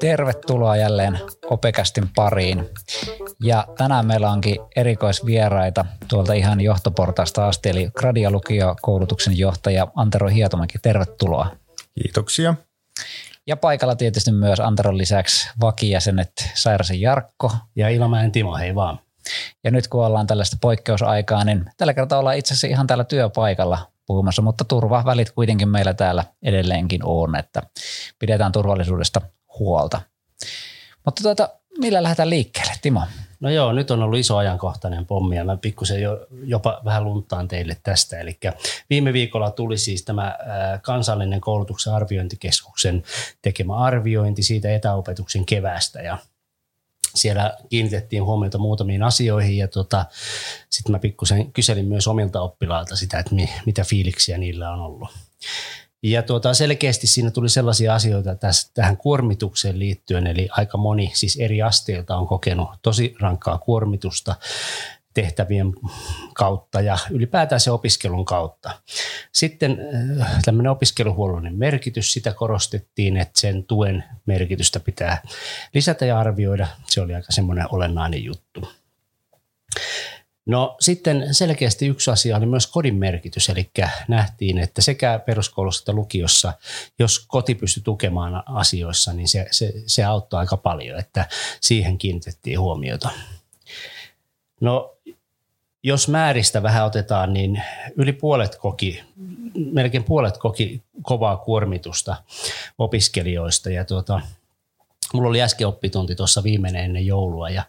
Tervetuloa 0.00 0.76
jälleen 0.76 1.18
Opekästin 1.50 2.08
pariin. 2.14 2.68
Ja 3.42 3.66
tänään 3.78 4.06
meillä 4.06 4.30
onkin 4.30 4.56
erikoisvieraita 4.76 5.84
tuolta 6.08 6.32
ihan 6.32 6.60
johtoportaasta 6.60 7.48
asti, 7.48 7.68
eli 7.68 7.90
Gradia 7.98 8.30
Lukio 8.30 8.76
koulutuksen 8.82 9.38
johtaja 9.38 9.86
Antero 9.94 10.28
Hietomäki. 10.28 10.78
Tervetuloa. 10.82 11.56
Kiitoksia. 12.02 12.54
Ja 13.46 13.56
paikalla 13.56 13.96
tietysti 13.96 14.32
myös 14.32 14.60
Anteron 14.60 14.98
lisäksi 14.98 15.48
vakijäsenet 15.60 16.32
Sairasen 16.54 17.00
Jarkko. 17.00 17.50
Ja 17.76 17.88
Ilomäen 17.88 18.32
Timo, 18.32 18.56
hei 18.56 18.74
vaan. 18.74 19.00
Ja 19.64 19.70
nyt 19.70 19.88
kun 19.88 20.04
ollaan 20.04 20.26
tällaista 20.26 20.56
poikkeusaikaa, 20.60 21.44
niin 21.44 21.64
tällä 21.76 21.94
kertaa 21.94 22.18
ollaan 22.18 22.36
itse 22.36 22.54
asiassa 22.54 22.66
ihan 22.66 22.86
täällä 22.86 23.04
työpaikalla 23.04 23.78
puhumassa, 24.08 24.42
mutta 24.42 24.64
turvavälit 24.64 25.30
kuitenkin 25.30 25.68
meillä 25.68 25.94
täällä 25.94 26.24
edelleenkin 26.42 27.00
on, 27.04 27.36
että 27.36 27.62
pidetään 28.18 28.52
turvallisuudesta 28.52 29.20
huolta. 29.58 30.00
Mutta 31.04 31.22
tuota, 31.22 31.48
millä 31.78 32.02
lähdetään 32.02 32.30
liikkeelle, 32.30 32.72
Timo? 32.82 33.02
No 33.40 33.50
joo, 33.50 33.72
nyt 33.72 33.90
on 33.90 34.02
ollut 34.02 34.18
iso 34.18 34.36
ajankohtainen 34.36 35.06
pommi 35.06 35.36
ja 35.36 35.44
mä 35.44 35.56
pikkusen 35.56 36.02
jo, 36.02 36.26
jopa 36.44 36.80
vähän 36.84 37.04
luntaan 37.04 37.48
teille 37.48 37.76
tästä. 37.82 38.20
Eli 38.20 38.38
viime 38.90 39.12
viikolla 39.12 39.50
tuli 39.50 39.78
siis 39.78 40.04
tämä 40.04 40.38
kansallinen 40.82 41.40
koulutuksen 41.40 41.92
arviointikeskuksen 41.92 43.02
tekemä 43.42 43.76
arviointi 43.76 44.42
siitä 44.42 44.74
etäopetuksen 44.74 45.46
kevästä 45.46 46.02
ja 46.02 46.18
siellä 47.14 47.56
kiinnitettiin 47.68 48.24
huomiota 48.24 48.58
muutamiin 48.58 49.02
asioihin 49.02 49.56
ja 49.56 49.68
tota, 49.68 50.06
sitten 50.70 50.92
mä 50.92 50.98
pikkusen 50.98 51.52
kyselin 51.52 51.86
myös 51.86 52.08
omilta 52.08 52.40
oppilailta 52.40 52.96
sitä, 52.96 53.18
että 53.18 53.34
mi, 53.34 53.48
mitä 53.66 53.84
fiiliksiä 53.84 54.38
niillä 54.38 54.70
on 54.70 54.80
ollut. 54.80 55.08
Ja 56.02 56.22
tuota, 56.22 56.54
selkeästi 56.54 57.06
siinä 57.06 57.30
tuli 57.30 57.48
sellaisia 57.48 57.94
asioita 57.94 58.34
tässä, 58.34 58.70
tähän 58.74 58.96
kuormitukseen 58.96 59.78
liittyen, 59.78 60.26
eli 60.26 60.48
aika 60.50 60.78
moni 60.78 61.10
siis 61.14 61.36
eri 61.36 61.62
asteilta 61.62 62.16
on 62.16 62.26
kokenut 62.26 62.68
tosi 62.82 63.14
rankkaa 63.20 63.58
kuormitusta 63.58 64.34
tehtävien 65.22 65.72
kautta 66.34 66.80
ja 66.80 66.98
ylipäätään 67.10 67.60
se 67.60 67.70
opiskelun 67.70 68.24
kautta. 68.24 68.70
Sitten 69.32 69.78
äh, 70.20 70.42
tämmöinen 70.44 70.72
opiskeluhuollollinen 70.72 71.58
merkitys, 71.58 72.12
sitä 72.12 72.32
korostettiin, 72.32 73.16
että 73.16 73.40
sen 73.40 73.64
tuen 73.64 74.04
merkitystä 74.26 74.80
pitää 74.80 75.22
lisätä 75.74 76.06
ja 76.06 76.18
arvioida. 76.18 76.68
Se 76.86 77.00
oli 77.00 77.14
aika 77.14 77.32
semmoinen 77.32 77.66
olennainen 77.70 78.24
juttu. 78.24 78.68
No 80.46 80.76
sitten 80.80 81.34
selkeästi 81.34 81.86
yksi 81.86 82.10
asia 82.10 82.36
oli 82.36 82.46
myös 82.46 82.66
kodin 82.66 82.96
merkitys, 82.96 83.48
eli 83.48 83.70
nähtiin, 84.08 84.58
että 84.58 84.82
sekä 84.82 85.20
peruskoulussa 85.26 85.82
että 85.82 85.92
lukiossa, 85.92 86.52
jos 86.98 87.26
koti 87.26 87.54
pystyy 87.54 87.82
tukemaan 87.82 88.42
asioissa, 88.46 89.12
niin 89.12 89.28
se, 89.28 89.46
se, 89.50 89.72
se 89.86 90.04
auttaa 90.04 90.40
aika 90.40 90.56
paljon, 90.56 90.98
että 90.98 91.28
siihen 91.60 91.98
kiinnitettiin 91.98 92.60
huomiota. 92.60 93.10
No 94.60 94.97
jos 95.82 96.08
määristä 96.08 96.62
vähän 96.62 96.86
otetaan, 96.86 97.32
niin 97.32 97.62
yli 97.96 98.12
puolet 98.12 98.56
koki, 98.56 99.02
melkein 99.72 100.04
puolet 100.04 100.38
koki 100.38 100.82
kovaa 101.02 101.36
kuormitusta 101.36 102.16
opiskelijoista 102.78 103.70
ja 103.70 103.84
tuota, 103.84 104.20
Mulla 105.14 105.28
oli 105.28 105.42
äsken 105.42 105.66
oppitunti 105.66 106.14
tuossa 106.14 106.42
viimeinen 106.42 106.84
ennen 106.84 107.06
joulua 107.06 107.50
ja 107.50 107.62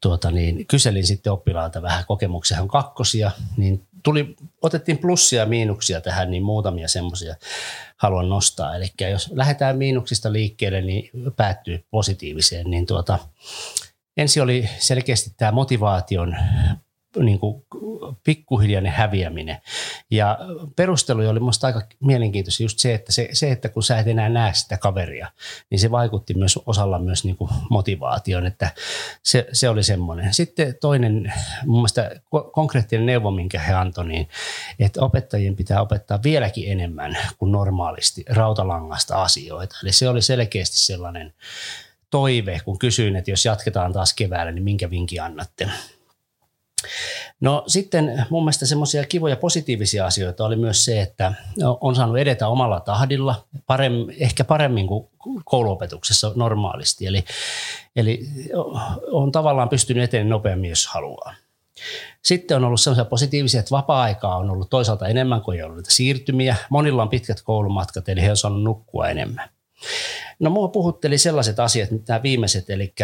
tuota 0.00 0.30
niin, 0.30 0.66
kyselin 0.66 1.06
sitten 1.06 1.32
oppilaalta 1.32 1.82
vähän 1.82 2.04
kokemuksia, 2.06 2.62
on 2.62 2.68
kakkosia, 2.68 3.30
niin 3.56 3.86
tuli, 4.02 4.36
otettiin 4.62 4.98
plussia 4.98 5.40
ja 5.40 5.46
miinuksia 5.46 6.00
tähän, 6.00 6.30
niin 6.30 6.42
muutamia 6.42 6.88
semmoisia 6.88 7.34
haluan 7.96 8.28
nostaa. 8.28 8.76
Eli 8.76 8.86
jos 9.10 9.30
lähdetään 9.32 9.78
miinuksista 9.78 10.32
liikkeelle, 10.32 10.80
niin 10.80 11.10
päättyy 11.36 11.84
positiiviseen, 11.90 12.70
niin 12.70 12.86
tuota, 12.86 13.18
ensi 14.16 14.40
oli 14.40 14.68
selkeästi 14.78 15.32
tämä 15.36 15.52
motivaation 15.52 16.36
niin 17.18 17.38
kuin 17.38 17.64
pikkuhiljainen 18.24 18.92
häviäminen. 18.92 19.56
Ja 20.10 20.38
perustelu 20.76 21.28
oli 21.28 21.40
minusta 21.40 21.66
aika 21.66 21.82
mielenkiintoista 22.00 22.62
just 22.62 22.78
se 22.78 22.94
että, 22.94 23.12
se, 23.12 23.28
se, 23.32 23.52
että 23.52 23.68
kun 23.68 23.82
sä 23.82 23.98
et 23.98 24.06
enää 24.06 24.28
näe 24.28 24.54
sitä 24.54 24.76
kaveria, 24.76 25.28
niin 25.70 25.78
se 25.78 25.90
vaikutti 25.90 26.34
myös 26.34 26.58
osalla 26.66 26.98
myös 26.98 27.24
niin 27.24 27.36
kuin 27.36 27.50
motivaation, 27.70 28.46
että 28.46 28.70
se, 29.22 29.46
se 29.52 29.68
oli 29.68 29.82
semmoinen. 29.82 30.34
Sitten 30.34 30.74
toinen 30.80 31.32
mun 31.66 31.78
mielestä 31.78 32.10
konkreettinen 32.52 33.06
neuvo, 33.06 33.30
minkä 33.30 33.58
he 33.58 33.72
antoi, 33.72 34.06
niin 34.06 34.28
että 34.78 35.00
opettajien 35.00 35.56
pitää 35.56 35.82
opettaa 35.82 36.22
vieläkin 36.22 36.72
enemmän 36.72 37.18
kuin 37.38 37.52
normaalisti 37.52 38.24
rautalangasta 38.28 39.22
asioita. 39.22 39.76
Eli 39.82 39.92
se 39.92 40.08
oli 40.08 40.22
selkeästi 40.22 40.76
sellainen 40.76 41.34
toive, 42.10 42.60
kun 42.64 42.78
kysyin, 42.78 43.16
että 43.16 43.30
jos 43.30 43.44
jatketaan 43.44 43.92
taas 43.92 44.14
keväällä, 44.14 44.52
niin 44.52 44.64
minkä 44.64 44.90
vinkin 44.90 45.22
annatte? 45.22 45.68
No 47.40 47.64
sitten 47.66 48.26
mun 48.30 48.42
mielestä 48.42 48.66
semmoisia 48.66 49.04
kivoja 49.04 49.36
positiivisia 49.36 50.06
asioita 50.06 50.44
oli 50.44 50.56
myös 50.56 50.84
se, 50.84 51.00
että 51.00 51.34
on 51.80 51.96
saanut 51.96 52.18
edetä 52.18 52.48
omalla 52.48 52.80
tahdilla, 52.80 53.44
paremmin, 53.66 54.16
ehkä 54.18 54.44
paremmin 54.44 54.86
kuin 54.86 55.08
kouluopetuksessa 55.44 56.32
normaalisti. 56.34 57.06
Eli, 57.06 57.24
eli 57.96 58.20
on 59.10 59.32
tavallaan 59.32 59.68
pystynyt 59.68 60.04
eteen 60.04 60.28
nopeammin, 60.28 60.70
jos 60.70 60.86
haluaa. 60.86 61.34
Sitten 62.22 62.56
on 62.56 62.64
ollut 62.64 62.80
sellaisia 62.80 63.04
positiivisia, 63.04 63.60
että 63.60 63.70
vapaa-aikaa 63.70 64.36
on 64.36 64.50
ollut 64.50 64.70
toisaalta 64.70 65.08
enemmän 65.08 65.40
kuin 65.40 65.58
ei 65.58 65.64
ollut 65.64 65.86
siirtymiä. 65.88 66.56
Monilla 66.70 67.02
on 67.02 67.08
pitkät 67.08 67.42
koulumatkat, 67.42 68.08
eli 68.08 68.22
he 68.22 68.30
on 68.30 68.36
saanut 68.36 68.62
nukkua 68.62 69.08
enemmän. 69.08 69.50
No 70.38 70.50
mua 70.50 70.68
puhutteli 70.68 71.18
sellaiset 71.18 71.60
asiat, 71.60 71.90
nämä 72.08 72.22
viimeiset, 72.22 72.70
eli 72.70 72.94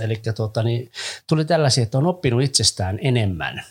Eli 0.00 0.20
tota, 0.36 0.62
niin, 0.62 0.90
tuli 1.26 1.44
tällaisia, 1.44 1.82
että 1.82 1.98
on 1.98 2.06
oppinut 2.06 2.42
itsestään 2.42 2.98
enemmän. 3.02 3.64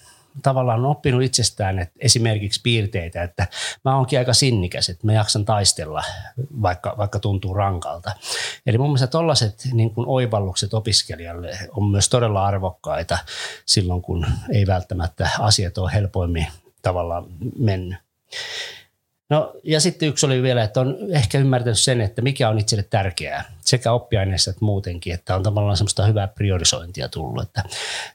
Tavallaan 0.44 0.80
on 0.80 0.92
oppinut 0.92 1.24
itsestään 1.24 1.80
että 1.80 1.96
esimerkiksi 2.00 2.60
piirteitä, 2.64 3.24
että 3.24 3.48
mä 3.86 3.96
oonkin 3.96 4.20
aika 4.20 4.34
sinnikäs, 4.34 4.90
että 4.90 5.06
mä 5.08 5.14
jaksan 5.14 5.46
taistella, 5.46 6.04
vaikka, 6.62 6.96
vaikka 6.98 7.20
tuntuu 7.20 7.54
rankalta. 7.54 8.12
Eli 8.66 8.78
mun 8.78 8.88
mielestä 8.88 9.08
tällaiset 9.08 9.68
niin 9.74 9.92
oivallukset 9.96 10.74
opiskelijalle 10.74 11.58
on 11.72 11.84
myös 11.92 12.10
todella 12.10 12.46
arvokkaita 12.46 13.18
silloin, 13.66 14.02
kun 14.02 14.26
ei 14.54 14.68
välttämättä 14.68 15.30
asiat 15.40 15.78
ole 15.78 15.94
helpoimmin 15.94 16.48
tavallaan 16.82 17.26
mennyt. 17.60 17.98
No 19.30 19.54
ja 19.64 19.80
sitten 19.80 20.10
yksi 20.10 20.26
oli 20.26 20.44
vielä, 20.44 20.64
että 20.64 20.82
on 20.82 20.98
ehkä 21.10 21.38
ymmärtänyt 21.38 21.80
sen, 21.80 22.02
että 22.02 22.22
mikä 22.22 22.50
on 22.50 22.60
itselle 22.60 22.84
tärkeää 22.84 23.52
sekä 23.62 23.92
oppiaineissa 23.92 24.52
että 24.52 24.66
muutenkin, 24.66 25.14
että 25.14 25.36
on 25.36 25.44
tavallaan 25.44 25.78
semmoista 25.78 26.06
hyvää 26.06 26.28
priorisointia 26.28 27.10
tullut. 27.10 27.44
Että 27.44 27.64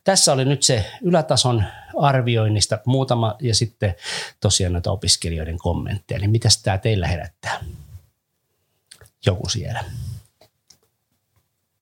tässä 0.04 0.32
oli 0.32 0.44
nyt 0.44 0.62
se 0.62 0.90
ylätason 1.02 1.64
arvioinnista 2.00 2.78
muutama 2.86 3.36
ja 3.40 3.54
sitten 3.54 3.94
tosiaan 4.40 4.72
noita 4.72 4.90
opiskelijoiden 4.90 5.58
kommentteja. 5.58 6.18
Eli 6.18 6.28
mitä 6.28 6.48
tämä 6.62 6.78
teillä 6.78 7.06
herättää? 7.06 7.60
Joku 9.26 9.48
siellä. 9.48 9.84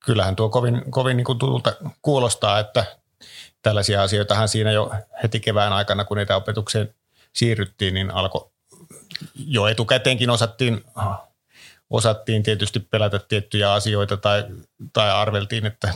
Kyllähän 0.05 0.37
tuo 0.37 0.49
kovin, 0.49 0.83
kovin 0.91 1.17
niin 1.17 1.25
kuin 1.25 1.39
tutulta 1.39 1.73
kuulostaa, 2.03 2.59
että 2.59 2.85
tällaisia 3.63 4.03
asioitahan 4.03 4.49
siinä 4.49 4.73
jo 4.73 4.93
heti 5.23 5.41
kevään 5.41 5.73
aikana, 5.73 6.05
kun 6.05 6.17
niitä 6.17 6.37
opetukseen 6.37 6.95
siirryttiin, 7.33 7.95
niin 7.95 8.11
alkoi 8.11 8.52
jo 9.35 9.67
etukäteenkin 9.67 10.31
osattiin, 10.31 10.85
osattiin 11.91 12.43
tietysti 12.43 12.81
pelätä 12.81 13.19
tiettyjä 13.19 13.73
asioita 13.73 14.17
tai, 14.17 14.45
tai 14.93 15.11
arveltiin, 15.11 15.67
että 15.67 15.95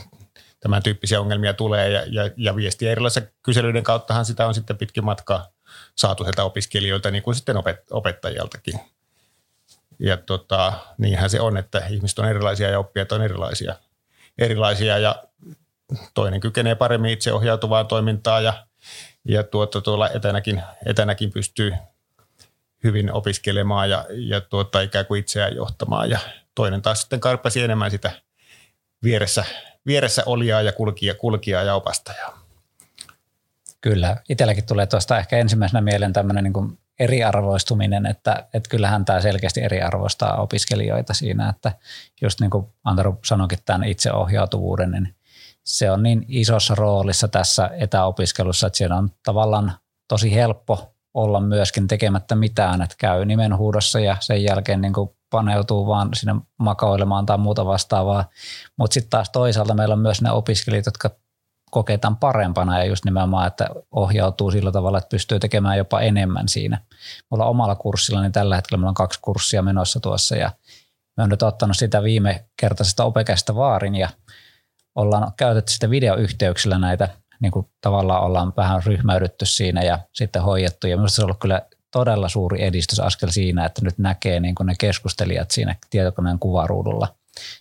tämän 0.61 0.83
tyyppisiä 0.83 1.21
ongelmia 1.21 1.55
tulee 1.55 1.91
ja, 1.91 2.03
ja, 2.07 2.31
ja 2.37 2.57
viestiä 2.57 2.93
erilaisissa 2.93 3.31
kyselyiden 3.43 3.83
kauttahan 3.83 4.25
sitä 4.25 4.47
on 4.47 4.55
sitten 4.55 4.79
pitkin 4.79 5.05
matkaa 5.05 5.47
saatu 5.97 6.25
sieltä 6.25 6.45
opiskelijoilta 6.45 7.11
niin 7.11 7.23
kuin 7.23 7.35
sitten 7.35 7.57
opet, 7.57 7.81
opettajaltakin. 7.91 8.81
Ja 9.99 10.17
tota, 10.17 10.73
niinhän 10.99 11.31
se 11.31 11.41
on, 11.41 11.57
että 11.57 11.87
ihmiset 11.91 12.19
on 12.19 12.29
erilaisia 12.29 12.71
ja 12.71 12.79
oppijat 12.79 13.13
on 13.13 13.23
erilaisia, 13.23 13.75
erilaisia 14.39 14.99
ja 14.99 15.25
toinen 16.15 16.41
kykenee 16.41 16.75
paremmin 16.75 17.11
itseohjautuvaan 17.11 17.87
toimintaan 17.87 18.45
ja, 18.45 18.67
ja 19.25 19.43
tuota, 19.43 19.81
tuolla 19.81 20.09
etänäkin, 20.09 20.63
etänäkin 20.87 21.33
pystyy 21.33 21.73
hyvin 22.87 23.13
opiskelemaan 23.13 23.91
ja, 23.91 24.05
ja 24.11 24.41
tuota, 24.41 24.81
ikään 24.81 25.07
kuin 25.07 25.21
itseään 25.21 25.57
johtamaan. 25.57 26.11
Ja 26.11 26.19
toinen 26.55 26.83
taas 26.83 27.01
sitten 27.01 27.21
karppasi 27.21 27.63
enemmän 27.63 27.91
sitä 27.91 28.11
vieressä, 29.03 29.45
vieressä 29.87 30.23
olijaa 30.27 30.63
ja 30.63 30.73
kulkija, 30.73 31.15
kulkijaa 31.15 31.63
ja 31.63 31.75
opastajaa. 31.75 32.39
Kyllä. 33.81 34.17
Itselläkin 34.29 34.67
tulee 34.67 34.87
tuosta 34.87 35.19
ehkä 35.19 35.39
ensimmäisenä 35.39 35.81
mieleen 35.81 36.13
tämmöinen 36.13 36.45
niin 36.45 36.53
kuin 36.53 36.79
eriarvoistuminen, 36.99 38.07
että, 38.07 38.47
että 38.55 38.69
kyllähän 38.71 39.05
tämä 39.05 39.21
selkeästi 39.21 39.61
eriarvoistaa 39.61 40.37
opiskelijoita 40.37 41.15
siinä, 41.15 41.49
että 41.49 41.73
just 42.23 42.41
niin 42.41 42.51
kuin 42.51 42.67
Antero 42.85 43.19
sanoikin 43.25 43.59
tämän 43.65 43.85
itseohjautuvuuden, 43.85 44.91
niin 44.91 45.15
se 45.65 45.91
on 45.91 46.03
niin 46.03 46.25
isossa 46.29 46.75
roolissa 46.75 47.29
tässä 47.29 47.71
etäopiskelussa, 47.79 48.67
että 48.67 48.77
siellä 48.77 48.97
on 48.97 49.11
tavallaan 49.23 49.73
tosi 50.09 50.35
helppo 50.35 50.96
olla 51.17 51.41
myöskin 51.41 51.89
tekemättä 51.89 52.35
mitään, 52.35 52.83
että 52.83 52.97
käy 52.99 53.25
nimenhuudossa 53.25 54.01
ja 54.01 54.17
sen 54.21 54.43
jälkeen 54.43 54.81
niin 54.81 54.93
kuin 54.93 55.11
paneutuu 55.31 55.87
vaan 55.87 56.09
sinne 56.15 56.35
makoilemaan 56.59 57.27
tai 57.27 57.39
muuta 57.39 57.67
vastaavaa. 57.67 58.29
Mutta 58.79 58.95
sitten 58.95 59.11
taas 59.11 59.31
toisaalta 59.31 59.75
meillä 59.75 59.93
on 59.93 59.99
myös 59.99 60.23
ne 60.23 60.31
opiskelijat, 60.31 60.87
jotka 60.87 61.11
koketaan 61.71 62.17
parempana 62.17 62.79
ja 62.79 62.85
just 62.85 63.05
nimenomaan, 63.05 63.47
että 63.47 63.69
ohjautuu 63.91 64.51
sillä 64.51 64.73
tavalla, 64.73 64.99
että 64.99 65.09
pystyy 65.09 65.41
tekemään 65.41 65.79
jopa 65.79 66.01
enemmän 66.01 66.49
siinä. 66.49 66.81
Mulla 67.31 67.47
omalla 67.47 67.75
kurssilla, 67.75 68.23
niin 68.23 68.33
tällä 68.33 68.57
hetkellä 68.57 68.81
meillä 68.81 68.89
on 68.89 68.95
kaksi 68.95 69.21
kurssia 69.23 69.63
menossa 69.63 70.01
tuossa 70.01 70.37
ja 70.37 70.51
me 71.17 71.23
on 71.23 71.29
nyt 71.29 71.43
ottanut 71.43 71.77
sitä 71.77 72.03
viime 72.03 72.45
kertaisesta 72.61 73.05
opekästä 73.05 73.55
vaarin 73.55 73.95
ja 73.95 74.09
ollaan 74.95 75.33
käytetty 75.37 75.73
sitä 75.73 75.91
videoyhteyksillä 75.91 76.79
näitä, 76.79 77.09
niin 77.41 77.53
kuin 77.53 77.67
tavallaan 77.81 78.23
ollaan 78.23 78.53
vähän 78.57 78.83
ryhmäydytty 78.87 79.47
siinä 79.47 79.83
ja 79.83 79.99
sitten 80.13 80.43
hoidettu 80.43 80.87
ja 80.87 80.97
minusta 80.97 81.17
se 81.17 81.23
on 81.23 81.27
ollut 81.27 81.41
kyllä 81.41 81.63
todella 81.93 82.29
suuri 82.29 82.65
edistysaskel 82.65 83.29
siinä, 83.29 83.65
että 83.65 83.85
nyt 83.85 83.99
näkee 83.99 84.41
niin 84.41 84.55
kuin 84.55 84.67
ne 84.67 84.75
keskustelijat 84.79 85.51
siinä 85.51 85.77
tietokoneen 85.91 86.39
kuvaruudulla. 86.39 87.09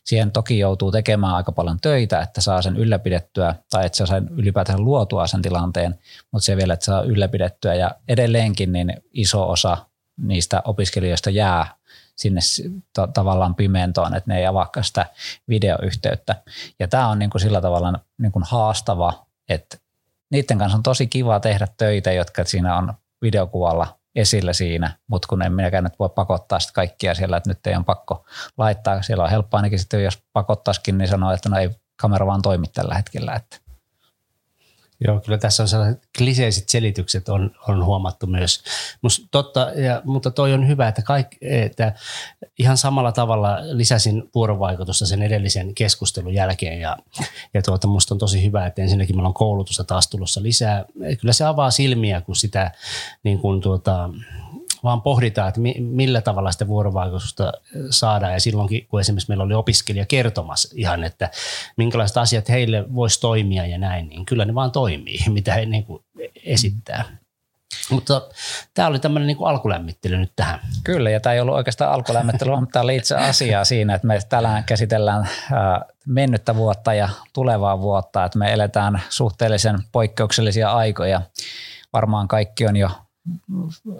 Siihen 0.03 0.31
toki 0.31 0.59
joutuu 0.59 0.91
tekemään 0.91 1.35
aika 1.35 1.51
paljon 1.51 1.79
töitä, 1.81 2.21
että 2.21 2.41
saa 2.41 2.61
sen 2.61 2.77
ylläpidettyä 2.77 3.55
tai 3.69 3.85
että 3.85 4.05
saa 4.05 4.21
ylipäätään 4.37 4.85
luotua 4.85 5.27
sen 5.27 5.41
tilanteen, 5.41 5.99
mutta 6.31 6.45
se 6.45 6.57
vielä, 6.57 6.73
että 6.73 6.85
saa 6.85 7.01
ylläpidettyä 7.01 7.73
ja 7.73 7.91
edelleenkin 8.07 8.71
niin 8.71 8.93
iso 9.13 9.49
osa 9.49 9.77
niistä 10.17 10.61
opiskelijoista 10.65 11.29
jää 11.29 11.75
sinne 12.15 12.41
to, 12.95 13.07
tavallaan 13.07 13.55
pimentoon, 13.55 14.15
että 14.15 14.31
ne 14.31 14.39
ei 14.39 14.45
avaa 14.45 14.69
sitä 14.81 15.05
videoyhteyttä. 15.49 16.35
Ja 16.79 16.87
tämä 16.87 17.07
on 17.07 17.19
niin 17.19 17.29
kuin 17.29 17.41
sillä 17.41 17.61
tavalla 17.61 17.99
niin 18.17 18.31
kuin 18.31 18.45
haastava, 18.47 19.24
että 19.49 19.77
niiden 20.31 20.57
kanssa 20.57 20.77
on 20.77 20.83
tosi 20.83 21.07
kiva 21.07 21.39
tehdä 21.39 21.67
töitä, 21.77 22.11
jotka 22.11 22.43
siinä 22.45 22.77
on 22.77 22.93
videokuvalla 23.21 23.99
esillä 24.15 24.53
siinä, 24.53 24.97
mutta 25.07 25.27
kun 25.27 25.41
en 25.41 25.53
minäkään 25.53 25.83
nyt 25.83 25.99
voi 25.99 26.09
pakottaa 26.09 26.59
sitä 26.59 26.73
kaikkia 26.73 27.15
siellä, 27.15 27.37
että 27.37 27.49
nyt 27.49 27.67
ei 27.67 27.75
ole 27.75 27.83
pakko 27.83 28.25
laittaa. 28.57 29.01
Siellä 29.01 29.23
on 29.23 29.29
helppo 29.29 29.57
ainakin 29.57 29.79
sitten, 29.79 30.03
jos 30.03 30.23
pakottaisikin, 30.33 30.97
niin 30.97 31.07
sanoo, 31.07 31.31
että 31.31 31.49
no 31.49 31.57
ei 31.57 31.69
kamera 32.01 32.25
vaan 32.25 32.41
toimi 32.41 32.67
tällä 32.67 32.95
hetkellä. 32.95 33.33
Että. 33.33 33.64
Joo, 34.99 35.19
kyllä 35.19 35.37
tässä 35.37 35.63
on 35.63 35.67
sellaiset 35.67 36.01
kliseiset 36.17 36.69
selitykset 36.69 37.29
on, 37.29 37.51
on 37.67 37.85
huomattu 37.85 38.27
myös. 38.27 38.63
Must, 39.01 39.23
totta, 39.31 39.71
ja, 39.75 40.01
mutta 40.05 40.31
toi 40.31 40.53
on 40.53 40.67
hyvä, 40.67 40.87
että, 40.87 41.01
kaikki, 41.01 41.37
että 41.41 41.93
ihan 42.59 42.77
samalla 42.77 43.11
tavalla 43.11 43.57
lisäsin 43.61 44.23
vuorovaikutusta 44.35 45.05
sen 45.05 45.21
edellisen 45.21 45.75
keskustelun 45.75 46.33
jälkeen 46.33 46.79
ja, 46.79 46.97
ja 47.53 47.61
tuota, 47.61 47.87
musta 47.87 48.15
on 48.15 48.19
tosi 48.19 48.45
hyvä, 48.45 48.65
että 48.65 48.81
ensinnäkin 48.81 49.15
meillä 49.15 49.27
on 49.27 49.33
koulutusta 49.33 49.83
taas 49.83 50.07
tulossa 50.07 50.43
lisää. 50.43 50.85
Kyllä 51.21 51.33
se 51.33 51.43
avaa 51.45 51.71
silmiä, 51.71 52.21
kun 52.21 52.35
sitä 52.35 52.71
niin 53.23 53.39
kuin 53.39 53.61
tuota, 53.61 54.09
vaan 54.85 55.01
pohditaan, 55.01 55.47
että 55.49 55.61
millä 55.79 56.21
tavalla 56.21 56.51
sitä 56.51 56.67
vuorovaikutusta 56.67 57.53
saadaan. 57.89 58.33
Ja 58.33 58.39
silloinkin, 58.39 58.87
kun 58.87 58.99
esimerkiksi 58.99 59.29
meillä 59.29 59.43
oli 59.43 59.53
opiskelija 59.53 60.05
kertomassa 60.05 60.69
ihan, 60.75 61.03
että 61.03 61.29
minkälaiset 61.77 62.17
asiat 62.17 62.49
heille 62.49 62.95
voisi 62.95 63.19
toimia 63.19 63.65
ja 63.65 63.77
näin, 63.77 64.09
niin 64.09 64.25
kyllä 64.25 64.45
ne 64.45 64.55
vaan 64.55 64.71
toimii, 64.71 65.19
mitä 65.29 65.53
he 65.53 65.65
niin 65.65 65.85
kuin 65.85 66.03
esittää. 66.45 67.17
Mutta 67.89 68.21
tämä 68.73 68.87
oli 68.87 68.99
tämmöinen 68.99 69.27
niin 69.27 69.37
alkulämmittely 69.41 70.17
nyt 70.17 70.31
tähän. 70.35 70.59
Kyllä, 70.83 71.09
ja 71.09 71.19
tämä 71.19 71.33
ei 71.33 71.39
ollut 71.39 71.55
oikeastaan 71.55 71.91
alkulämmittely, 71.91 72.51
mutta 72.59 72.73
tämä 72.73 72.83
oli 72.83 72.95
itse 72.95 73.15
asiaa 73.15 73.65
siinä, 73.65 73.95
että 73.95 74.07
me 74.07 74.19
täällä 74.29 74.63
käsitellään 74.65 75.29
mennyttä 76.05 76.55
vuotta 76.55 76.93
ja 76.93 77.09
tulevaa 77.33 77.81
vuotta, 77.81 78.25
että 78.25 78.39
me 78.39 78.53
eletään 78.53 79.01
suhteellisen 79.09 79.79
poikkeuksellisia 79.91 80.71
aikoja. 80.71 81.21
Varmaan 81.93 82.27
kaikki 82.27 82.67
on 82.67 82.75
jo 82.75 82.89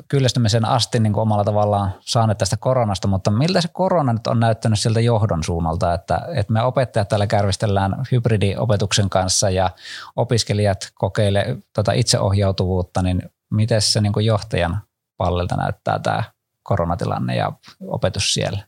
kyllästymisen 0.07 0.65
asti 0.65 0.99
niin 0.99 1.13
kuin 1.13 1.21
omalla 1.21 1.43
tavallaan 1.43 1.93
saaneet 1.99 2.37
tästä 2.37 2.57
koronasta, 2.57 3.07
mutta 3.07 3.31
miltä 3.31 3.61
se 3.61 3.67
korona 3.67 4.13
nyt 4.13 4.27
on 4.27 4.39
näyttänyt 4.39 4.79
sieltä 4.79 4.99
johdon 4.99 5.43
suunnalta, 5.43 5.93
että, 5.93 6.21
että 6.35 6.53
me 6.53 6.61
opettajat 6.61 7.07
täällä 7.07 7.27
kärvistellään 7.27 7.95
hybridiopetuksen 8.11 9.09
kanssa 9.09 9.49
ja 9.49 9.69
opiskelijat 10.15 10.91
kokeilee 10.93 11.57
tota 11.73 11.91
itseohjautuvuutta, 11.91 13.01
niin 13.01 13.21
miten 13.49 13.81
se 13.81 14.01
niin 14.01 14.13
kuin 14.13 14.25
johtajan 14.25 14.81
pallilta 15.17 15.55
näyttää 15.55 15.99
tämä 15.99 16.23
koronatilanne 16.63 17.35
ja 17.35 17.51
opetus 17.87 18.33
siellä? 18.33 18.59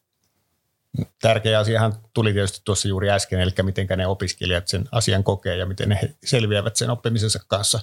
Tärkeä 1.21 1.59
asiahan 1.59 1.94
tuli 2.13 2.33
tietysti 2.33 2.62
tuossa 2.65 2.88
juuri 2.88 3.09
äsken, 3.09 3.39
eli 3.39 3.51
miten 3.62 3.88
ne 3.98 4.07
opiskelijat 4.07 4.68
sen 4.68 4.86
asian 4.92 5.24
kokee 5.24 5.57
ja 5.57 5.65
miten 5.65 5.89
ne 5.89 6.00
selviävät 6.25 6.75
sen 6.75 6.89
oppimisensa 6.89 7.39
kanssa 7.48 7.80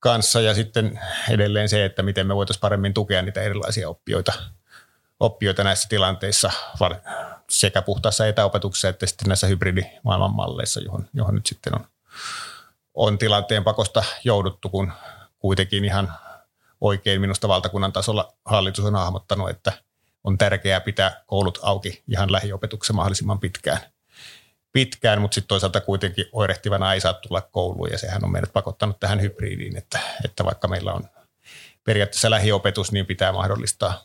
kanssa 0.00 0.40
ja 0.40 0.54
sitten 0.54 1.00
edelleen 1.30 1.68
se, 1.68 1.84
että 1.84 2.02
miten 2.02 2.26
me 2.26 2.36
voitaisiin 2.36 2.60
paremmin 2.60 2.94
tukea 2.94 3.22
niitä 3.22 3.42
erilaisia 3.42 3.88
oppijoita, 3.88 4.32
oppijoita 5.20 5.64
näissä 5.64 5.88
tilanteissa 5.88 6.50
sekä 7.50 7.82
puhtaassa 7.82 8.26
etäopetuksessa 8.26 8.88
että 8.88 9.06
sitten 9.06 9.28
näissä 9.28 9.46
hybridimaailman 9.46 10.34
malleissa, 10.34 10.80
johon, 10.80 11.08
johon 11.14 11.34
nyt 11.34 11.46
sitten 11.46 11.74
on, 11.74 11.86
on 12.94 13.18
tilanteen 13.18 13.64
pakosta 13.64 14.04
jouduttu, 14.24 14.68
kun 14.68 14.92
kuitenkin 15.38 15.84
ihan 15.84 16.12
oikein 16.80 17.20
minusta 17.20 17.48
valtakunnan 17.48 17.92
tasolla 17.92 18.32
hallitus 18.44 18.84
on 18.84 18.94
hahmottanut, 18.94 19.50
että 19.50 19.72
on 20.24 20.38
tärkeää 20.38 20.80
pitää 20.80 21.22
koulut 21.26 21.58
auki 21.62 22.02
ihan 22.08 22.32
lähiopetuksessa 22.32 22.92
mahdollisimman 22.92 23.40
pitkään– 23.40 23.80
pitkään, 24.72 25.20
mutta 25.20 25.34
sitten 25.34 25.48
toisaalta 25.48 25.80
kuitenkin 25.80 26.24
oirehtivana 26.32 26.94
ei 26.94 27.00
saa 27.00 27.14
tulla 27.14 27.40
kouluun 27.40 27.90
ja 27.92 27.98
sehän 27.98 28.24
on 28.24 28.32
meidät 28.32 28.52
pakottanut 28.52 29.00
tähän 29.00 29.20
hybridiin, 29.20 29.76
että, 29.76 29.98
että 30.24 30.44
vaikka 30.44 30.68
meillä 30.68 30.92
on 30.92 31.04
periaatteessa 31.84 32.30
lähiopetus, 32.30 32.92
niin 32.92 33.06
pitää 33.06 33.32
mahdollistaa, 33.32 34.04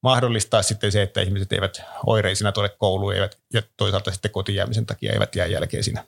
mahdollistaa 0.00 0.62
sitten 0.62 0.92
se, 0.92 1.02
että 1.02 1.20
ihmiset 1.20 1.52
eivät 1.52 1.82
oireisina 2.06 2.52
tule 2.52 2.68
kouluun 2.68 3.14
eivät, 3.14 3.38
ja 3.52 3.62
toisaalta 3.76 4.10
sitten 4.12 4.30
kotijäämisen 4.30 4.86
takia 4.86 5.12
eivät 5.12 5.36
jää 5.36 5.46
jälkeen 5.46 5.84
siinä 5.84 6.04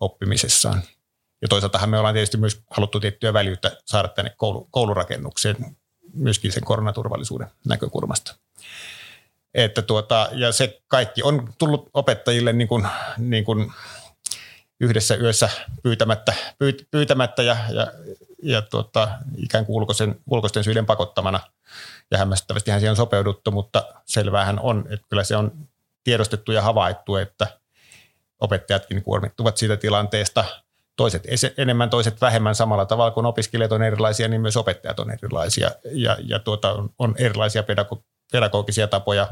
oppimisessaan. 0.00 0.82
Ja 1.42 1.48
toisaaltahan 1.48 1.90
me 1.90 1.98
ollaan 1.98 2.14
tietysti 2.14 2.36
myös 2.36 2.60
haluttu 2.70 3.00
tiettyä 3.00 3.32
väljyyttä 3.32 3.76
saada 3.84 4.08
tänne 4.08 4.34
koulu, 4.36 4.68
koulurakennukseen 4.70 5.56
myöskin 6.14 6.52
sen 6.52 6.64
koronaturvallisuuden 6.64 7.48
näkökulmasta. 7.64 8.34
Että 9.54 9.82
tuota, 9.82 10.28
ja 10.32 10.52
se 10.52 10.80
kaikki 10.88 11.22
on 11.22 11.52
tullut 11.58 11.90
opettajille 11.94 12.52
niin 12.52 12.68
kuin, 12.68 12.86
niin 13.18 13.44
kuin 13.44 13.72
yhdessä 14.80 15.14
yössä 15.14 15.50
pyytämättä, 15.82 16.34
pyytämättä 16.90 17.42
ja, 17.42 17.56
ja, 17.70 17.92
ja 18.42 18.62
tuota, 18.62 19.08
ikään 19.36 19.66
kuin 19.66 19.76
ulkoisen, 19.76 20.20
ulkoisten 20.30 20.64
syiden 20.64 20.86
pakottamana. 20.86 21.40
Ja 22.10 22.18
hämmästävästi 22.18 22.70
siihen 22.70 22.90
on 22.90 22.96
sopeuduttu, 22.96 23.50
mutta 23.50 23.84
selvähän 24.06 24.60
on, 24.60 24.84
että 24.90 25.06
kyllä 25.08 25.24
se 25.24 25.36
on 25.36 25.52
tiedostettu 26.04 26.52
ja 26.52 26.62
havaittu, 26.62 27.16
että 27.16 27.46
opettajatkin 28.40 29.02
kuormittuvat 29.02 29.56
siitä 29.56 29.76
tilanteesta. 29.76 30.44
Toiset 30.96 31.22
enemmän, 31.56 31.90
toiset 31.90 32.20
vähemmän 32.20 32.54
samalla 32.54 32.86
tavalla 32.86 33.10
kuin 33.10 33.26
opiskelijat 33.26 33.72
on 33.72 33.82
erilaisia, 33.82 34.28
niin 34.28 34.40
myös 34.40 34.56
opettajat 34.56 35.00
on 35.00 35.10
erilaisia 35.10 35.70
ja, 35.92 36.16
ja 36.24 36.38
tuota, 36.38 36.76
on 36.98 37.14
erilaisia 37.18 37.62
pedago- 37.62 38.02
pedagogisia 38.32 38.86
tapoja 38.86 39.28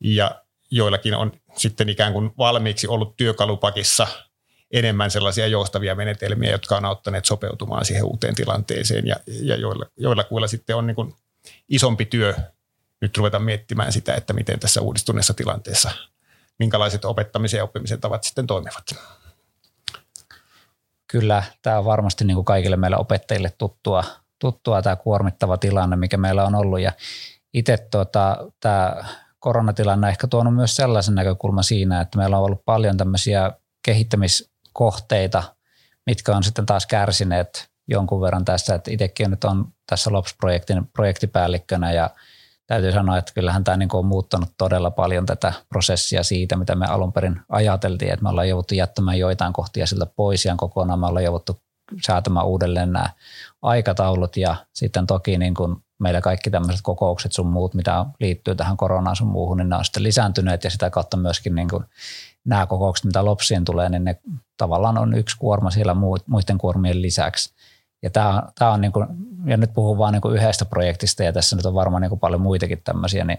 ja 0.00 0.42
joillakin 0.70 1.14
on 1.14 1.32
sitten 1.56 1.88
ikään 1.88 2.12
kuin 2.12 2.30
valmiiksi 2.38 2.88
ollut 2.88 3.16
työkalupakissa 3.16 4.06
enemmän 4.70 5.10
sellaisia 5.10 5.46
joustavia 5.46 5.94
menetelmiä, 5.94 6.50
jotka 6.50 6.76
on 6.76 6.84
auttaneet 6.84 7.24
sopeutumaan 7.24 7.84
siihen 7.84 8.04
uuteen 8.04 8.34
tilanteeseen 8.34 9.06
ja, 9.06 9.16
ja 9.26 9.56
joilla, 9.56 9.86
joilla 9.96 10.24
kuilla 10.24 10.46
sitten 10.46 10.76
on 10.76 10.86
niin 10.86 10.94
kuin 10.94 11.14
isompi 11.68 12.04
työ 12.04 12.34
nyt 13.00 13.16
ruveta 13.16 13.38
miettimään 13.38 13.92
sitä, 13.92 14.14
että 14.14 14.32
miten 14.32 14.60
tässä 14.60 14.80
uudistuneessa 14.80 15.34
tilanteessa, 15.34 15.90
minkälaiset 16.58 17.04
opettamisen 17.04 17.58
ja 17.58 17.64
oppimisen 17.64 18.00
tavat 18.00 18.24
sitten 18.24 18.46
toimivat. 18.46 18.84
Kyllä, 21.06 21.42
tämä 21.62 21.78
on 21.78 21.84
varmasti 21.84 22.24
niin 22.24 22.34
kuin 22.34 22.44
kaikille 22.44 22.76
meille 22.76 22.96
opettajille 22.96 23.52
tuttua, 23.58 24.04
tuttua 24.38 24.82
tämä 24.82 24.96
kuormittava 24.96 25.56
tilanne, 25.56 25.96
mikä 25.96 26.16
meillä 26.16 26.44
on 26.44 26.54
ollut 26.54 26.80
ja 26.80 26.92
itse 27.54 27.88
tuota, 27.90 28.36
tämä 28.60 29.04
koronatilanne 29.38 30.06
on 30.06 30.10
ehkä 30.10 30.26
tuonut 30.26 30.54
myös 30.54 30.76
sellaisen 30.76 31.14
näkökulman 31.14 31.64
siinä, 31.64 32.00
että 32.00 32.18
meillä 32.18 32.38
on 32.38 32.44
ollut 32.44 32.64
paljon 32.64 32.96
tämmöisiä 32.96 33.52
kehittämiskohteita, 33.84 35.42
mitkä 36.06 36.36
on 36.36 36.44
sitten 36.44 36.66
taas 36.66 36.86
kärsineet 36.86 37.68
jonkun 37.88 38.20
verran 38.20 38.44
tässä, 38.44 38.74
että 38.74 38.90
itsekin 38.90 39.30
nyt 39.30 39.44
on 39.44 39.68
tässä 39.86 40.12
LOPS-projektin 40.12 40.86
projektipäällikkönä 40.92 41.92
ja 41.92 42.10
täytyy 42.66 42.92
sanoa, 42.92 43.18
että 43.18 43.32
kyllähän 43.34 43.64
tämä 43.64 43.76
niin 43.76 43.88
on 43.92 44.06
muuttanut 44.06 44.48
todella 44.58 44.90
paljon 44.90 45.26
tätä 45.26 45.52
prosessia 45.68 46.22
siitä, 46.22 46.56
mitä 46.56 46.74
me 46.74 46.86
alun 46.86 47.12
perin 47.12 47.40
ajateltiin, 47.48 48.12
että 48.12 48.22
me 48.22 48.28
ollaan 48.28 48.48
jouduttu 48.48 48.74
jättämään 48.74 49.18
joitain 49.18 49.52
kohtia 49.52 49.86
siltä 49.86 50.06
pois 50.06 50.44
ja 50.44 50.54
kokonaan 50.56 50.98
me 50.98 51.06
ollaan 51.06 51.24
jouduttu 51.24 51.60
säätämään 52.06 52.46
uudelleen 52.46 52.92
nämä 52.92 53.10
aikataulut 53.62 54.36
ja 54.36 54.56
sitten 54.72 55.06
toki 55.06 55.38
niin 55.38 55.54
kuin 55.54 55.76
meillä 55.98 56.20
kaikki 56.20 56.50
tämmöiset 56.50 56.82
kokoukset 56.82 57.32
sun 57.32 57.46
muut, 57.46 57.74
mitä 57.74 58.06
liittyy 58.20 58.54
tähän 58.54 58.76
koronaan 58.76 59.16
sun 59.16 59.28
muuhun, 59.28 59.56
niin 59.56 59.68
ne 59.68 59.76
on 59.76 59.84
sitten 59.84 60.02
lisääntyneet 60.02 60.64
ja 60.64 60.70
sitä 60.70 60.90
kautta 60.90 61.16
myöskin 61.16 61.54
niin 61.54 61.68
kuin 61.68 61.84
nämä 62.44 62.66
kokoukset, 62.66 63.06
mitä 63.06 63.24
lopsiin 63.24 63.64
tulee, 63.64 63.88
niin 63.88 64.04
ne 64.04 64.20
tavallaan 64.56 64.98
on 64.98 65.14
yksi 65.14 65.36
kuorma 65.38 65.70
siellä 65.70 65.96
muiden 66.26 66.58
kuormien 66.58 67.02
lisäksi. 67.02 67.54
Ja, 68.02 68.10
tämä 68.10 68.42
tämä 68.58 68.72
on 68.72 68.80
niin 68.80 68.92
kuin, 68.92 69.06
ja 69.44 69.56
nyt 69.56 69.74
puhun 69.74 69.98
vain 69.98 70.12
niin 70.12 70.34
yhdestä 70.34 70.64
projektista 70.64 71.22
ja 71.22 71.32
tässä 71.32 71.56
nyt 71.56 71.66
on 71.66 71.74
varmaan 71.74 72.00
niin 72.00 72.08
kuin 72.08 72.20
paljon 72.20 72.40
muitakin 72.40 72.80
tämmöisiä, 72.84 73.24
niin 73.24 73.38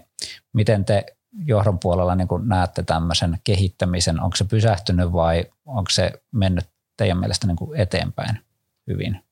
miten 0.52 0.84
te 0.84 1.06
johdon 1.44 1.78
puolella 1.78 2.14
niin 2.14 2.28
kuin 2.28 2.48
näette 2.48 2.82
tämmöisen 2.82 3.38
kehittämisen? 3.44 4.20
Onko 4.20 4.36
se 4.36 4.44
pysähtynyt 4.44 5.12
vai 5.12 5.44
onko 5.66 5.90
se 5.90 6.12
mennyt 6.32 6.64
teidän 6.96 7.18
mielestä 7.18 7.46
niin 7.46 7.56
kuin 7.56 7.80
eteenpäin 7.80 8.40
hyvin? 8.86 9.24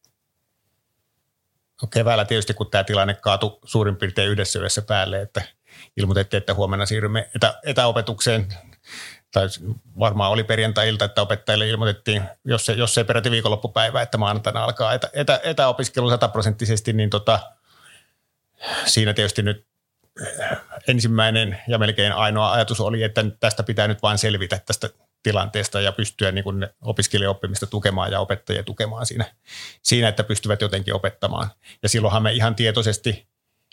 Keväällä 1.86 2.24
tietysti, 2.24 2.54
kun 2.54 2.70
tämä 2.70 2.84
tilanne 2.84 3.14
kaatui 3.14 3.58
suurin 3.64 3.96
piirtein 3.96 4.30
yhdessä 4.30 4.58
yössä 4.58 4.82
päälle, 4.82 5.20
että 5.20 5.42
ilmoitettiin, 5.96 6.38
että 6.38 6.54
huomenna 6.54 6.86
siirrymme 6.86 7.28
etä, 7.36 7.60
etäopetukseen, 7.64 8.48
tai 9.32 9.48
varmaan 9.98 10.30
oli 10.30 10.44
perjantai-ilta, 10.44 11.04
että 11.04 11.22
opettajille 11.22 11.68
ilmoitettiin, 11.68 12.22
jos 12.44 12.66
se, 12.66 12.72
jos 12.72 12.94
se 12.94 13.04
peräti 13.04 13.30
viikonloppupäivä, 13.30 14.02
että 14.02 14.18
maanantaina 14.18 14.64
alkaa 14.64 14.94
etä, 14.94 15.10
etä, 15.12 15.40
etäopiskelu 15.44 16.10
sataprosenttisesti, 16.10 16.92
niin 16.92 17.10
tota, 17.10 17.40
siinä 18.86 19.14
tietysti 19.14 19.42
nyt 19.42 19.66
ensimmäinen 20.88 21.58
ja 21.68 21.78
melkein 21.78 22.12
ainoa 22.12 22.52
ajatus 22.52 22.80
oli, 22.80 23.02
että 23.02 23.24
tästä 23.40 23.62
pitää 23.62 23.88
nyt 23.88 24.02
vain 24.02 24.18
selvitä 24.18 24.60
tästä 24.66 24.88
tilanteesta 25.22 25.80
ja 25.80 25.92
pystyä 25.92 26.32
niin 26.32 26.44
kuin 26.44 26.68
opiskelijaoppimista 26.82 27.66
tukemaan 27.66 28.12
ja 28.12 28.20
opettajia 28.20 28.62
tukemaan 28.62 29.06
siinä, 29.06 29.24
siinä, 29.82 30.08
että 30.08 30.24
pystyvät 30.24 30.60
jotenkin 30.60 30.94
opettamaan. 30.94 31.50
Ja 31.82 31.88
silloinhan 31.88 32.22
me 32.22 32.32
ihan 32.32 32.54
tietoisesti 32.54 33.28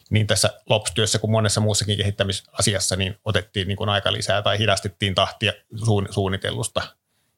niin 0.10 0.28
tässä 0.28 0.50
LOPS-työssä 0.70 1.20
kuin 1.20 1.32
monessa 1.32 1.62
muussakin 1.62 1.98
kehittämisasiassa 1.98 2.96
niin 2.96 3.20
otettiin 3.26 3.68
niin 3.68 3.78
kuin 3.78 3.90
aika 3.90 4.14
lisää 4.14 4.42
tai 4.42 4.60
hidastettiin 4.60 5.16
tahtia 5.16 5.54
suunnitellusta, 6.10 6.82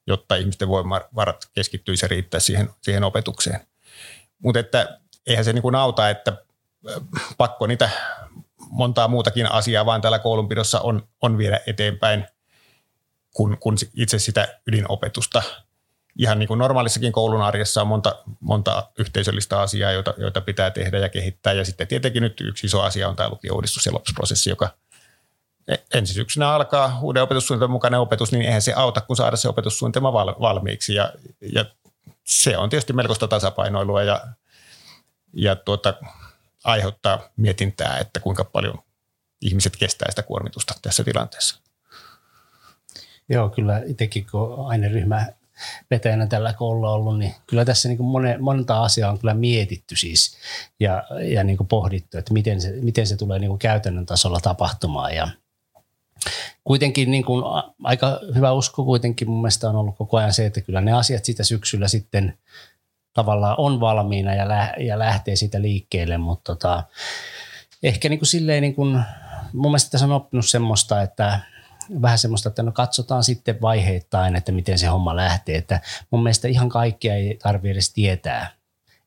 jotta 0.08 0.36
ihmisten 0.36 0.68
voimavarat 0.68 1.50
keskittyisi 1.54 2.06
ja 2.06 2.10
riittäisi 2.10 2.46
siihen, 2.46 2.70
siihen 2.82 3.04
opetukseen. 3.04 3.60
Mutta 4.40 4.60
että 4.60 5.00
eihän 5.28 5.46
se 5.46 5.54
niin 5.54 5.62
kuin 5.62 5.76
auta, 5.76 6.10
että 6.10 6.34
pakko 7.38 7.68
niitä 7.68 7.90
montaa 8.70 9.08
muutakin 9.08 9.52
asiaa 9.52 9.86
vaan 9.86 10.02
täällä 10.02 10.20
koulunpidossa 10.20 10.80
on, 10.80 11.08
on 11.22 11.38
viedä 11.38 11.60
eteenpäin 11.68 12.28
kun, 13.38 13.58
kun 13.60 13.76
itse 13.96 14.20
sitä 14.20 14.60
ydinopetusta. 14.68 15.42
Ihan 16.20 16.40
niin 16.40 16.48
kuin 16.48 16.58
normaalissakin 16.58 17.12
koulun 17.12 17.42
arjessa 17.42 17.82
on 17.82 17.88
monta, 17.88 18.16
monta 18.40 18.90
yhteisöllistä 19.00 19.62
asiaa, 19.62 19.92
joita, 19.92 20.14
joita 20.18 20.42
pitää 20.42 20.72
tehdä 20.72 20.98
ja 21.00 21.10
kehittää. 21.10 21.54
Ja 21.54 21.66
sitten 21.66 21.88
tietenkin 21.88 22.24
nyt 22.24 22.42
yksi 22.42 22.68
iso 22.68 22.82
asia 22.82 23.10
on 23.10 23.16
tämä 23.16 23.30
lukio-uudistus 23.30 23.86
ja 23.86 23.94
lopsprosessi, 23.94 24.50
joka 24.50 24.70
e, 25.68 25.76
ensi 25.94 26.14
syksynä 26.14 26.50
alkaa 26.50 27.00
uuden 27.02 27.24
opetussuunnitelman 27.24 27.72
mukainen 27.72 28.00
opetus, 28.00 28.32
niin 28.32 28.46
eihän 28.46 28.62
se 28.62 28.74
auta, 28.74 29.02
kun 29.02 29.16
saada 29.16 29.38
se 29.38 29.50
opetussuunnitelma 29.50 30.14
valmiiksi. 30.14 30.96
Ja, 30.96 31.14
ja 31.54 31.66
se 32.24 32.58
on 32.58 32.70
tietysti 32.70 32.94
melkoista 32.94 33.28
tasapainoilua 33.28 34.04
ja, 34.04 34.28
ja 35.34 35.56
tuota, 35.56 35.94
aiheuttaa 36.64 37.20
mietintää, 37.36 37.98
että 37.98 38.20
kuinka 38.20 38.44
paljon 38.44 38.80
ihmiset 39.42 39.78
kestää 39.78 40.10
sitä 40.10 40.24
kuormitusta 40.24 40.74
tässä 40.82 41.04
tilanteessa. 41.04 41.67
Joo, 43.30 43.50
kyllä 43.50 43.82
itsekin 43.86 44.26
kun 44.32 44.68
aineryhmä 44.68 45.26
vetäjänä 45.92 46.28
tällä 46.28 46.54
koululla 46.54 46.92
ollut, 46.92 47.20
niin 47.20 47.36
kyllä 47.48 47.66
tässä 47.66 47.90
niin 47.90 47.98
kuin 47.98 48.42
monta 48.42 48.84
asiaa 48.84 49.12
on 49.12 49.20
kyllä 49.20 49.34
mietitty 49.34 49.96
siis 49.96 50.38
ja, 50.80 51.04
ja 51.22 51.44
niin 51.44 51.58
kuin 51.58 51.68
pohdittu, 51.68 52.18
että 52.18 52.34
miten 52.34 52.62
se, 52.62 52.72
miten 52.82 53.08
se 53.08 53.18
tulee 53.18 53.40
niin 53.40 53.50
kuin 53.50 53.60
käytännön 53.60 54.06
tasolla 54.06 54.40
tapahtumaan. 54.40 55.16
Ja 55.16 55.28
kuitenkin 56.64 57.12
niin 57.12 57.26
kuin 57.26 57.44
aika 57.84 58.20
hyvä 58.36 58.52
usko 58.52 58.86
kuitenkin 58.86 59.30
mun 59.30 59.42
mielestä 59.42 59.70
on 59.70 59.76
ollut 59.76 59.98
koko 59.98 60.18
ajan 60.18 60.34
se, 60.34 60.46
että 60.46 60.62
kyllä 60.62 60.82
ne 60.82 60.94
asiat 60.94 61.26
sitä 61.26 61.44
syksyllä 61.44 61.88
sitten 61.88 62.38
tavallaan 63.14 63.56
on 63.58 63.80
valmiina 63.80 64.34
ja, 64.34 64.48
lä- 64.48 64.74
ja 64.80 65.00
lähtee 65.00 65.36
siitä 65.36 65.62
liikkeelle, 65.62 66.18
mutta 66.18 66.56
tota, 66.56 66.84
ehkä 67.84 68.10
niin 68.10 68.20
kuin 68.20 68.28
silleen 68.28 68.62
niin 68.62 68.76
kuin, 68.76 69.04
mun 69.54 69.72
mielestä 69.72 69.92
tässä 69.92 70.06
on 70.06 70.12
oppinut 70.12 70.46
semmoista, 70.46 71.02
että 71.02 71.40
vähän 72.02 72.18
semmoista, 72.18 72.50
että 72.50 72.64
no 72.64 72.72
katsotaan 72.72 73.24
sitten 73.24 73.62
vaiheittain, 73.62 74.36
että 74.36 74.52
miten 74.52 74.80
se 74.80 74.88
homma 74.88 75.16
lähtee. 75.16 75.56
Että 75.56 75.80
mun 76.12 76.24
mielestä 76.24 76.48
ihan 76.48 76.70
kaikkea 76.70 77.14
ei 77.16 77.40
tarvitse 77.44 77.72
edes 77.72 77.94
tietää 77.94 78.58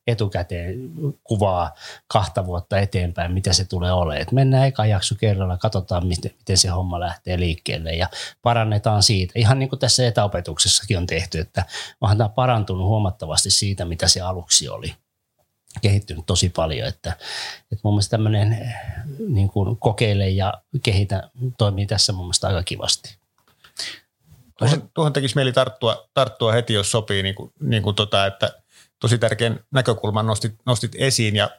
etukäteen 0.07 0.91
kuvaa 1.23 1.73
kahta 2.07 2.45
vuotta 2.45 2.79
eteenpäin, 2.79 3.31
mitä 3.31 3.53
se 3.53 3.65
tulee 3.65 3.91
olemaan. 3.91 4.21
Et 4.21 4.31
mennään 4.31 4.67
eka 4.67 4.85
jakso 4.85 5.15
kerralla, 5.15 5.57
katsotaan, 5.57 6.07
miten, 6.07 6.31
miten 6.37 6.57
se 6.57 6.67
homma 6.67 6.99
lähtee 6.99 7.39
liikkeelle 7.39 7.91
ja 7.91 8.07
parannetaan 8.41 9.03
siitä. 9.03 9.33
Ihan 9.35 9.59
niin 9.59 9.69
kuin 9.69 9.79
tässä 9.79 10.07
etäopetuksessakin 10.07 10.97
on 10.97 11.07
tehty, 11.07 11.39
että 11.39 11.65
onhan 12.01 12.17
tämä 12.17 12.29
parantunut 12.29 12.87
huomattavasti 12.87 13.51
siitä, 13.51 13.85
mitä 13.85 14.07
se 14.07 14.21
aluksi 14.21 14.69
oli 14.69 14.95
kehittynyt 15.81 16.25
tosi 16.25 16.49
paljon, 16.49 16.87
että, 16.87 17.09
että 17.61 17.81
mun 17.83 17.93
mielestä 17.93 18.17
tämmöinen 18.17 18.53
eh, 18.53 18.73
niin 19.27 19.49
kuin 19.49 19.77
kokeile 19.77 20.29
ja 20.29 20.53
kehitä 20.83 21.29
toimii 21.57 21.85
tässä 21.85 22.13
mun 22.13 22.25
mielestä 22.25 22.47
aika 22.47 22.63
kivasti. 22.63 23.17
Tuohon, 24.57 24.89
tuohon 24.93 25.13
tekisi 25.13 25.35
mieli 25.35 25.53
tarttua, 25.53 26.09
tarttua 26.13 26.51
heti, 26.51 26.73
jos 26.73 26.91
sopii, 26.91 27.23
niin 27.23 27.35
kuin, 27.35 27.53
niin 27.59 27.83
kuin 27.83 27.95
tota, 27.95 28.25
että 28.25 28.61
tosi 28.99 29.17
tärkeän 29.17 29.59
näkökulman 29.71 30.27
nostit, 30.27 30.55
nostit 30.65 30.91
esiin 30.95 31.35
ja, 31.35 31.49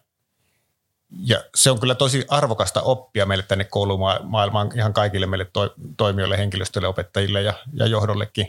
ja 1.26 1.44
se 1.54 1.70
on 1.70 1.80
kyllä 1.80 1.94
tosi 1.94 2.24
arvokasta 2.28 2.82
oppia 2.82 3.26
meille 3.26 3.44
tänne 3.48 3.64
koulumaailmaan 3.64 4.70
ihan 4.74 4.92
kaikille 4.92 5.26
meille 5.26 5.46
to, 5.52 5.74
toimijoille, 5.96 6.38
henkilöstölle, 6.38 6.88
opettajille 6.88 7.42
ja, 7.42 7.54
ja 7.72 7.86
johdollekin, 7.86 8.48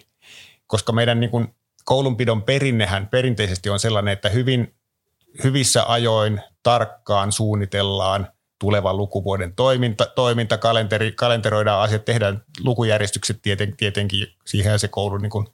koska 0.67 0.91
meidän 0.91 1.19
niin 1.19 1.29
kuin 1.29 1.55
koulunpidon 1.85 2.43
perinnehän 2.43 3.07
perinteisesti 3.07 3.69
on 3.69 3.79
sellainen, 3.79 4.13
että 4.13 4.29
hyvin 4.29 4.75
hyvissä 5.43 5.83
ajoin 5.87 6.41
tarkkaan 6.63 7.31
suunnitellaan 7.31 8.27
tulevan 8.59 8.97
lukuvuoden 8.97 9.55
toiminta, 9.55 10.05
toiminta 10.05 10.57
kalenteri, 10.57 11.11
kalenteroidaan 11.11 11.81
asiat, 11.81 12.05
tehdään 12.05 12.41
lukujärjestykset 12.63 13.39
tieten, 13.41 13.77
tietenkin 13.77 14.27
siihen 14.45 14.79
se 14.79 14.87
koulun 14.87 15.21
niin 15.21 15.29
kuin 15.29 15.47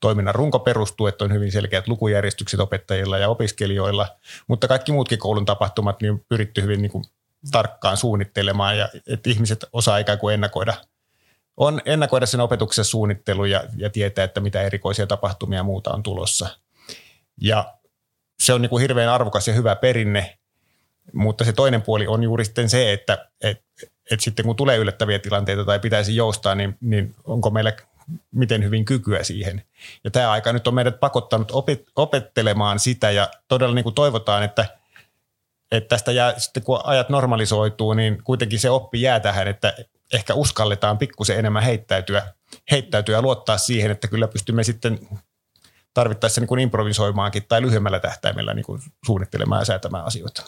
toiminnan 0.00 0.34
runko 0.34 0.58
perustuu, 0.58 1.06
että 1.06 1.24
on 1.24 1.32
hyvin 1.32 1.52
selkeät 1.52 1.88
lukujärjestykset 1.88 2.60
opettajilla 2.60 3.18
ja 3.18 3.28
opiskelijoilla, 3.28 4.08
mutta 4.46 4.68
kaikki 4.68 4.92
muutkin 4.92 5.18
koulun 5.18 5.44
tapahtumat 5.44 6.00
niin 6.02 6.12
on 6.12 6.20
pyritty 6.28 6.62
hyvin 6.62 6.82
niin 6.82 6.92
kuin 6.92 7.04
tarkkaan 7.50 7.96
suunnittelemaan 7.96 8.78
ja 8.78 8.88
että 9.06 9.30
ihmiset 9.30 9.64
osaa 9.72 9.98
ikään 9.98 10.18
kuin 10.18 10.34
ennakoida 10.34 10.74
on 11.56 11.80
ennakoida 11.84 12.26
sen 12.26 12.40
opetuksen 12.40 12.84
suunnittelu 12.84 13.44
ja, 13.44 13.64
ja 13.76 13.90
tietää, 13.90 14.24
että 14.24 14.40
mitä 14.40 14.62
erikoisia 14.62 15.06
tapahtumia 15.06 15.62
muuta 15.62 15.90
on 15.92 16.02
tulossa. 16.02 16.48
Ja 17.40 17.74
se 18.38 18.52
on 18.52 18.62
niin 18.62 18.70
kuin 18.70 18.80
hirveän 18.80 19.08
arvokas 19.08 19.48
ja 19.48 19.54
hyvä 19.54 19.76
perinne, 19.76 20.38
mutta 21.12 21.44
se 21.44 21.52
toinen 21.52 21.82
puoli 21.82 22.06
on 22.06 22.22
juuri 22.22 22.44
sitten 22.44 22.68
se, 22.68 22.92
että 22.92 23.28
et, 23.40 23.62
et 24.10 24.20
sitten 24.20 24.44
kun 24.44 24.56
tulee 24.56 24.76
yllättäviä 24.76 25.18
tilanteita 25.18 25.64
tai 25.64 25.78
pitäisi 25.78 26.16
joustaa, 26.16 26.54
niin, 26.54 26.76
niin 26.80 27.14
onko 27.24 27.50
meillä 27.50 27.72
miten 28.32 28.64
hyvin 28.64 28.84
kykyä 28.84 29.24
siihen. 29.24 29.62
Ja 30.04 30.10
tämä 30.10 30.30
aika 30.30 30.52
nyt 30.52 30.66
on 30.66 30.74
meidät 30.74 31.00
pakottanut 31.00 31.50
opet, 31.50 31.84
opettelemaan 31.96 32.78
sitä 32.78 33.10
ja 33.10 33.30
todella 33.48 33.74
niin 33.74 33.82
kuin 33.82 33.94
toivotaan, 33.94 34.42
että, 34.42 34.66
että 35.72 35.88
tästä 35.88 36.12
jää, 36.12 36.38
sitten 36.38 36.62
kun 36.62 36.80
ajat 36.84 37.08
normalisoituu, 37.08 37.92
niin 37.92 38.24
kuitenkin 38.24 38.58
se 38.58 38.70
oppi 38.70 39.02
jää 39.02 39.20
tähän, 39.20 39.48
että 39.48 39.74
ehkä 40.12 40.34
uskalletaan 40.34 40.98
pikkusen 40.98 41.38
enemmän 41.38 41.62
heittäytyä, 41.62 42.32
heittäytyä 42.70 43.16
ja 43.16 43.22
luottaa 43.22 43.58
siihen, 43.58 43.90
että 43.90 44.08
kyllä 44.08 44.28
pystymme 44.28 44.64
sitten 44.64 44.98
tarvittaessa 45.96 46.40
niin 46.40 46.48
kuin 46.48 46.60
improvisoimaankin 46.60 47.44
tai 47.48 47.62
lyhyemmällä 47.62 48.00
tähtäimellä 48.00 48.54
niin 48.54 48.64
kuin 48.64 48.82
suunnittelemaan 49.06 49.60
ja 49.60 49.64
säätämään 49.64 50.04
asioita. 50.04 50.42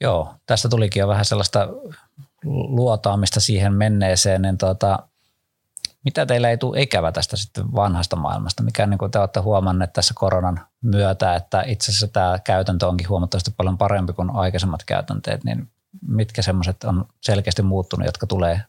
Joo, 0.00 0.34
tästä 0.46 0.68
tulikin 0.68 1.00
jo 1.00 1.08
vähän 1.08 1.24
sellaista 1.24 1.68
luotaamista 2.44 3.40
siihen 3.40 3.72
menneeseen, 3.72 4.42
niin 4.42 4.58
tuota, 4.58 4.98
mitä 6.04 6.26
teillä 6.26 6.50
ei 6.50 6.58
tule 6.58 6.82
ikävä 6.82 7.12
tästä 7.12 7.36
sitten 7.36 7.74
vanhasta 7.74 8.16
maailmasta? 8.16 8.62
Mikä 8.62 8.86
niin 8.86 8.98
kuin 8.98 9.10
te 9.10 9.18
olette 9.18 9.40
huomanneet 9.40 9.92
tässä 9.92 10.14
koronan 10.16 10.60
myötä, 10.82 11.34
että 11.34 11.62
itse 11.66 11.90
asiassa 11.90 12.08
tämä 12.08 12.38
käytäntö 12.44 12.86
onkin 12.86 13.08
huomattavasti 13.08 13.50
paljon 13.56 13.78
parempi 13.78 14.12
kuin 14.12 14.30
aikaisemmat 14.30 14.84
käytänteet, 14.84 15.44
niin 15.44 15.70
mitkä 16.08 16.42
semmoiset 16.42 16.84
on 16.84 17.04
selkeästi 17.20 17.62
muuttunut, 17.62 18.06
jotka 18.06 18.26
tulee 18.26 18.62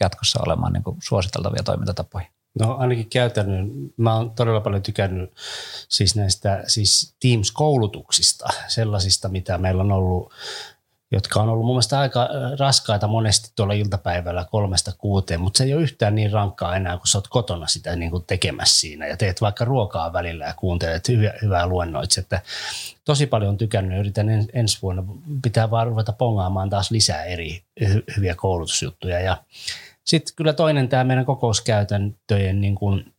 jatkossa 0.00 0.40
olemaan 0.46 0.72
niin 0.72 0.84
kuin 0.84 0.96
suositeltavia 1.02 1.62
toimintatapoja? 1.62 2.26
No 2.60 2.76
ainakin 2.76 3.10
käytännön, 3.10 3.70
mä 3.96 4.14
oon 4.14 4.30
todella 4.30 4.60
paljon 4.60 4.82
tykännyt 4.82 5.32
siis 5.88 6.16
näistä 6.16 6.64
siis 6.66 7.14
Teams-koulutuksista, 7.20 8.48
sellaisista, 8.68 9.28
mitä 9.28 9.58
meillä 9.58 9.82
on 9.82 9.92
ollut, 9.92 10.32
jotka 11.12 11.42
on 11.42 11.48
ollut 11.48 11.66
mun 11.66 11.74
mielestä 11.74 11.98
aika 11.98 12.22
äh, 12.22 12.58
raskaita 12.58 13.06
monesti 13.06 13.52
tuolla 13.56 13.74
iltapäivällä 13.74 14.46
kolmesta 14.50 14.92
kuuteen, 14.98 15.40
mutta 15.40 15.58
se 15.58 15.64
ei 15.64 15.74
ole 15.74 15.82
yhtään 15.82 16.14
niin 16.14 16.32
rankkaa 16.32 16.76
enää, 16.76 16.96
kun 16.96 17.06
sä 17.06 17.18
oot 17.18 17.28
kotona 17.28 17.66
sitä 17.66 17.96
niin 17.96 18.10
kuin 18.10 18.24
tekemässä 18.26 18.80
siinä 18.80 19.06
ja 19.06 19.16
teet 19.16 19.40
vaikka 19.40 19.64
ruokaa 19.64 20.12
välillä 20.12 20.44
ja 20.44 20.54
kuuntelet 20.54 21.08
hyvää, 21.08 21.34
hyvää 21.42 21.66
luennoitse, 21.66 22.20
että 22.20 22.40
tosi 23.04 23.26
paljon 23.26 23.50
on 23.50 23.58
tykännyt. 23.58 24.00
Yritän 24.00 24.28
en, 24.28 24.46
ensi 24.52 24.78
vuonna, 24.82 25.04
pitää 25.42 25.70
vaan 25.70 25.86
ruveta 25.86 26.12
pongaamaan 26.12 26.70
taas 26.70 26.90
lisää 26.90 27.24
eri 27.24 27.62
hyviä 28.16 28.34
koulutusjuttuja 28.34 29.20
ja 29.20 29.36
sitten 30.04 30.36
kyllä 30.36 30.52
toinen 30.52 30.88
tämä 30.88 31.04
meidän 31.04 31.24
kokouskäytäntöjen 31.24 32.60
niin 32.60 32.74
kuin 32.74 33.14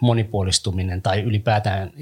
monipuolistuminen 0.00 1.02
tai 1.02 1.20
ylipäätään 1.22 1.92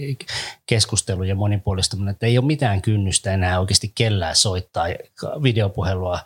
keskustelu 0.66 1.22
ja 1.22 1.34
monipuolistuminen, 1.34 2.12
että 2.12 2.26
ei 2.26 2.38
ole 2.38 2.46
mitään 2.46 2.82
kynnystä 2.82 3.34
enää 3.34 3.60
oikeasti 3.60 3.92
kellään 3.94 4.36
soittaa 4.36 4.86
videopuhelua 5.42 6.20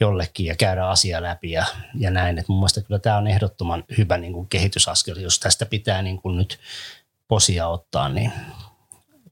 jollekin 0.00 0.46
ja 0.46 0.54
käydä 0.56 0.86
asiaa 0.86 1.22
läpi 1.22 1.50
ja, 1.50 1.64
ja 1.98 2.10
näin. 2.10 2.38
Et 2.38 2.48
mun 2.48 2.58
mielestä 2.58 2.80
kyllä 2.80 2.98
tämä 2.98 3.16
on 3.16 3.26
ehdottoman 3.26 3.84
hyvä 3.98 4.18
niin 4.18 4.32
kuin 4.32 4.48
kehitysaskel, 4.48 5.16
jos 5.16 5.40
tästä 5.40 5.66
pitää 5.66 6.02
niin 6.02 6.22
kuin 6.22 6.36
nyt 6.36 6.58
posia 7.28 7.68
ottaa, 7.68 8.08
niin 8.08 8.32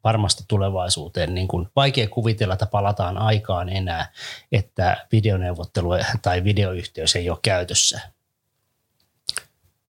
varmasti 0.05 0.45
tulevaisuuteen. 0.49 1.35
Niin 1.35 1.49
kuin 1.49 1.69
vaikea 1.77 2.09
kuvitella, 2.09 2.55
että 2.55 2.67
palataan 2.67 3.19
aikaan 3.19 3.69
enää, 3.69 4.13
että 4.53 5.07
videoneuvottelu 5.13 5.91
tai 6.23 6.45
videoyhteys 6.45 7.17
ei 7.17 7.31
ole 7.31 7.39
käytössä 7.43 8.01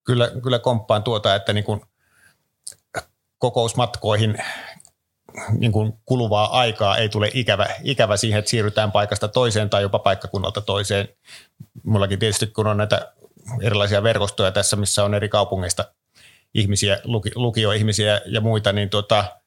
kyllä, 0.03 0.31
kyllä 0.43 0.59
komppaan 0.59 1.03
tuota, 1.03 1.35
että 1.35 1.53
niin 1.53 1.63
kuin 1.63 1.81
kokousmatkoihin 3.37 4.37
niin 5.57 5.71
kuin 5.71 5.93
kuluvaa 6.05 6.59
aikaa 6.59 6.97
ei 6.97 7.09
tule 7.09 7.31
ikävä, 7.33 7.67
ikävä 7.83 8.17
siihen, 8.17 8.39
että 8.39 8.51
siirrytään 8.51 8.91
paikasta 8.91 9.27
toiseen 9.27 9.69
tai 9.69 9.81
jopa 9.81 9.99
paikkakunnalta 9.99 10.61
toiseen. 10.61 11.07
Mullakin 11.83 12.19
tietysti 12.19 12.47
kun 12.47 12.67
on 12.67 12.77
näitä 12.77 13.13
erilaisia 13.61 14.03
verkostoja 14.03 14.51
tässä, 14.51 14.75
missä 14.75 15.03
on 15.03 15.13
eri 15.13 15.29
kaupungeista 15.29 15.85
ihmisiä, 16.53 16.99
luki, 17.03 17.31
lukioihmisiä 17.35 18.21
ja 18.25 18.41
muita, 18.41 18.71
niin 18.71 18.89
tuota, 18.89 19.40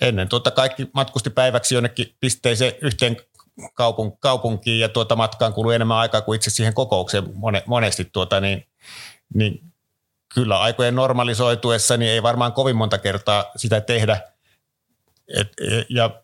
ennen 0.00 0.28
tuota 0.28 0.50
kaikki 0.50 0.90
matkusti 0.94 1.30
päiväksi 1.30 1.74
jonnekin 1.74 2.14
pisteeseen 2.20 2.72
yhteen 2.82 3.16
kaupun, 3.74 4.18
kaupunkiin 4.18 4.80
ja 4.80 4.88
tuota 4.88 5.16
matkaan 5.16 5.52
kului 5.52 5.74
enemmän 5.74 5.96
aikaa 5.96 6.20
kuin 6.20 6.36
itse 6.36 6.50
siihen 6.50 6.74
kokoukseen 6.74 7.24
monesti, 7.66 8.04
tuota, 8.12 8.40
niin, 8.40 8.68
niin 9.34 9.60
kyllä 10.34 10.60
aikojen 10.60 10.94
normalisoituessa 10.94 11.96
niin 11.96 12.10
ei 12.10 12.22
varmaan 12.22 12.52
kovin 12.52 12.76
monta 12.76 12.98
kertaa 12.98 13.44
sitä 13.56 13.80
tehdä. 13.80 14.20
Et, 15.36 15.52
ja 15.88 16.22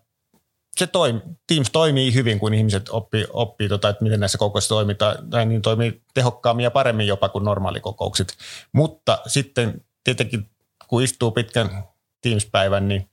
se 0.77 0.87
toimi, 0.87 1.21
Teams 1.47 1.71
toimii 1.71 2.15
hyvin, 2.15 2.39
kun 2.39 2.55
ihmiset 2.55 2.89
oppii, 2.89 3.27
oppii 3.33 3.69
tota, 3.69 3.89
että 3.89 4.05
miten 4.05 4.21
näissä 4.21 4.39
kokouksissa 4.39 4.75
toimitaan, 4.75 5.31
tai 5.31 5.47
niin 5.47 5.63
toimii 5.63 6.03
tehokkaammin 6.15 6.65
ja 6.65 6.71
paremmin 6.71 7.07
jopa 7.07 7.29
kuin 7.29 7.45
normaalikokoukset. 7.45 8.37
Mutta 8.73 9.19
sitten 9.27 9.85
tietenkin, 10.05 10.51
kun 10.89 11.03
istuu 11.03 11.31
pitkän 11.31 11.85
Teams-päivän, 12.21 12.89
niin 12.89 13.09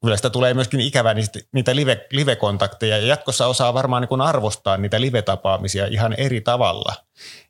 kyllä 0.00 0.16
sitä 0.16 0.30
tulee 0.30 0.54
myöskin 0.54 0.80
ikävää 0.80 1.14
niitä, 1.14 1.38
niitä 1.52 1.76
live, 1.76 2.06
live-kontakteja. 2.12 2.98
Ja 2.98 3.06
jatkossa 3.06 3.46
osaa 3.46 3.74
varmaan 3.74 4.06
niin 4.10 4.20
arvostaa 4.20 4.76
niitä 4.76 5.00
live-tapaamisia 5.00 5.86
ihan 5.86 6.14
eri 6.18 6.40
tavalla. 6.40 6.94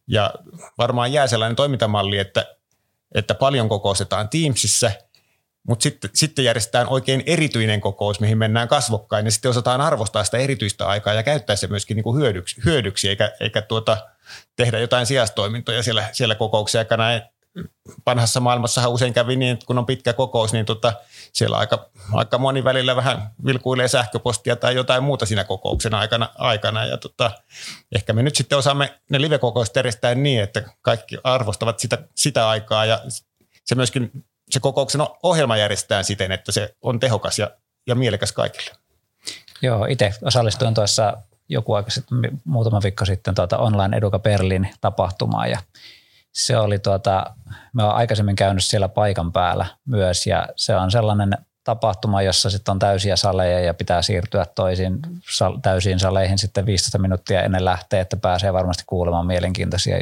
Ja 0.06 0.34
varmaan 0.78 1.12
jää 1.12 1.26
sellainen 1.26 1.56
toimintamalli, 1.56 2.18
että, 2.18 2.56
että 3.14 3.34
paljon 3.34 3.68
kokoustetaan 3.68 4.28
Teamsissa, 4.28 4.90
mutta 5.68 5.82
sitten, 5.82 6.10
sitten 6.14 6.44
järjestetään 6.44 6.88
oikein 6.88 7.22
erityinen 7.26 7.80
kokous, 7.80 8.20
mihin 8.20 8.38
mennään 8.38 8.68
kasvokkain. 8.68 9.24
Ja 9.24 9.30
sitten 9.30 9.50
osataan 9.50 9.80
arvostaa 9.80 10.24
sitä 10.24 10.38
erityistä 10.38 10.86
aikaa 10.86 11.14
ja 11.14 11.22
käyttää 11.22 11.56
se 11.56 11.66
myöskin 11.66 11.96
niin 11.96 12.16
hyödyksi, 12.16 12.60
hyödyksi 12.64 13.08
eikä, 13.08 13.32
eikä 13.40 13.62
tuota, 13.62 13.96
tehdä 14.56 14.78
jotain 14.78 15.06
sijastoimintoja 15.06 15.82
siellä, 15.82 16.08
siellä 16.12 16.34
kokouksia 16.34 16.78
aikana 16.78 17.04
vanhassa 18.06 18.40
maailmassahan 18.40 18.90
usein 18.90 19.12
kävi 19.12 19.36
niin, 19.36 19.52
että 19.52 19.66
kun 19.66 19.78
on 19.78 19.86
pitkä 19.86 20.12
kokous, 20.12 20.52
niin 20.52 20.66
tota, 20.66 20.92
siellä 21.32 21.56
aika, 21.56 21.90
aika 22.12 22.38
moni 22.38 22.64
välillä 22.64 22.96
vähän 22.96 23.30
vilkuilee 23.44 23.88
sähköpostia 23.88 24.56
tai 24.56 24.74
jotain 24.74 25.02
muuta 25.02 25.26
siinä 25.26 25.44
kokouksen 25.44 25.94
aikana. 25.94 26.28
aikana. 26.38 26.84
Ja 26.84 26.96
tota, 26.96 27.30
ehkä 27.94 28.12
me 28.12 28.22
nyt 28.22 28.36
sitten 28.36 28.58
osaamme 28.58 29.00
ne 29.10 29.20
live-kokoukset 29.20 29.76
järjestää 29.76 30.14
niin, 30.14 30.42
että 30.42 30.62
kaikki 30.82 31.18
arvostavat 31.24 31.78
sitä, 31.78 31.98
sitä 32.14 32.48
aikaa 32.48 32.84
ja 32.84 33.00
se 33.64 33.74
myöskin 33.74 34.10
se 34.50 34.60
kokouksen 34.60 35.00
ohjelma 35.22 35.56
järjestetään 35.56 36.04
siten, 36.04 36.32
että 36.32 36.52
se 36.52 36.74
on 36.82 37.00
tehokas 37.00 37.38
ja, 37.38 37.50
ja 37.86 37.94
mielekäs 37.94 38.32
kaikille. 38.32 38.70
Joo, 39.62 39.86
itse 39.86 40.14
osallistuin 40.22 40.74
tuossa 40.74 41.16
joku 41.48 41.74
aika 41.74 41.90
sitten, 41.90 42.18
muutama 42.44 42.82
viikko 42.82 43.04
sitten 43.04 43.34
tuota 43.34 43.58
Online 43.58 43.96
Educa 43.96 44.18
Berlin 44.18 44.70
tapahtumaan 44.80 45.50
ja 45.50 45.58
se 46.38 46.56
oli 46.56 46.78
tuota, 46.78 47.34
mä 47.72 47.84
oon 47.84 47.94
aikaisemmin 47.94 48.36
käynyt 48.36 48.64
siellä 48.64 48.88
paikan 48.88 49.32
päällä 49.32 49.66
myös 49.84 50.26
ja 50.26 50.48
se 50.56 50.76
on 50.76 50.90
sellainen 50.90 51.32
tapahtuma, 51.68 52.22
jossa 52.22 52.50
sitten 52.50 52.72
on 52.72 52.78
täysiä 52.78 53.16
saleja 53.16 53.60
ja 53.60 53.74
pitää 53.74 54.02
siirtyä 54.02 54.46
toisiin 54.54 54.98
täysiin 55.62 55.98
saleihin 55.98 56.38
sitten 56.38 56.66
15 56.66 56.98
minuuttia 56.98 57.42
ennen 57.42 57.64
lähteä, 57.64 58.00
että 58.00 58.16
pääsee 58.16 58.52
varmasti 58.52 58.82
kuulemaan 58.86 59.26
mielenkiintoisia 59.26 59.96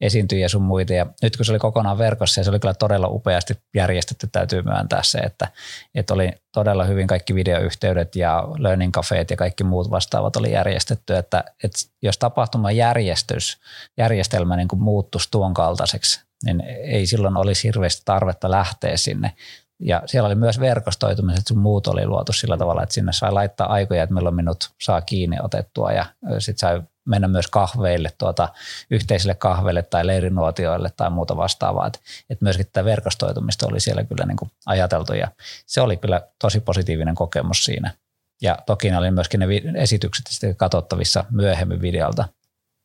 esiintyjiä 0.00 0.48
sun 0.48 0.62
muita. 0.62 0.92
Ja 0.92 1.06
nyt 1.22 1.36
kun 1.36 1.46
se 1.46 1.52
oli 1.52 1.58
kokonaan 1.58 1.98
verkossa 1.98 2.40
ja 2.40 2.44
se 2.44 2.50
oli 2.50 2.58
kyllä 2.58 2.74
todella 2.74 3.08
upeasti 3.08 3.54
järjestetty, 3.74 4.28
täytyy 4.32 4.62
myöntää 4.62 5.02
se, 5.02 5.18
että, 5.18 5.48
että 5.94 6.14
oli 6.14 6.32
todella 6.52 6.84
hyvin 6.84 7.06
kaikki 7.06 7.34
videoyhteydet 7.34 8.16
ja 8.16 8.48
learning 8.58 8.92
cafeet 8.92 9.30
ja 9.30 9.36
kaikki 9.36 9.64
muut 9.64 9.90
vastaavat 9.90 10.36
oli 10.36 10.52
järjestetty, 10.52 11.16
että, 11.16 11.44
että 11.64 11.78
jos 12.02 12.18
tapahtuman 12.18 12.76
järjestys, 12.76 13.58
järjestelmä 13.98 14.56
niin 14.56 14.68
kuin 14.68 14.82
muuttuisi 14.82 15.28
tuon 15.30 15.54
kaltaiseksi, 15.54 16.20
niin 16.44 16.60
ei 16.60 17.06
silloin 17.06 17.36
olisi 17.36 17.68
hirveästi 17.68 18.02
tarvetta 18.04 18.50
lähteä 18.50 18.96
sinne. 18.96 19.32
Ja 19.80 20.02
siellä 20.06 20.26
oli 20.26 20.34
myös 20.34 20.60
verkostoitumiset, 20.60 21.46
sun 21.46 21.58
muut 21.58 21.86
oli 21.86 22.06
luotu 22.06 22.32
sillä 22.32 22.56
tavalla, 22.56 22.82
että 22.82 22.94
sinne 22.94 23.12
sai 23.12 23.32
laittaa 23.32 23.72
aikoja, 23.72 24.02
että 24.02 24.14
milloin 24.14 24.34
minut 24.34 24.70
saa 24.82 25.00
kiinni 25.00 25.36
otettua 25.42 25.92
ja 25.92 26.06
sitten 26.38 26.58
sai 26.58 26.82
mennä 27.04 27.28
myös 27.28 27.46
kahveille, 27.46 28.12
tuota, 28.18 28.48
yhteisille 28.90 29.34
kahveille 29.34 29.82
tai 29.82 30.06
leirinuotioille 30.06 30.92
tai 30.96 31.10
muuta 31.10 31.36
vastaavaa. 31.36 31.86
Että 31.86 31.98
et 32.30 32.40
myöskin 32.40 32.66
tämä 32.72 32.84
verkostoitumista 32.84 33.66
oli 33.66 33.80
siellä 33.80 34.04
kyllä 34.04 34.26
niin 34.26 34.36
kuin 34.36 34.50
ajateltu 34.66 35.12
ja 35.12 35.28
se 35.66 35.80
oli 35.80 35.96
kyllä 35.96 36.20
tosi 36.38 36.60
positiivinen 36.60 37.14
kokemus 37.14 37.64
siinä. 37.64 37.94
Ja 38.42 38.58
toki 38.66 38.90
ne 38.90 38.98
oli 38.98 39.10
myöskin 39.10 39.40
ne 39.40 39.46
esitykset 39.74 40.26
sitten 40.26 40.56
katsottavissa 40.56 41.24
myöhemmin 41.30 41.80
videolta 41.80 42.28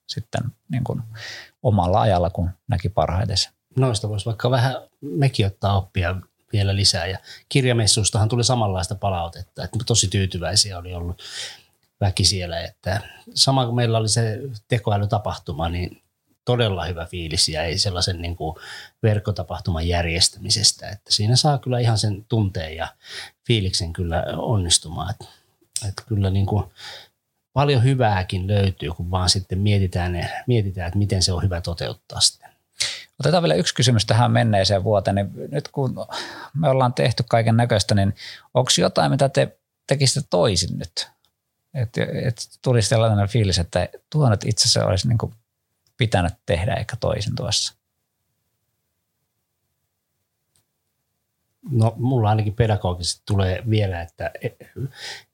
sitten 0.09 0.41
niin 0.69 0.83
kuin 0.83 1.01
omalla 1.63 2.01
ajalla, 2.01 2.29
kun 2.29 2.49
näki 2.67 2.89
parhaiten. 2.89 3.37
Noista 3.77 4.09
voisi 4.09 4.25
vaikka 4.25 4.51
vähän 4.51 4.75
mekin 5.01 5.45
ottaa 5.45 5.77
oppia 5.77 6.15
vielä 6.53 6.75
lisää. 6.75 7.07
Ja 7.07 7.17
kirjamessustahan 7.49 8.29
tuli 8.29 8.43
samanlaista 8.43 8.95
palautetta, 8.95 9.63
että 9.63 9.77
tosi 9.85 10.07
tyytyväisiä 10.07 10.77
oli 10.77 10.93
ollut 10.93 11.21
väki 12.01 12.23
siellä. 12.23 12.61
Että 12.61 13.01
sama 13.33 13.65
kuin 13.65 13.75
meillä 13.75 13.97
oli 13.97 14.09
se 14.09 14.39
tekoälytapahtuma, 14.67 15.69
niin 15.69 16.01
todella 16.45 16.85
hyvä 16.85 17.05
fiilis 17.05 17.49
ja 17.49 17.63
ei 17.63 17.77
sellaisen 17.77 18.21
niin 18.21 18.35
kuin 18.35 18.55
verkkotapahtuman 19.03 19.87
järjestämisestä. 19.87 20.89
Että 20.89 21.13
siinä 21.13 21.35
saa 21.35 21.57
kyllä 21.57 21.79
ihan 21.79 21.97
sen 21.97 22.25
tunteen 22.29 22.75
ja 22.75 22.87
fiiliksen 23.47 23.93
kyllä 23.93 24.23
onnistumaan. 24.37 25.11
Että, 25.11 25.25
että 25.87 26.03
kyllä 26.07 26.29
niin 26.29 26.45
kuin 26.45 26.63
paljon 27.53 27.83
hyvääkin 27.83 28.47
löytyy, 28.47 28.91
kun 28.91 29.11
vaan 29.11 29.29
sitten 29.29 29.59
mietitään, 29.59 30.29
mietitään, 30.47 30.87
että 30.87 30.99
miten 30.99 31.23
se 31.23 31.33
on 31.33 31.43
hyvä 31.43 31.61
toteuttaa 31.61 32.19
sitten. 32.19 32.50
Otetaan 33.21 33.43
vielä 33.43 33.55
yksi 33.55 33.75
kysymys 33.75 34.05
tähän 34.05 34.31
menneeseen 34.31 34.83
vuoteen. 34.83 35.15
Niin 35.15 35.31
nyt 35.51 35.67
kun 35.67 35.95
me 36.53 36.69
ollaan 36.69 36.93
tehty 36.93 37.23
kaiken 37.29 37.57
näköistä, 37.57 37.95
niin 37.95 38.15
onko 38.53 38.71
jotain, 38.77 39.11
mitä 39.11 39.29
te 39.29 39.57
tekisitte 39.87 40.27
toisin 40.29 40.79
nyt? 40.79 41.09
Että 41.73 42.01
et 42.27 42.47
tulisi 42.61 42.89
sellainen 42.89 43.27
fiilis, 43.27 43.59
että 43.59 43.89
tuo 44.09 44.29
nyt 44.29 44.45
itse 44.45 44.63
asiassa 44.63 44.89
olisi 44.89 45.07
niin 45.07 45.17
kuin 45.17 45.33
pitänyt 45.97 46.33
tehdä 46.45 46.73
ehkä 46.73 46.95
toisin 46.99 47.35
tuossa. 47.35 47.73
No 51.71 51.93
mulla 51.97 52.29
ainakin 52.29 52.53
pedagogisesti 52.53 53.21
tulee 53.25 53.63
vielä, 53.69 54.01
että 54.01 54.31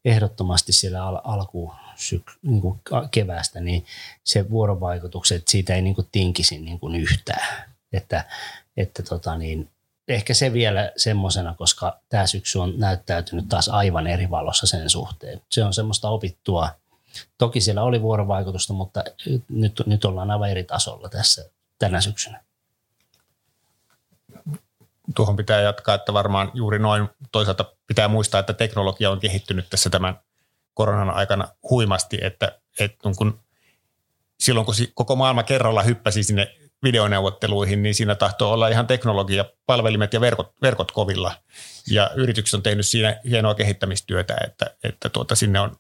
ehdottomasti 0.06 0.74
siellä 0.74 1.04
al- 1.04 1.22
alku 1.24 1.74
niin 2.42 2.62
kuin 2.62 2.82
keväästä, 3.12 3.60
niin 3.60 3.86
se 4.24 4.50
vuorovaikutukset, 4.50 5.48
siitä 5.48 5.76
ei 5.76 5.82
niin 5.82 5.96
kuin 5.96 6.08
tinkisi 6.12 6.60
niin 6.60 6.80
kuin 6.80 6.96
yhtään. 6.96 7.67
Että, 7.94 8.26
että 8.78 9.04
tota 9.04 9.38
niin, 9.38 9.70
ehkä 10.08 10.34
se 10.34 10.54
vielä 10.54 10.92
semmoisena, 10.98 11.56
koska 11.58 12.00
tämä 12.10 12.28
syksy 12.28 12.60
on 12.60 12.74
näyttäytynyt 12.78 13.50
taas 13.50 13.70
aivan 13.70 14.08
eri 14.08 14.30
valossa 14.30 14.68
sen 14.68 14.90
suhteen. 14.90 15.42
Se 15.50 15.64
on 15.64 15.74
semmoista 15.74 16.10
opittua. 16.10 16.70
Toki 17.38 17.62
siellä 17.62 17.84
oli 17.84 18.02
vuorovaikutusta, 18.02 18.74
mutta 18.74 19.04
nyt, 19.50 19.82
nyt 19.86 20.06
ollaan 20.06 20.32
aivan 20.32 20.50
eri 20.50 20.64
tasolla 20.64 21.10
tässä 21.10 21.50
tänä 21.80 22.02
syksynä. 22.02 22.44
Tuohon 25.16 25.36
pitää 25.36 25.62
jatkaa, 25.62 25.96
että 25.96 26.14
varmaan 26.14 26.52
juuri 26.54 26.80
noin 26.80 27.10
toisaalta 27.32 27.66
pitää 27.88 28.08
muistaa, 28.08 28.40
että 28.40 28.54
teknologia 28.54 29.12
on 29.12 29.20
kehittynyt 29.20 29.70
tässä 29.70 29.90
tämän 29.90 30.20
koronan 30.74 31.10
aikana 31.10 31.48
huimasti, 31.70 32.18
että, 32.22 32.60
että 32.80 33.10
kun 33.18 33.40
silloin 34.40 34.66
kun 34.66 34.76
koko 34.94 35.16
maailma 35.16 35.44
kerralla 35.44 35.84
hyppäsi 35.84 36.24
sinne 36.24 36.56
videoneuvotteluihin, 36.84 37.84
niin 37.84 37.96
siinä 37.96 38.16
tahtoo 38.16 38.54
olla 38.54 38.68
ihan 38.68 38.88
teknologia, 38.88 39.46
palvelimet 39.66 40.14
ja 40.14 40.22
verkot, 40.22 40.54
verkot 40.62 40.92
kovilla. 40.92 41.36
Ja 41.92 42.12
yritykset 42.16 42.54
on 42.54 42.64
tehnyt 42.64 42.88
siinä 42.88 43.20
hienoa 43.30 43.56
kehittämistyötä, 43.56 44.38
että, 44.48 44.76
että 44.84 45.10
tuota, 45.10 45.36
sinne 45.36 45.60
on 45.60 45.76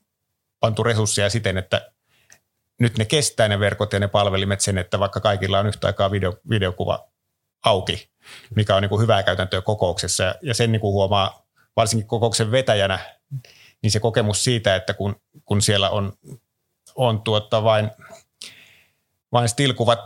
pantu 0.60 0.83
resursseja 0.83 1.29
siten, 1.29 1.57
että 1.57 1.91
nyt 2.79 2.97
ne 2.97 3.05
kestää 3.05 3.47
ne 3.47 3.60
verkot 3.60 3.93
ja 3.93 3.99
ne 3.99 4.07
palvelimet 4.07 4.62
sen, 4.62 4.77
että 4.77 4.99
vaikka 4.99 5.19
kaikilla 5.19 5.60
on 5.60 5.67
yhtä 5.67 5.88
aikaa 5.88 6.12
video, 6.12 6.33
videokuva 6.49 7.07
auki, 7.65 8.10
mikä 8.55 8.75
on 8.75 8.81
niin 8.81 8.89
kuin 8.89 9.01
hyvää 9.01 9.23
käytäntöä 9.23 9.62
kokouksessa. 9.62 10.36
Ja 10.41 10.53
sen 10.53 10.71
niin 10.71 10.79
kuin 10.79 10.93
huomaa 10.93 11.47
varsinkin 11.75 12.07
kokouksen 12.07 12.51
vetäjänä, 12.51 12.99
niin 13.81 13.91
se 13.91 13.99
kokemus 13.99 14.43
siitä, 14.43 14.75
että 14.75 14.93
kun, 14.93 15.21
kun 15.45 15.62
siellä 15.62 15.89
on, 15.89 16.13
on 16.95 17.21
tuotta 17.21 17.63
vain– 17.63 17.91
vain 19.32 19.50
stilkuvat 19.50 20.00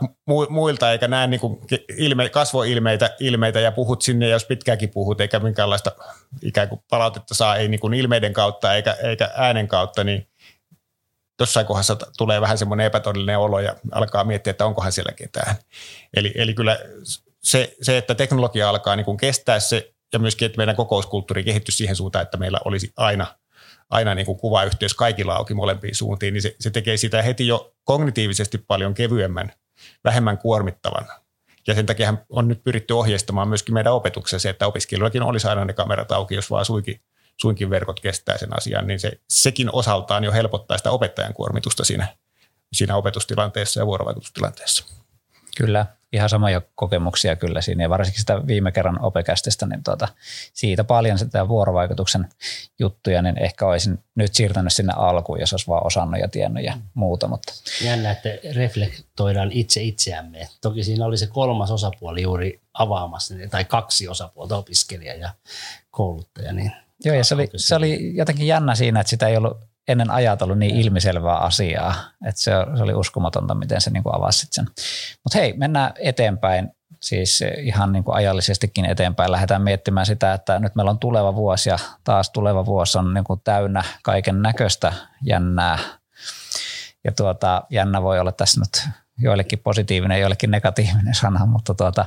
muilta 0.48 0.92
eikä 0.92 1.08
näe 1.08 1.26
niin 1.26 1.40
kuin 1.40 1.60
ilme, 1.96 2.28
kasvoilmeitä 2.28 3.16
ilmeitä 3.20 3.60
ja 3.60 3.72
puhut 3.72 4.02
sinne, 4.02 4.28
jos 4.28 4.44
pitkäänkin 4.44 4.90
puhut, 4.90 5.20
eikä 5.20 5.38
minkäänlaista 5.38 5.92
ikään 6.42 6.68
kuin 6.68 6.80
palautetta 6.90 7.34
saa 7.34 7.56
ei 7.56 7.68
niin 7.68 7.80
kuin 7.80 7.94
ilmeiden 7.94 8.32
kautta 8.32 8.74
eikä, 8.74 8.96
eikä 9.02 9.30
äänen 9.34 9.68
kautta, 9.68 10.04
niin 10.04 10.28
jossain 11.40 11.66
kohdassa 11.66 11.96
tulee 12.18 12.40
vähän 12.40 12.58
semmoinen 12.58 12.86
epätodellinen 12.86 13.38
olo 13.38 13.60
ja 13.60 13.76
alkaa 13.92 14.24
miettiä, 14.24 14.50
että 14.50 14.66
onkohan 14.66 14.92
siellä 14.92 15.12
ketään. 15.12 15.56
Eli, 16.16 16.32
eli 16.34 16.54
kyllä 16.54 16.78
se, 17.42 17.76
se, 17.82 17.98
että 17.98 18.14
teknologia 18.14 18.68
alkaa 18.68 18.96
niin 18.96 19.04
kuin 19.04 19.16
kestää 19.16 19.60
se 19.60 19.92
ja 20.12 20.18
myöskin, 20.18 20.46
että 20.46 20.56
meidän 20.56 20.76
kokouskulttuuri 20.76 21.44
kehittyy 21.44 21.72
siihen 21.72 21.96
suuntaan, 21.96 22.22
että 22.22 22.36
meillä 22.36 22.58
olisi 22.64 22.92
aina– 22.96 23.26
aina 23.92 24.14
niin 24.14 24.26
kuin 24.26 24.38
kuvayhteys 24.38 24.94
kaikilla 24.94 25.34
auki 25.34 25.54
molempiin 25.54 25.94
suuntiin, 25.94 26.34
niin 26.34 26.42
se, 26.42 26.56
se 26.60 26.70
tekee 26.70 26.96
sitä 26.96 27.22
heti 27.22 27.46
jo 27.46 27.74
kognitiivisesti 27.84 28.58
paljon 28.58 28.94
kevyemmän, 28.94 29.52
vähemmän 30.04 30.38
kuormittavan. 30.38 31.06
Ja 31.66 31.74
sen 31.74 31.86
takia 31.86 32.14
on 32.28 32.48
nyt 32.48 32.64
pyritty 32.64 32.94
ohjeistamaan 32.94 33.48
myöskin 33.48 33.74
meidän 33.74 33.92
opetuksessa 33.92 34.42
se, 34.42 34.48
että 34.48 34.66
opiskelijoillakin 34.66 35.22
olisi 35.22 35.48
aina 35.48 35.64
ne 35.64 35.72
kamerat 35.72 36.12
auki, 36.12 36.34
jos 36.34 36.50
vaan 36.50 36.64
suinkin, 36.64 37.00
suinkin 37.40 37.70
verkot 37.70 38.00
kestää 38.00 38.38
sen 38.38 38.56
asian, 38.56 38.86
niin 38.86 39.00
se, 39.00 39.12
sekin 39.28 39.70
osaltaan 39.72 40.24
jo 40.24 40.32
helpottaa 40.32 40.78
sitä 40.78 40.90
opettajan 40.90 41.34
kuormitusta 41.34 41.84
siinä, 41.84 42.08
siinä 42.72 42.96
opetustilanteessa 42.96 43.80
ja 43.80 43.86
vuorovaikutustilanteessa. 43.86 45.01
Kyllä, 45.56 45.86
ihan 46.12 46.28
samoja 46.28 46.62
kokemuksia 46.74 47.36
kyllä 47.36 47.60
siinä 47.60 47.84
ja 47.84 47.90
varsinkin 47.90 48.20
sitä 48.20 48.46
viime 48.46 48.72
kerran 48.72 49.04
opekästistä, 49.04 49.66
niin 49.66 49.84
tuota, 49.84 50.08
siitä 50.52 50.84
paljon 50.84 51.18
sitä 51.18 51.48
vuorovaikutuksen 51.48 52.28
juttuja, 52.78 53.22
niin 53.22 53.38
ehkä 53.38 53.66
olisin 53.66 53.98
nyt 54.14 54.34
siirtänyt 54.34 54.72
sinne 54.72 54.92
alkuun, 54.96 55.40
jos 55.40 55.52
olisi 55.52 55.66
vaan 55.66 55.86
osannut 55.86 56.20
ja 56.20 56.28
tiennyt 56.28 56.64
ja 56.64 56.78
muuta. 56.94 57.28
Mutta. 57.28 57.52
Jännä, 57.84 58.10
että 58.10 58.28
reflektoidaan 58.54 59.52
itse 59.52 59.82
itseämme. 59.82 60.48
Toki 60.60 60.84
siinä 60.84 61.06
oli 61.06 61.18
se 61.18 61.26
kolmas 61.26 61.70
osapuoli 61.70 62.22
juuri 62.22 62.60
avaamassa, 62.74 63.34
tai 63.50 63.64
kaksi 63.64 64.08
osapuolta, 64.08 64.56
opiskelija 64.56 65.14
ja 65.14 65.30
kouluttaja. 65.90 66.52
Niin 66.52 66.72
Joo, 67.04 67.16
ja 67.16 67.24
se 67.24 67.34
oli, 67.34 67.50
se 67.56 67.74
oli 67.74 68.16
jotenkin 68.16 68.46
jännä 68.46 68.74
siinä, 68.74 69.00
että 69.00 69.10
sitä 69.10 69.28
ei 69.28 69.36
ollut 69.36 69.56
ennen 69.88 70.10
ajatellut 70.10 70.58
niin 70.58 70.76
ilmiselvää 70.76 71.36
asiaa, 71.36 71.94
että 72.26 72.40
se, 72.40 72.50
se 72.76 72.82
oli 72.82 72.94
uskomatonta, 72.94 73.54
miten 73.54 73.80
se 73.80 73.90
niin 73.90 74.02
kuin 74.02 74.14
avasi 74.14 74.46
sen. 74.50 74.66
Mutta 75.24 75.38
hei, 75.38 75.52
mennään 75.56 75.92
eteenpäin, 75.98 76.70
siis 77.00 77.44
ihan 77.58 77.92
niin 77.92 78.04
kuin 78.04 78.16
ajallisestikin 78.16 78.84
eteenpäin. 78.84 79.32
Lähdetään 79.32 79.62
miettimään 79.62 80.06
sitä, 80.06 80.34
että 80.34 80.58
nyt 80.58 80.74
meillä 80.74 80.90
on 80.90 80.98
tuleva 80.98 81.34
vuosi 81.34 81.68
ja 81.68 81.78
taas 82.04 82.30
tuleva 82.30 82.66
vuosi 82.66 82.98
on 82.98 83.14
niin 83.14 83.24
kuin 83.24 83.40
täynnä 83.44 83.84
kaiken 84.02 84.42
näköistä 84.42 84.92
jännää. 85.22 85.78
Ja 87.04 87.12
tuota, 87.12 87.62
jännä 87.70 88.02
voi 88.02 88.20
olla 88.20 88.32
tässä 88.32 88.60
nyt 88.60 88.88
joillekin 89.18 89.58
positiivinen, 89.58 90.20
joillekin 90.20 90.50
negatiivinen 90.50 91.14
sana, 91.14 91.46
mutta, 91.46 91.74
tuota, 91.74 92.06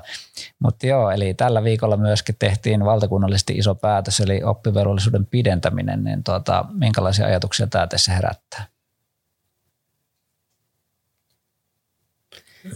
mutta 0.59 0.87
joo, 0.87 1.11
eli 1.11 1.33
tällä 1.33 1.63
viikolla 1.63 1.97
myöskin 1.97 2.35
tehtiin 2.39 2.85
valtakunnallisesti 2.85 3.53
iso 3.53 3.75
päätös, 3.75 4.19
eli 4.19 4.43
oppivelvollisuuden 4.43 5.25
pidentäminen, 5.25 6.03
niin 6.03 6.23
tuota, 6.23 6.65
minkälaisia 6.71 7.25
ajatuksia 7.25 7.67
tämä 7.67 7.87
tässä 7.87 8.11
herättää? 8.11 8.67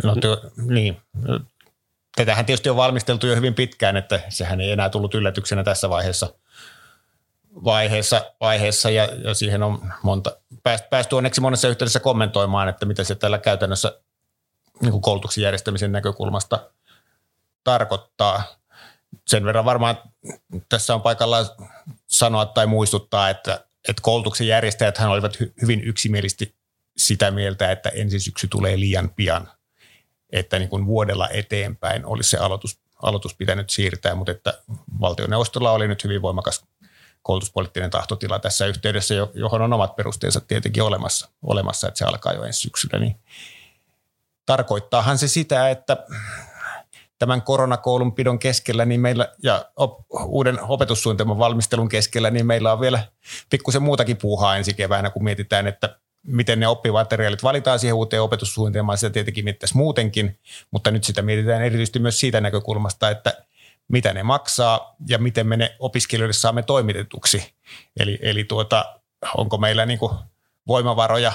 No 0.03 0.15
tuo, 0.15 0.37
niin. 0.67 1.01
Tätähän 2.15 2.45
tietysti 2.45 2.69
on 2.69 2.75
valmisteltu 2.75 3.27
jo 3.27 3.35
hyvin 3.35 3.53
pitkään, 3.53 3.97
että 3.97 4.19
sehän 4.29 4.61
ei 4.61 4.71
enää 4.71 4.89
tullut 4.89 5.15
yllätyksenä 5.15 5.63
tässä 5.63 5.89
vaiheessa, 5.89 6.33
vaiheessa, 7.63 8.31
vaiheessa 8.41 8.89
ja, 8.89 9.09
ja 9.23 9.33
siihen 9.33 9.63
on 9.63 9.93
monta, 10.03 10.37
päästy 10.89 11.15
onneksi 11.15 11.41
monessa 11.41 11.67
yhteydessä 11.67 11.99
kommentoimaan, 11.99 12.69
että 12.69 12.85
mitä 12.85 13.03
se 13.03 13.15
tällä 13.15 13.37
käytännössä 13.37 14.01
niin 14.81 14.91
kuin 14.91 15.01
koulutuksen 15.01 15.41
järjestämisen 15.41 15.91
näkökulmasta 15.91 16.69
tarkoittaa. 17.63 18.43
Sen 19.27 19.45
verran 19.45 19.65
varmaan 19.65 19.97
tässä 20.69 20.95
on 20.95 21.01
paikallaan 21.01 21.45
sanoa 22.07 22.45
tai 22.45 22.67
muistuttaa, 22.67 23.29
että, 23.29 23.65
että 23.89 24.01
koulutuksen 24.01 24.47
järjestäjät 24.47 24.99
olivat 24.99 25.37
hyvin 25.61 25.83
yksimielisesti 25.83 26.55
sitä 26.97 27.31
mieltä, 27.31 27.71
että 27.71 27.89
ensi 27.89 28.19
syksy 28.19 28.47
tulee 28.47 28.79
liian 28.79 29.09
pian, 29.09 29.51
että 30.29 30.59
niin 30.59 30.69
kuin 30.69 30.85
vuodella 30.85 31.29
eteenpäin 31.29 32.05
olisi 32.05 32.29
se 32.29 32.37
aloitus, 32.37 32.79
aloitus 33.01 33.35
pitänyt 33.35 33.69
siirtää, 33.69 34.15
mutta 34.15 34.31
että 34.31 34.53
valtioneuvostolla 35.01 35.71
oli 35.71 35.87
nyt 35.87 36.03
hyvin 36.03 36.21
voimakas 36.21 36.65
koulutuspoliittinen 37.21 37.89
tahtotila 37.89 38.39
tässä 38.39 38.65
yhteydessä, 38.65 39.13
johon 39.33 39.61
on 39.61 39.73
omat 39.73 39.95
perusteensa 39.95 40.39
tietenkin 40.39 40.83
olemassa, 40.83 41.29
olemassa 41.43 41.87
että 41.87 41.97
se 41.97 42.05
alkaa 42.05 42.33
jo 42.33 42.43
ensi 42.43 42.59
syksyllä, 42.59 42.99
niin 42.99 43.15
tarkoittaahan 44.49 45.17
se 45.17 45.27
sitä, 45.27 45.69
että 45.69 45.97
tämän 47.19 47.41
koronakoulun 47.41 48.13
pidon 48.13 48.39
keskellä 48.39 48.85
niin 48.85 49.01
meillä, 49.01 49.27
ja 49.43 49.65
op, 49.75 49.99
uuden 50.25 50.61
opetussuunnitelman 50.61 51.37
valmistelun 51.37 51.89
keskellä, 51.89 52.31
niin 52.31 52.45
meillä 52.45 52.73
on 52.73 52.79
vielä 52.79 53.03
pikkusen 53.49 53.81
muutakin 53.81 54.17
puuhaa 54.17 54.57
ensi 54.57 54.73
keväänä, 54.73 55.09
kun 55.09 55.23
mietitään, 55.23 55.67
että 55.67 55.99
miten 56.23 56.59
ne 56.59 56.67
oppimateriaalit 56.67 57.43
valitaan 57.43 57.79
siihen 57.79 57.95
uuteen 57.95 58.21
opetussuunnitelmaan, 58.21 58.97
sitä 58.97 59.09
tietenkin 59.09 59.43
mietittäisiin 59.43 59.77
muutenkin, 59.77 60.39
mutta 60.71 60.91
nyt 60.91 61.03
sitä 61.03 61.21
mietitään 61.21 61.61
erityisesti 61.61 61.99
myös 61.99 62.19
siitä 62.19 62.41
näkökulmasta, 62.41 63.09
että 63.09 63.45
mitä 63.87 64.13
ne 64.13 64.23
maksaa 64.23 64.95
ja 65.07 65.17
miten 65.17 65.47
me 65.47 65.57
ne 65.57 65.75
opiskelijoille 65.79 66.33
saamme 66.33 66.63
toimitetuksi. 66.63 67.53
Eli, 67.99 68.19
eli 68.21 68.43
tuota, 68.43 68.99
onko 69.37 69.57
meillä 69.57 69.85
niin 69.85 69.99
voimavaroja 70.67 71.31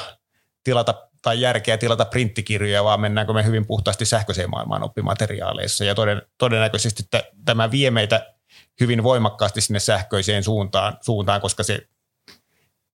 tilata 0.65 0.95
tai 1.25 1.41
järkeä 1.41 1.79
tilata 1.79 2.05
printtikirjoja, 2.05 2.85
vaan 2.85 3.01
mennäänkö 3.01 3.33
me 3.33 3.45
hyvin 3.45 3.67
puhtaasti 3.67 4.05
sähköiseen 4.05 4.51
maailmaan 4.51 4.83
oppimateriaaleissa. 4.83 5.85
Ja 5.85 5.95
toden, 5.95 6.23
todennäköisesti 6.39 7.03
että 7.03 7.23
tämä 7.45 7.71
vie 7.71 7.91
meitä 7.91 8.35
hyvin 8.81 9.03
voimakkaasti 9.03 9.61
sinne 9.61 9.81
sähköiseen 9.81 10.45
suuntaan, 10.45 10.99
suuntaan, 11.01 11.41
koska 11.41 11.63
se 11.63 11.89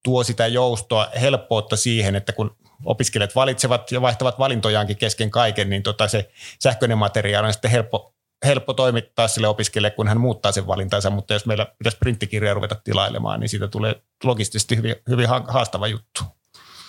tuo 0.05 0.25
sitä 0.25 0.47
joustoa, 0.47 1.09
helppoutta 1.21 1.77
siihen, 1.77 2.17
että 2.17 2.33
kun 2.33 2.57
opiskelijat 2.85 3.35
valitsevat 3.35 3.93
ja 3.93 4.01
vaihtavat 4.01 4.39
valintojaankin 4.39 4.97
kesken 4.97 5.31
kaiken, 5.31 5.71
niin 5.71 5.83
tota 5.83 6.09
se 6.09 6.31
sähköinen 6.63 6.99
materiaali 6.99 7.47
on 7.47 7.53
sitten 7.53 7.71
helppo, 7.71 8.15
helppo 8.45 8.75
toimittaa 8.75 9.29
sille 9.29 9.49
opiskelijalle, 9.49 9.97
kun 9.97 10.09
hän 10.09 10.21
muuttaa 10.21 10.53
sen 10.53 10.67
valintansa, 10.67 11.11
mutta 11.11 11.33
jos 11.33 11.47
meillä 11.47 11.67
pitäisi 11.79 11.99
printtikirjoja 11.99 12.55
ruveta 12.55 12.75
tilailemaan, 12.75 13.41
niin 13.41 13.49
siitä 13.49 13.69
tulee 13.69 14.03
logistisesti 14.25 14.77
hyvin, 14.77 14.97
hyvin 15.09 15.29
haastava 15.49 15.87
juttu. 15.87 16.40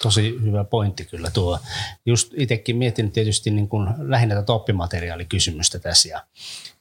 Tosi 0.01 0.39
hyvä 0.43 0.63
pointti 0.63 1.05
kyllä 1.05 1.31
tuo. 1.31 1.59
Just 2.05 2.33
itsekin 2.37 2.77
mietin 2.77 3.11
tietysti 3.11 3.51
niin 3.51 3.69
kuin 3.69 3.89
lähinnä 3.97 4.35
tätä 4.35 4.53
oppimateriaalikysymystä 4.53 5.79
tässä 5.79 6.09
ja 6.09 6.23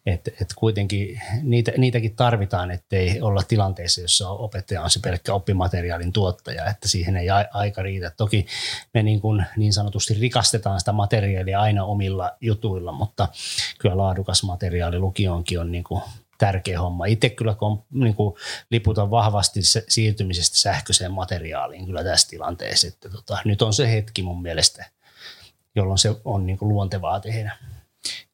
että 0.06 0.30
et 0.40 0.54
kuitenkin 0.56 1.20
niitä, 1.42 1.72
niitäkin 1.76 2.16
tarvitaan, 2.16 2.70
ettei 2.70 3.20
olla 3.20 3.42
tilanteessa, 3.42 4.00
jossa 4.00 4.30
opettaja 4.30 4.82
on 4.82 4.90
se 4.90 5.00
pelkkä 5.00 5.34
oppimateriaalin 5.34 6.12
tuottaja, 6.12 6.66
että 6.66 6.88
siihen 6.88 7.16
ei 7.16 7.26
aika 7.52 7.82
riitä. 7.82 8.12
Toki 8.16 8.46
me 8.94 9.02
niin, 9.02 9.20
kuin 9.20 9.46
niin 9.56 9.72
sanotusti 9.72 10.14
rikastetaan 10.14 10.78
sitä 10.78 10.92
materiaalia 10.92 11.60
aina 11.60 11.84
omilla 11.84 12.36
jutuilla, 12.40 12.92
mutta 12.92 13.28
kyllä 13.78 13.96
laadukas 13.96 14.42
materiaali 14.42 14.98
lukioonkin 14.98 15.60
on 15.60 15.72
niin 15.72 15.84
kuin 15.84 16.02
tärkeä 16.40 16.80
homma. 16.80 17.06
Itse 17.06 17.30
kyllä 17.30 17.54
kun 17.54 17.84
niin 17.90 18.14
kuin 18.14 18.36
liputan 18.70 19.10
vahvasti 19.10 19.62
se, 19.62 19.84
siirtymisestä 19.88 20.58
sähköiseen 20.58 21.12
materiaaliin 21.12 21.86
kyllä 21.86 22.04
tässä 22.04 22.28
tilanteessa, 22.28 22.88
että 22.88 23.08
tota, 23.08 23.38
nyt 23.44 23.62
on 23.62 23.72
se 23.72 23.92
hetki 23.92 24.22
mun 24.22 24.42
mielestä, 24.42 24.84
jolloin 25.74 25.98
se 25.98 26.16
on 26.24 26.46
niin 26.46 26.58
kuin 26.58 26.68
luontevaa 26.68 27.20
tehdä. 27.20 27.56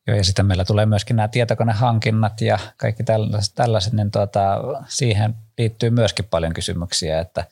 Joo, 0.06 0.16
ja 0.16 0.24
sitten 0.24 0.46
meillä 0.46 0.64
tulee 0.64 0.86
myöskin 0.86 1.16
nämä 1.16 1.28
tietokonehankinnat 1.28 2.40
ja 2.40 2.58
kaikki 2.76 3.04
tällaiset, 3.04 3.54
tällaiset 3.54 3.92
niin 3.92 4.10
tuota, 4.10 4.60
siihen 4.88 5.34
liittyy 5.58 5.90
myöskin 5.90 6.24
paljon 6.24 6.52
kysymyksiä, 6.52 7.20
että, 7.20 7.44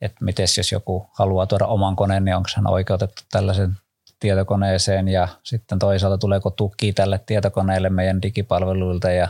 että 0.00 0.24
miten 0.24 0.46
jos 0.56 0.72
joku 0.72 1.06
haluaa 1.12 1.46
tuoda 1.46 1.66
oman 1.66 1.96
koneen, 1.96 2.24
niin 2.24 2.36
onko 2.36 2.48
hän 2.56 2.66
oikeutettu 2.66 3.22
tällaisen 3.30 3.76
tietokoneeseen 4.20 5.08
ja 5.08 5.28
sitten 5.42 5.78
toisaalta 5.78 6.18
tuleeko 6.18 6.50
tuki 6.50 6.92
tälle 6.92 7.20
tietokoneelle 7.26 7.90
meidän 7.90 8.22
digipalveluilta 8.22 9.10
ja 9.10 9.28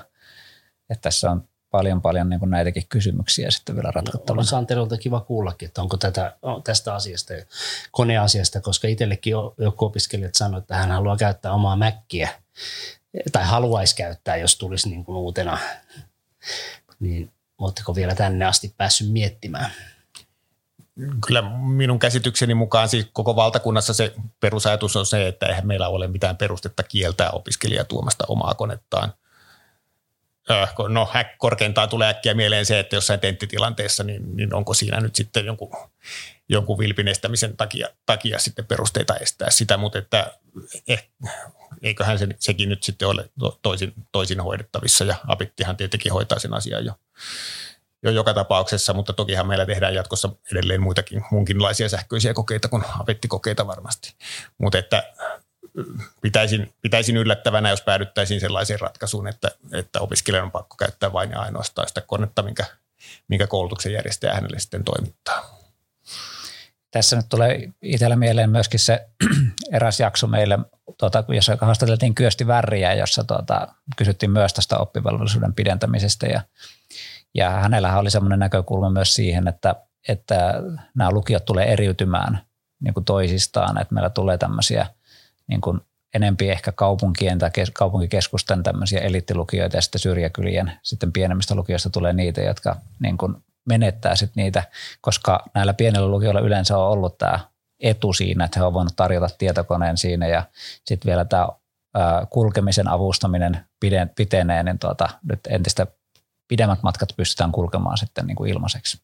että 0.91 1.03
tässä 1.03 1.31
on 1.31 1.49
paljon 1.71 2.03
paljon 2.03 2.29
niin 2.29 2.41
kuin 2.41 2.51
näitäkin 2.51 2.87
kysymyksiä 2.89 3.51
sitten 3.51 3.77
vielä 3.77 3.91
ratkottavana. 3.91 4.41
No, 4.41 4.47
Santerolta 4.47 4.97
kiva 4.97 5.21
kuullakin, 5.21 5.67
että 5.67 5.83
onko 5.83 5.97
tätä, 5.97 6.37
tästä 6.65 6.95
asiasta, 6.95 7.35
koneasiasta, 7.91 8.61
koska 8.61 8.89
itsellekin 8.89 9.35
joku 9.59 9.85
opiskelijat 9.85 10.35
sanoi, 10.35 10.59
että 10.59 10.77
hän 10.77 10.91
haluaa 10.91 11.17
käyttää 11.17 11.53
omaa 11.53 11.77
mäkkiä 11.77 12.29
tai 13.33 13.45
haluaisi 13.45 13.97
käyttää, 13.97 14.37
jos 14.37 14.57
tulisi 14.57 14.89
niin 14.89 15.05
kuin 15.05 15.17
uutena. 15.17 15.59
Niin 17.01 17.33
oletteko 17.59 17.95
vielä 17.95 18.15
tänne 18.15 18.45
asti 18.45 18.75
päässyt 18.77 19.13
miettimään? 19.13 19.71
kyllä 21.27 21.43
minun 21.59 21.99
käsitykseni 21.99 22.55
mukaan 22.55 22.89
siis 22.89 23.07
koko 23.13 23.37
valtakunnassa 23.37 23.95
se 23.95 24.15
perusajatus 24.41 24.97
on 24.97 25.07
se, 25.07 25.29
että 25.29 25.47
eihän 25.47 25.67
meillä 25.67 25.89
ole 25.89 26.07
mitään 26.07 26.37
perustetta 26.37 26.83
kieltää 26.83 27.31
opiskelijaa 27.31 27.85
tuomasta 27.85 28.25
omaa 28.29 28.55
konettaan. 28.55 29.13
No 30.89 31.09
korkeintaan 31.39 31.89
tulee 31.89 32.09
äkkiä 32.09 32.35
mieleen 32.35 32.67
se, 32.67 32.79
että 32.79 32.97
jossain 32.97 33.21
tenttitilanteessa, 33.21 34.05
niin, 34.05 34.37
niin 34.37 34.55
onko 34.55 34.75
siinä 34.75 35.01
nyt 35.01 35.15
sitten 35.15 35.47
jonkun, 35.47 35.71
jonkun 36.49 36.79
vilpin 36.79 37.09
estämisen 37.09 37.57
takia, 37.57 37.89
takia 38.07 38.39
sitten 38.39 38.67
perusteita 38.67 39.17
estää 39.17 39.51
sitä, 39.51 39.77
mutta 39.77 39.99
että 39.99 40.33
eh, 40.89 41.09
eiköhän 41.83 42.19
se, 42.19 42.29
sekin 42.39 42.69
nyt 42.69 42.83
sitten 42.83 43.09
ole 43.09 43.31
toisin, 43.63 43.93
toisin 44.13 44.41
hoidettavissa 44.41 45.05
ja 45.05 45.17
Apittihan 45.27 45.77
tietenkin 45.77 46.13
hoitaa 46.13 46.39
sen 46.39 46.55
asian 46.55 46.85
jo 46.85 46.93
jo 48.03 48.11
joka 48.11 48.35
tapauksessa, 48.35 48.93
mutta 48.93 49.13
tokihan 49.13 49.47
meillä 49.47 49.67
tehdään 49.67 49.95
jatkossa 49.95 50.29
edelleen 50.53 50.83
muitakin 50.83 51.25
muunkinlaisia 51.31 51.89
sähköisiä 51.89 52.35
kokeita 52.35 52.69
kuin 52.69 52.85
apettikokeita 53.01 53.67
varmasti. 53.67 54.15
Mutta 54.59 54.79
että 54.79 55.13
pitäisin, 56.21 56.73
pitäisin 56.81 57.17
yllättävänä, 57.17 57.71
jos 57.71 57.83
päädyttäisiin 57.83 58.41
sellaiseen 58.41 58.81
ratkaisuun, 58.81 59.29
että, 59.29 59.51
että 59.73 60.01
opiskelijan 60.01 60.45
on 60.45 60.51
pakko 60.51 60.77
käyttää 60.77 61.13
vain 61.13 61.31
ja 61.31 61.41
ainoastaan 61.41 61.89
sitä 61.89 62.01
konetta, 62.01 62.43
minkä, 62.43 62.65
minkä 63.29 63.47
koulutuksen 63.47 63.93
järjestäjä 63.93 64.35
hänelle 64.35 64.59
sitten 64.59 64.85
toimittaa. 64.85 65.61
Tässä 66.91 67.17
nyt 67.17 67.27
tulee 67.29 67.69
itsellä 67.83 68.17
mieleen 68.17 68.51
myöskin 68.51 68.81
se 68.81 69.09
eräs 69.73 70.01
jakso 70.01 70.27
meille, 70.27 70.59
tuota, 70.99 71.25
jossa 71.29 71.59
haastateltiin 71.61 72.15
Kyösti 72.15 72.47
Värriä, 72.47 72.95
jossa 72.95 73.25
tuota, 73.25 73.69
kysyttiin 73.97 74.31
myös 74.31 74.55
tästä 74.55 74.79
oppivelvollisuuden 74.79 75.55
pidentämisestä 75.55 76.27
ja 76.27 76.43
ja 77.35 77.51
hänellähän 77.51 78.01
oli 78.01 78.11
semmoinen 78.11 78.39
näkökulma 78.39 78.91
myös 78.91 79.15
siihen, 79.15 79.49
että, 79.49 79.75
että 80.09 80.63
nämä 80.95 81.11
lukiot 81.11 81.45
tulee 81.45 81.73
eriytymään 81.73 82.41
niin 82.81 82.95
kuin 82.95 83.05
toisistaan, 83.05 83.81
että 83.81 83.95
meillä 83.95 84.11
tulee 84.11 84.39
tämmöisiä 84.39 84.87
niin 85.51 85.61
kuin 85.61 85.81
enempi 86.15 86.51
ehkä 86.51 86.73
kaupunkien 86.73 87.39
tai 87.39 87.51
kaupunkikeskusten 87.73 88.63
tämmöisiä 88.63 89.01
elittilukioita 89.01 89.77
ja 89.77 89.83
sitten 89.83 90.01
syrjäkylien 90.01 90.73
sitten 90.83 91.13
pienemmistä 91.13 91.55
lukioista 91.55 91.91
tulee 91.91 92.13
niitä, 92.13 92.41
jotka 92.41 92.77
niin 92.99 93.19
kuin 93.19 93.37
menettää 93.65 94.17
sitten 94.17 94.43
niitä, 94.45 94.63
koska 95.01 95.45
näillä 95.55 95.75
pienillä 95.75 96.09
lukioilla 96.09 96.41
yleensä 96.41 96.79
on 96.79 96.89
ollut 96.89 97.19
tämä 97.19 97.41
etu 97.81 98.13
siinä, 98.13 98.45
että 98.45 98.61
he 98.61 98.65
ovat 98.65 98.75
voineet 98.75 98.97
tarjota 98.97 99.29
tietokoneen 99.39 99.97
siinä 99.97 100.27
ja 100.27 100.43
sitten 100.85 101.09
vielä 101.09 101.25
tämä 101.25 101.49
kulkemisen 102.31 102.89
avustaminen 102.89 103.67
pitenee, 104.17 104.63
niin 104.63 104.79
tuota, 104.79 105.09
nyt 105.23 105.41
entistä 105.49 105.87
pidemmät 106.49 106.83
matkat 106.83 107.09
pystytään 107.17 107.53
kulkemaan 107.53 107.99
sitten 107.99 108.27
niin 108.27 108.37
kuin 108.37 108.51
ilmaiseksi 108.51 109.03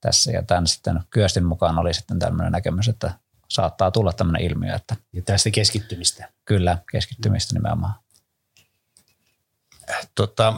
tässä. 0.00 0.32
Ja 0.32 0.42
tämän 0.42 0.66
sitten 0.66 1.00
Kyöstin 1.10 1.44
mukaan 1.44 1.78
oli 1.78 1.94
sitten 1.94 2.18
tämmöinen 2.18 2.52
näkemys, 2.52 2.88
että 2.88 3.12
saattaa 3.48 3.90
tulla 3.90 4.12
tämmöinen 4.12 4.42
ilmiö. 4.42 4.74
Että 4.74 4.96
ja 5.12 5.22
tästä 5.22 5.50
keskittymistä. 5.50 6.28
Kyllä, 6.44 6.78
keskittymistä 6.92 7.54
nimenomaan. 7.54 7.94
Tota, 10.14 10.54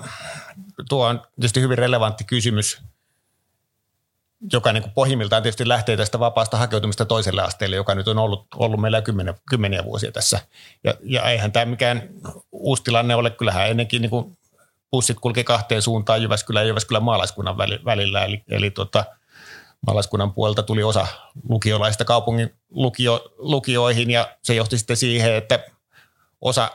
tuo 0.89 1.07
on 1.07 1.23
tietysti 1.35 1.61
hyvin 1.61 1.79
relevantti 1.79 2.25
kysymys, 2.25 2.83
joka 4.53 4.73
niin 4.73 4.83
kuin 4.83 4.93
pohjimmiltaan 4.93 5.43
tietysti 5.43 5.69
lähtee 5.69 5.97
tästä 5.97 6.19
vapaasta 6.19 6.57
hakeutumista 6.57 7.05
toiselle 7.05 7.43
asteelle, 7.43 7.77
joka 7.77 7.95
nyt 7.95 8.09
on 8.09 8.19
ollut, 8.19 8.47
ollut 8.57 8.81
meillä 8.81 9.03
kymmeniä, 9.03 9.35
kymmeniä 9.51 9.85
vuosia 9.85 10.13
tässä. 10.13 10.41
Ja, 10.85 10.95
ja 11.03 11.23
eihän 11.31 11.53
tämä 11.53 11.65
mikään 11.65 12.09
uusi 12.53 12.83
tilanne 12.83 13.15
ole. 13.15 13.31
Kyllähän 13.31 13.71
ennenkin 13.71 14.03
niin 14.03 14.11
kuin 14.11 14.39
bussit 14.91 15.21
kulki 15.21 15.45
kahteen 15.45 15.83
suuntaan 15.83 16.23
Jyväskylän 16.23 16.63
ja 16.63 16.67
Jyväskylän 16.67 17.03
maalaiskunnan 17.03 17.59
välillä. 17.85 18.25
Eli, 18.25 18.43
eli 18.49 18.71
tota, 18.71 19.05
maalaiskunnan 19.87 20.33
puolelta 20.33 20.63
tuli 20.63 20.83
osa 20.83 21.07
lukiolaista 21.49 22.05
kaupungin 22.05 22.55
lukio, 22.71 23.33
lukioihin 23.39 24.11
ja 24.11 24.37
se 24.43 24.55
johti 24.55 24.79
sitten 24.79 24.97
siihen, 24.97 25.35
että 25.35 25.65
osa 26.41 26.71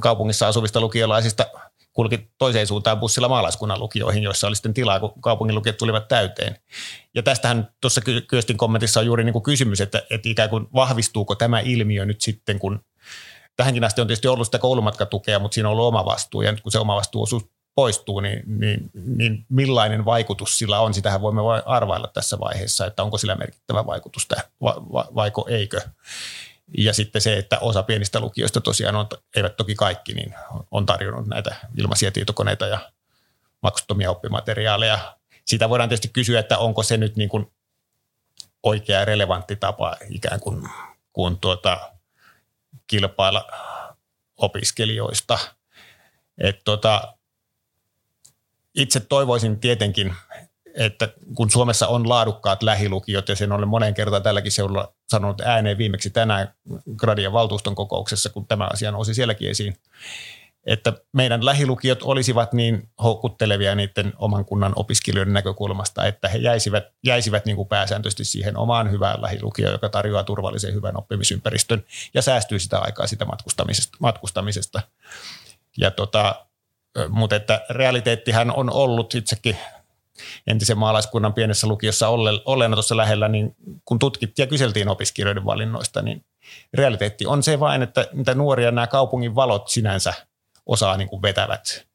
kaupungissa 0.00 0.48
asuvista 0.48 0.80
lukiolaisista 0.80 1.46
kulki 1.92 2.28
toiseen 2.38 2.66
suuntaan 2.66 3.00
bussilla 3.00 3.28
maalaiskunnan 3.28 3.80
lukioihin, 3.80 4.22
joissa 4.22 4.46
oli 4.46 4.56
sitten 4.56 4.74
tilaa, 4.74 5.00
kun 5.00 5.12
kaupungin 5.20 5.54
lukiot 5.54 5.76
tulivat 5.76 6.08
täyteen. 6.08 6.56
Ja 7.14 7.22
tästähän 7.22 7.68
tuossa 7.80 8.00
Kyöstin 8.28 8.56
kommentissa 8.56 9.00
on 9.00 9.06
juuri 9.06 9.24
niin 9.24 9.32
kuin 9.32 9.42
kysymys, 9.42 9.80
että, 9.80 10.02
että 10.10 10.28
ikään 10.28 10.50
kuin 10.50 10.66
vahvistuuko 10.74 11.34
tämä 11.34 11.60
ilmiö 11.60 12.04
nyt 12.04 12.20
sitten, 12.20 12.58
kun 12.58 12.84
tähänkin 13.56 13.84
asti 13.84 14.00
on 14.00 14.06
tietysti 14.06 14.28
ollut 14.28 14.46
sitä 14.46 14.58
koulumatkatukea, 14.58 15.38
mutta 15.38 15.54
siinä 15.54 15.68
on 15.68 15.72
ollut 15.72 15.86
oma 15.86 16.04
vastuu, 16.04 16.42
ja 16.42 16.52
nyt 16.52 16.60
kun 16.60 16.72
se 16.72 16.78
oma 16.78 16.96
vastuuosuus 16.96 17.42
poistuu, 17.74 18.20
niin, 18.20 18.42
niin, 18.46 18.90
niin 18.94 19.46
millainen 19.48 20.04
vaikutus 20.04 20.58
sillä 20.58 20.80
on, 20.80 20.94
sitähän 20.94 21.20
voimme 21.20 21.44
vain 21.44 21.62
arvailla 21.66 22.08
tässä 22.08 22.38
vaiheessa, 22.38 22.86
että 22.86 23.02
onko 23.02 23.18
sillä 23.18 23.34
merkittävä 23.34 23.86
vaikutus 23.86 24.28
va, 24.62 24.74
va, 24.92 25.08
vaiko 25.14 25.46
eikö. 25.48 25.80
Ja 26.78 26.94
sitten 26.94 27.22
se, 27.22 27.38
että 27.38 27.58
osa 27.58 27.82
pienistä 27.82 28.20
lukioista 28.20 28.60
tosiaan 28.60 28.96
on, 28.96 29.06
eivät 29.36 29.56
toki 29.56 29.74
kaikki, 29.74 30.14
niin 30.14 30.34
on 30.70 30.86
tarjonnut 30.86 31.26
näitä 31.26 31.56
ilmaisia 31.78 32.12
tietokoneita 32.12 32.66
ja 32.66 32.92
maksuttomia 33.62 34.10
oppimateriaaleja. 34.10 35.16
Siitä 35.44 35.68
voidaan 35.68 35.88
tietysti 35.88 36.08
kysyä, 36.08 36.40
että 36.40 36.58
onko 36.58 36.82
se 36.82 36.96
nyt 36.96 37.16
niin 37.16 37.28
kuin 37.28 37.52
oikea 38.62 38.98
ja 38.98 39.04
relevantti 39.04 39.56
tapa 39.56 39.96
ikään 40.10 40.40
kuin, 40.40 40.68
kuin 41.12 41.38
tuota, 41.38 41.92
kilpailla 42.86 43.46
opiskelijoista. 44.36 45.38
Et 46.38 46.60
tota, 46.64 47.14
itse 48.74 49.00
toivoisin 49.00 49.60
tietenkin, 49.60 50.14
että 50.74 51.08
kun 51.34 51.50
Suomessa 51.50 51.88
on 51.88 52.08
laadukkaat 52.08 52.62
lähilukiot, 52.62 53.28
ja 53.28 53.36
sen 53.36 53.52
olen 53.52 53.68
monen 53.68 53.94
kertaan 53.94 54.22
tälläkin 54.22 54.52
seudulla 54.52 54.92
sanonut 55.08 55.40
ääneen 55.40 55.78
viimeksi 55.78 56.10
tänään 56.10 56.54
Gradian 56.96 57.32
valtuuston 57.32 57.74
kokouksessa, 57.74 58.30
kun 58.30 58.46
tämä 58.46 58.68
asia 58.72 58.90
nousi 58.90 59.14
sielläkin 59.14 59.50
esiin, 59.50 59.76
että 60.66 60.92
meidän 61.12 61.44
lähilukiot 61.44 62.02
olisivat 62.02 62.52
niin 62.52 62.88
houkuttelevia 63.02 63.74
niiden 63.74 64.12
oman 64.16 64.44
kunnan 64.44 64.72
opiskelijoiden 64.76 65.34
näkökulmasta, 65.34 66.06
että 66.06 66.28
he 66.28 66.38
jäisivät, 66.38 66.84
jäisivät 67.04 67.44
niin 67.44 67.56
kuin 67.56 67.68
pääsääntöisesti 67.68 68.24
siihen 68.24 68.56
omaan 68.56 68.90
hyvään 68.90 69.22
lähilukioon, 69.22 69.72
joka 69.72 69.88
tarjoaa 69.88 70.24
turvallisen 70.24 70.74
hyvän 70.74 70.98
oppimisympäristön 70.98 71.84
ja 72.14 72.22
säästyy 72.22 72.58
sitä 72.58 72.78
aikaa 72.78 73.06
sitä 73.06 73.24
matkustamisesta. 73.24 73.96
matkustamisesta. 74.00 74.82
Ja 75.76 75.90
tota, 75.90 76.46
mutta 77.08 77.36
että 77.36 77.60
realiteettihän 77.70 78.50
on 78.50 78.70
ollut 78.70 79.14
itsekin 79.14 79.56
entisen 80.46 80.78
maalaiskunnan 80.78 81.34
pienessä 81.34 81.66
lukiossa 81.66 82.08
olleena 82.44 82.76
tuossa 82.76 82.96
lähellä, 82.96 83.28
niin 83.28 83.56
kun 83.84 83.98
tutkittiin 83.98 84.44
ja 84.44 84.48
kyseltiin 84.48 84.88
opiskelijoiden 84.88 85.44
valinnoista, 85.44 86.02
niin 86.02 86.24
realiteetti 86.74 87.26
on 87.26 87.42
se 87.42 87.60
vain, 87.60 87.82
että 87.82 88.08
mitä 88.12 88.34
nuoria 88.34 88.70
nämä 88.70 88.86
kaupungin 88.86 89.34
valot 89.34 89.68
sinänsä 89.68 90.14
osaa 90.66 90.96
niin 90.96 91.08
kuin 91.08 91.22
vetävät. 91.22 91.86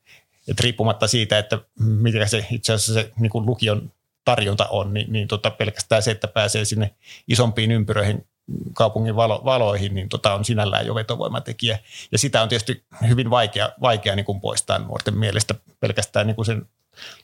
Et 0.47 0.59
riippumatta 0.59 1.07
siitä, 1.07 1.39
että 1.39 1.59
mikä 1.79 2.27
se 2.27 2.45
itse 2.51 2.73
asiassa 2.73 2.93
se 2.93 3.11
niin 3.19 3.29
kuin 3.29 3.45
lukion 3.45 3.91
tarjonta 4.25 4.65
on, 4.65 4.93
niin, 4.93 5.11
niin 5.11 5.27
tota 5.27 5.51
pelkästään 5.51 6.03
se, 6.03 6.11
että 6.11 6.27
pääsee 6.27 6.65
sinne 6.65 6.95
isompiin 7.27 7.71
ympyröihin 7.71 8.27
kaupungin 8.73 9.15
valo, 9.15 9.41
valoihin, 9.45 9.95
niin 9.95 10.09
tota 10.09 10.33
on 10.33 10.45
sinällään 10.45 10.85
jo 10.85 10.95
vetovoimatekijä. 10.95 11.79
Ja 12.11 12.17
sitä 12.17 12.41
on 12.41 12.49
tietysti 12.49 12.83
hyvin 13.07 13.29
vaikea, 13.29 13.69
vaikea 13.81 14.15
niin 14.15 14.25
kuin 14.25 14.41
poistaa 14.41 14.79
nuorten 14.79 15.17
mielestä 15.17 15.55
pelkästään 15.79 16.27
niin 16.27 16.35
kuin 16.35 16.45
sen 16.45 16.65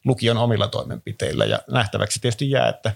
lukion 0.06 0.38
omilla 0.38 0.68
toimenpiteillä. 0.68 1.46
Ja 1.46 1.60
nähtäväksi 1.72 2.20
tietysti 2.22 2.52
jää, 2.52 2.70
että 2.70 2.94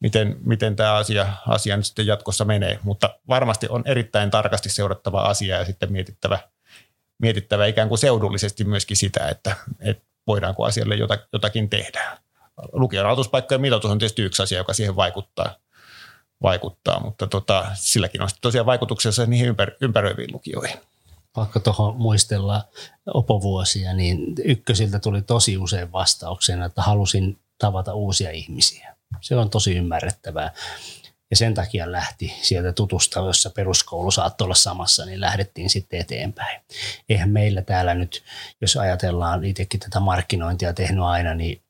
miten, 0.00 0.36
miten 0.44 0.76
tämä 0.76 0.94
asia, 0.94 1.32
asia 1.48 1.76
nyt 1.76 1.86
sitten 1.86 2.06
jatkossa 2.06 2.44
menee. 2.44 2.78
Mutta 2.82 3.18
varmasti 3.28 3.66
on 3.68 3.82
erittäin 3.86 4.30
tarkasti 4.30 4.68
seurattava 4.68 5.22
asia 5.22 5.56
ja 5.56 5.64
sitten 5.64 5.92
mietittävä, 5.92 6.38
mietittävä 7.18 7.66
ikään 7.66 7.88
kuin 7.88 7.98
seudullisesti 7.98 8.64
myöskin 8.64 8.96
sitä, 8.96 9.28
että, 9.28 9.56
että 9.80 10.04
voidaanko 10.26 10.64
asialle 10.64 10.96
jotakin 11.32 11.70
tehdä. 11.70 12.18
Lukion 12.72 13.06
aloituspaikkojen 13.06 13.60
mitoitus 13.60 13.90
on 13.90 13.98
tietysti 13.98 14.22
yksi 14.22 14.42
asia, 14.42 14.58
joka 14.58 14.72
siihen 14.72 14.96
vaikuttaa– 14.96 15.54
vaikuttaa, 16.46 17.00
mutta 17.00 17.26
tota, 17.26 17.66
silläkin 17.74 18.22
on 18.22 18.28
tosiaan 18.40 18.66
vaikutuksensa 18.66 19.26
niihin 19.26 19.48
ympär, 19.48 19.70
ympäröiviin 19.80 20.32
lukioihin. 20.32 20.80
Pakko 21.32 21.60
tuohon 21.60 21.96
muistella 21.96 22.64
opovuosia, 23.14 23.92
niin 23.92 24.34
ykkösiltä 24.44 24.98
tuli 24.98 25.22
tosi 25.22 25.58
usein 25.58 25.92
vastauksena, 25.92 26.64
että 26.64 26.82
halusin 26.82 27.38
tavata 27.58 27.94
uusia 27.94 28.30
ihmisiä. 28.30 28.96
Se 29.20 29.36
on 29.36 29.50
tosi 29.50 29.76
ymmärrettävää. 29.76 30.52
Ja 31.30 31.36
sen 31.36 31.54
takia 31.54 31.92
lähti 31.92 32.34
sieltä 32.42 32.72
tutusta, 32.72 33.20
jossa 33.20 33.50
peruskoulu 33.50 34.10
saattoi 34.10 34.44
olla 34.44 34.54
samassa, 34.54 35.04
niin 35.04 35.20
lähdettiin 35.20 35.70
sitten 35.70 36.00
eteenpäin. 36.00 36.60
Eihän 37.08 37.30
meillä 37.30 37.62
täällä 37.62 37.94
nyt, 37.94 38.22
jos 38.60 38.76
ajatellaan 38.76 39.44
itsekin 39.44 39.80
tätä 39.80 40.00
markkinointia 40.00 40.72
tehnyt 40.72 41.04
aina, 41.04 41.34
niin 41.34 41.62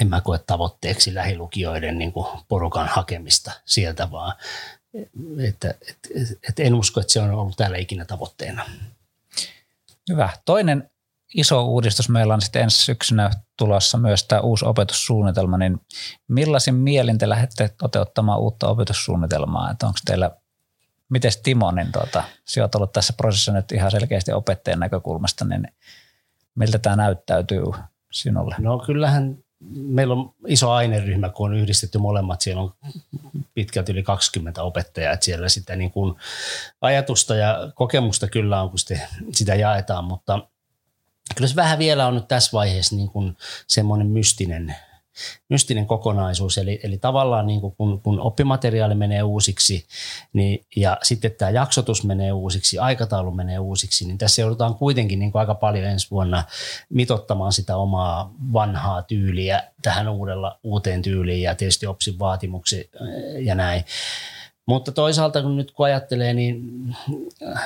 en 0.00 0.08
mä 0.08 0.20
koe 0.20 0.38
tavoitteeksi 0.46 1.14
lähilukioiden 1.14 1.98
niin 1.98 2.12
kuin 2.12 2.26
porukan 2.48 2.88
hakemista 2.88 3.52
sieltä, 3.64 4.10
vaan 4.10 4.32
että, 5.38 5.70
että, 5.70 6.08
että 6.48 6.62
en 6.62 6.74
usko, 6.74 7.00
että 7.00 7.12
se 7.12 7.20
on 7.20 7.30
ollut 7.30 7.56
täällä 7.56 7.76
ikinä 7.76 8.04
tavoitteena. 8.04 8.64
Hyvä. 10.10 10.30
Toinen 10.44 10.90
iso 11.34 11.64
uudistus. 11.64 12.08
Meillä 12.08 12.34
on 12.34 12.40
sitten 12.40 12.62
ensi 12.62 12.84
syksynä 12.84 13.30
tulossa 13.56 13.98
myös 13.98 14.24
tämä 14.24 14.40
uusi 14.40 14.64
opetussuunnitelma, 14.64 15.58
niin 15.58 15.80
millaisin 16.28 16.74
mielin 16.74 17.18
te 17.18 17.28
lähdette 17.28 17.70
toteuttamaan 17.78 18.40
uutta 18.40 18.68
opetussuunnitelmaa? 18.68 19.70
Että 19.70 19.86
onko 19.86 19.98
teillä, 20.06 20.30
miten 21.08 21.32
Timo, 21.42 21.70
niin 21.70 21.92
tuota, 21.92 22.24
sinä 22.44 22.64
olet 22.64 22.74
ollut 22.74 22.92
tässä 22.92 23.12
prosessissa 23.16 23.52
nyt 23.52 23.72
ihan 23.72 23.90
selkeästi 23.90 24.32
opettajan 24.32 24.80
näkökulmasta, 24.80 25.44
niin 25.44 25.68
miltä 26.54 26.78
tämä 26.78 26.96
näyttäytyy 26.96 27.64
sinulle? 28.12 28.54
No 28.58 28.78
kyllähän 28.78 29.38
meillä 29.74 30.14
on 30.14 30.34
iso 30.46 30.70
aineryhmä, 30.70 31.28
kun 31.28 31.50
on 31.50 31.56
yhdistetty 31.56 31.98
molemmat. 31.98 32.40
Siellä 32.40 32.62
on 32.62 32.74
pitkälti 33.54 33.92
yli 33.92 34.02
20 34.02 34.62
opettajaa, 34.62 35.12
että 35.12 35.24
siellä 35.24 35.48
sitä 35.48 35.76
niin 35.76 35.90
kuin 35.90 36.14
ajatusta 36.80 37.36
ja 37.36 37.72
kokemusta 37.74 38.28
kyllä 38.28 38.62
on, 38.62 38.70
kun 38.70 38.78
sitä 39.32 39.54
jaetaan, 39.54 40.04
mutta 40.04 40.48
kyllä 41.34 41.48
se 41.48 41.56
vähän 41.56 41.78
vielä 41.78 42.06
on 42.06 42.14
nyt 42.14 42.28
tässä 42.28 42.52
vaiheessa 42.52 42.96
niin 42.96 43.08
kuin 43.08 43.36
semmoinen 43.66 44.06
mystinen 44.06 44.76
mystinen 45.48 45.86
kokonaisuus. 45.86 46.58
Eli, 46.58 46.80
eli 46.82 46.98
tavallaan 46.98 47.46
niin 47.46 47.60
kuin 47.60 47.74
kun, 47.76 48.00
kun 48.00 48.20
oppimateriaali 48.20 48.94
menee 48.94 49.22
uusiksi 49.22 49.86
niin, 50.32 50.64
ja 50.76 50.98
sitten 51.02 51.32
tämä 51.32 51.50
jaksotus 51.50 52.04
menee 52.04 52.32
uusiksi, 52.32 52.78
aikataulu 52.78 53.30
menee 53.30 53.58
uusiksi, 53.58 54.06
niin 54.06 54.18
tässä 54.18 54.42
joudutaan 54.42 54.74
kuitenkin 54.74 55.18
niin 55.18 55.32
kuin 55.32 55.40
aika 55.40 55.54
paljon 55.54 55.84
ensi 55.84 56.10
vuonna 56.10 56.44
mitottamaan 56.88 57.52
sitä 57.52 57.76
omaa 57.76 58.34
vanhaa 58.52 59.02
tyyliä 59.02 59.62
tähän 59.82 60.08
uudella, 60.08 60.58
uuteen 60.62 61.02
tyyliin 61.02 61.42
ja 61.42 61.54
tietysti 61.54 61.86
OPSin 61.86 62.18
vaatimuksia 62.18 62.84
ja 63.38 63.54
näin. 63.54 63.84
Mutta 64.66 64.92
toisaalta 64.92 65.42
kun 65.42 65.56
nyt 65.56 65.70
kun 65.70 65.86
ajattelee, 65.86 66.34
niin 66.34 66.62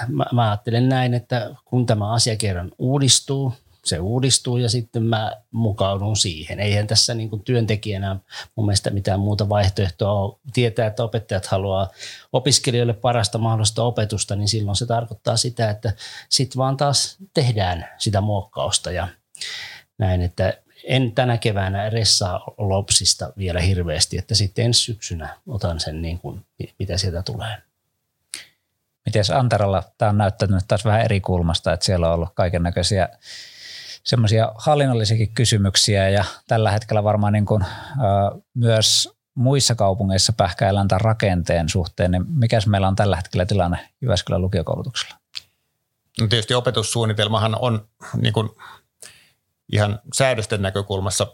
mä, 0.08 0.24
mä 0.32 0.50
ajattelen 0.50 0.88
näin, 0.88 1.14
että 1.14 1.50
kun 1.64 1.86
tämä 1.86 2.12
asia 2.12 2.36
kerran 2.36 2.72
uudistuu, 2.78 3.52
se 3.84 3.98
uudistuu 3.98 4.56
ja 4.56 4.68
sitten 4.68 5.02
mä 5.02 5.32
mukaudun 5.50 6.16
siihen. 6.16 6.60
Eihän 6.60 6.86
tässä 6.86 7.14
niin 7.14 7.30
kuin 7.30 7.42
työntekijänä 7.42 8.16
mun 8.56 8.66
mielestä 8.66 8.90
mitään 8.90 9.20
muuta 9.20 9.48
vaihtoehtoa 9.48 10.12
ole. 10.12 10.38
Tietää, 10.52 10.86
että 10.86 11.04
opettajat 11.04 11.46
haluaa 11.46 11.90
opiskelijoille 12.32 12.92
parasta 12.92 13.38
mahdollista 13.38 13.82
opetusta, 13.82 14.36
niin 14.36 14.48
silloin 14.48 14.76
se 14.76 14.86
tarkoittaa 14.86 15.36
sitä, 15.36 15.70
että 15.70 15.92
sitten 16.28 16.58
vaan 16.58 16.76
taas 16.76 17.16
tehdään 17.34 17.88
sitä 17.98 18.20
muokkausta 18.20 18.90
ja 18.90 19.08
näin, 19.98 20.22
että 20.22 20.54
en 20.84 21.12
tänä 21.12 21.38
keväänä 21.38 21.90
ressaa 21.90 22.44
lopsista 22.58 23.32
vielä 23.38 23.60
hirveästi, 23.60 24.18
että 24.18 24.34
sitten 24.34 24.64
ensi 24.64 24.80
syksynä 24.80 25.36
otan 25.46 25.80
sen 25.80 26.02
niin 26.02 26.18
kuin, 26.18 26.46
mitä 26.78 26.96
sieltä 26.96 27.22
tulee. 27.22 27.56
Miten 29.06 29.24
Antaralla 29.34 29.82
tämä 29.98 30.08
on 30.08 30.18
näyttänyt 30.18 30.64
taas 30.68 30.84
vähän 30.84 31.02
eri 31.02 31.20
kulmasta, 31.20 31.72
että 31.72 31.86
siellä 31.86 32.08
on 32.08 32.14
ollut 32.14 32.34
kaiken 32.34 32.62
näköisiä 32.62 33.08
semmoisia 34.10 34.52
hallinnollisiakin 34.54 35.34
kysymyksiä 35.34 36.08
ja 36.08 36.24
tällä 36.48 36.70
hetkellä 36.70 37.04
varmaan 37.04 37.32
niin 37.32 37.46
kuin, 37.46 37.62
ö, 37.62 38.40
myös 38.54 39.08
muissa 39.34 39.74
kaupungeissa 39.74 40.32
pähkäillään 40.36 40.88
tämän 40.88 41.00
rakenteen 41.00 41.68
suhteen, 41.68 42.10
niin 42.10 42.24
mikäs 42.28 42.66
meillä 42.66 42.88
on 42.88 42.96
tällä 42.96 43.16
hetkellä 43.16 43.46
tilanne 43.46 43.88
Jyväskylän 44.00 44.42
lukiokoulutuksella? 44.42 45.14
No 46.20 46.26
tietysti 46.26 46.54
opetussuunnitelmahan 46.54 47.56
on 47.60 47.88
niin 48.16 48.32
kuin 48.32 48.50
ihan 49.72 50.00
säädösten 50.14 50.62
näkökulmassa 50.62 51.26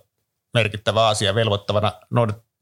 merkittävä 0.54 1.08
asia, 1.08 1.34
velvoittavana 1.34 1.92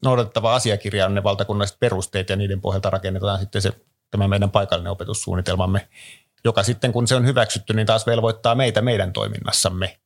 noudatettava 0.03 0.55
asiakirja 0.55 1.05
on 1.05 1.15
ne 1.15 1.23
valtakunnalliset 1.23 1.79
perusteet 1.79 2.29
ja 2.29 2.35
niiden 2.35 2.61
pohjalta 2.61 2.89
rakennetaan 2.89 3.39
sitten 3.39 3.61
se 3.61 3.71
tämä 4.11 4.27
meidän 4.27 4.51
paikallinen 4.51 4.91
opetussuunnitelmamme 4.91 5.87
joka 6.45 6.63
sitten 6.63 6.91
kun 6.91 7.07
se 7.07 7.15
on 7.15 7.25
hyväksytty, 7.25 7.73
niin 7.73 7.87
taas 7.87 8.07
velvoittaa 8.07 8.55
meitä 8.55 8.81
meidän 8.81 9.13
toiminnassamme 9.13 9.97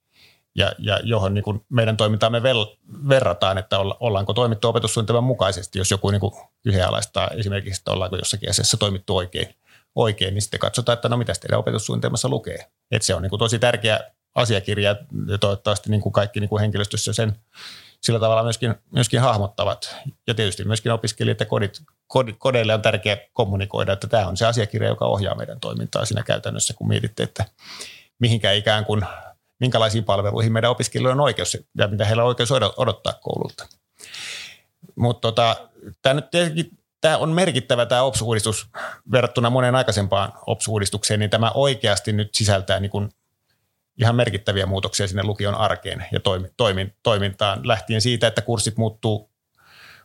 ja, 0.56 0.72
ja 0.80 1.00
johon 1.04 1.34
niin 1.34 1.44
kuin 1.44 1.66
meidän 1.70 1.98
toimintaamme 1.98 2.44
vel, 2.44 2.66
verrataan, 3.10 3.58
että 3.58 3.80
olla, 3.80 3.98
ollaanko 4.00 4.34
toimittu 4.34 4.68
opetussuunnitelman 4.68 5.24
mukaisesti. 5.24 5.80
Jos 5.80 5.92
joku 5.92 6.12
niin 6.12 6.20
kuin 6.20 6.34
kyseenalaistaa 6.64 7.28
esimerkiksi, 7.28 7.82
että 7.82 7.92
ollaanko 7.92 8.18
jossakin 8.18 8.50
asiassa 8.50 8.78
toimittu 8.78 9.18
oikein, 9.18 9.56
oikein, 9.96 10.34
niin 10.34 10.42
sitten 10.42 10.60
katsotaan, 10.60 10.94
että 10.94 11.10
no 11.10 11.18
mitä 11.18 11.34
teidän 11.42 11.60
opetussuunnitelmassa 11.60 12.30
lukee. 12.30 12.66
Että 12.92 13.06
se 13.06 13.16
on 13.16 13.22
niin 13.22 13.30
kuin 13.30 13.40
tosi 13.40 13.60
tärkeä 13.60 14.00
asiakirja 14.36 14.96
ja 15.28 15.38
toivottavasti 15.38 15.90
niin 15.90 16.02
kuin 16.02 16.14
kaikki 16.14 16.40
niin 16.40 16.50
kuin 16.50 16.62
henkilöstössä 16.62 17.14
sen 17.14 17.36
sillä 18.02 18.20
tavalla 18.20 18.44
myöskin, 18.44 18.76
myöskin 18.92 19.22
hahmottavat. 19.22 19.96
Ja 20.28 20.34
tietysti 20.34 20.64
myöskin 20.64 20.92
opiskelijat 20.92 21.40
ja 21.40 21.46
kodit, 21.46 21.82
kod, 22.08 22.34
kodeille 22.38 22.74
on 22.74 22.82
tärkeää 22.82 23.18
kommunikoida, 23.34 23.94
että 23.94 24.08
tämä 24.08 24.28
on 24.28 24.38
se 24.38 24.46
asiakirja, 24.46 24.90
joka 24.90 25.06
ohjaa 25.06 25.36
meidän 25.36 25.60
toimintaa 25.60 26.06
siinä 26.06 26.24
käytännössä, 26.24 26.74
kun 26.74 26.88
mietitte, 26.88 27.24
että 27.24 27.46
mihinkä 28.20 28.52
ikään 28.52 28.86
kuin, 28.86 29.02
minkälaisiin 29.60 30.04
palveluihin 30.04 30.54
meidän 30.54 30.72
opiskelijoilla 30.72 31.22
on 31.22 31.26
oikeus 31.26 31.58
ja 31.78 31.88
mitä 31.88 32.06
heillä 32.06 32.24
on 32.24 32.28
oikeus 32.28 32.52
odottaa 32.78 33.14
koululta. 33.14 33.68
Mutta 34.96 35.22
tota, 35.22 35.70
tämä 36.02 36.14
nyt 36.14 36.30
tietenkin 36.30 36.80
tämä 37.02 37.18
on 37.18 37.30
merkittävä 37.30 37.86
tämä 37.86 38.04
OPS-uudistus 38.04 38.68
verrattuna 39.12 39.50
moneen 39.50 39.76
aikaisempaan 39.76 40.34
OPS-uudistukseen, 40.48 41.20
niin 41.20 41.30
tämä 41.30 41.52
oikeasti 41.54 42.14
nyt 42.14 42.30
sisältää 42.36 42.80
niin 42.80 42.92
kuin 42.92 43.10
ihan 43.98 44.16
merkittäviä 44.16 44.66
muutoksia 44.66 45.08
sinne 45.08 45.24
lukion 45.24 45.56
arkeen 45.56 46.06
ja 46.12 46.20
toimi, 46.58 46.94
toimintaan. 47.04 47.68
Lähtien 47.68 48.02
siitä, 48.02 48.28
että 48.28 48.42
kurssit 48.42 48.78
muuttuu, 48.78 49.30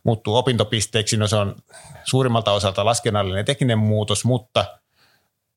muuttuu 0.03 0.35
opintopisteiksi, 0.35 1.17
no 1.17 1.27
se 1.27 1.35
on 1.35 1.55
suurimmalta 2.03 2.51
osalta 2.51 2.85
laskennallinen 2.85 3.45
tekninen 3.45 3.77
muutos, 3.77 4.25
mutta 4.25 4.65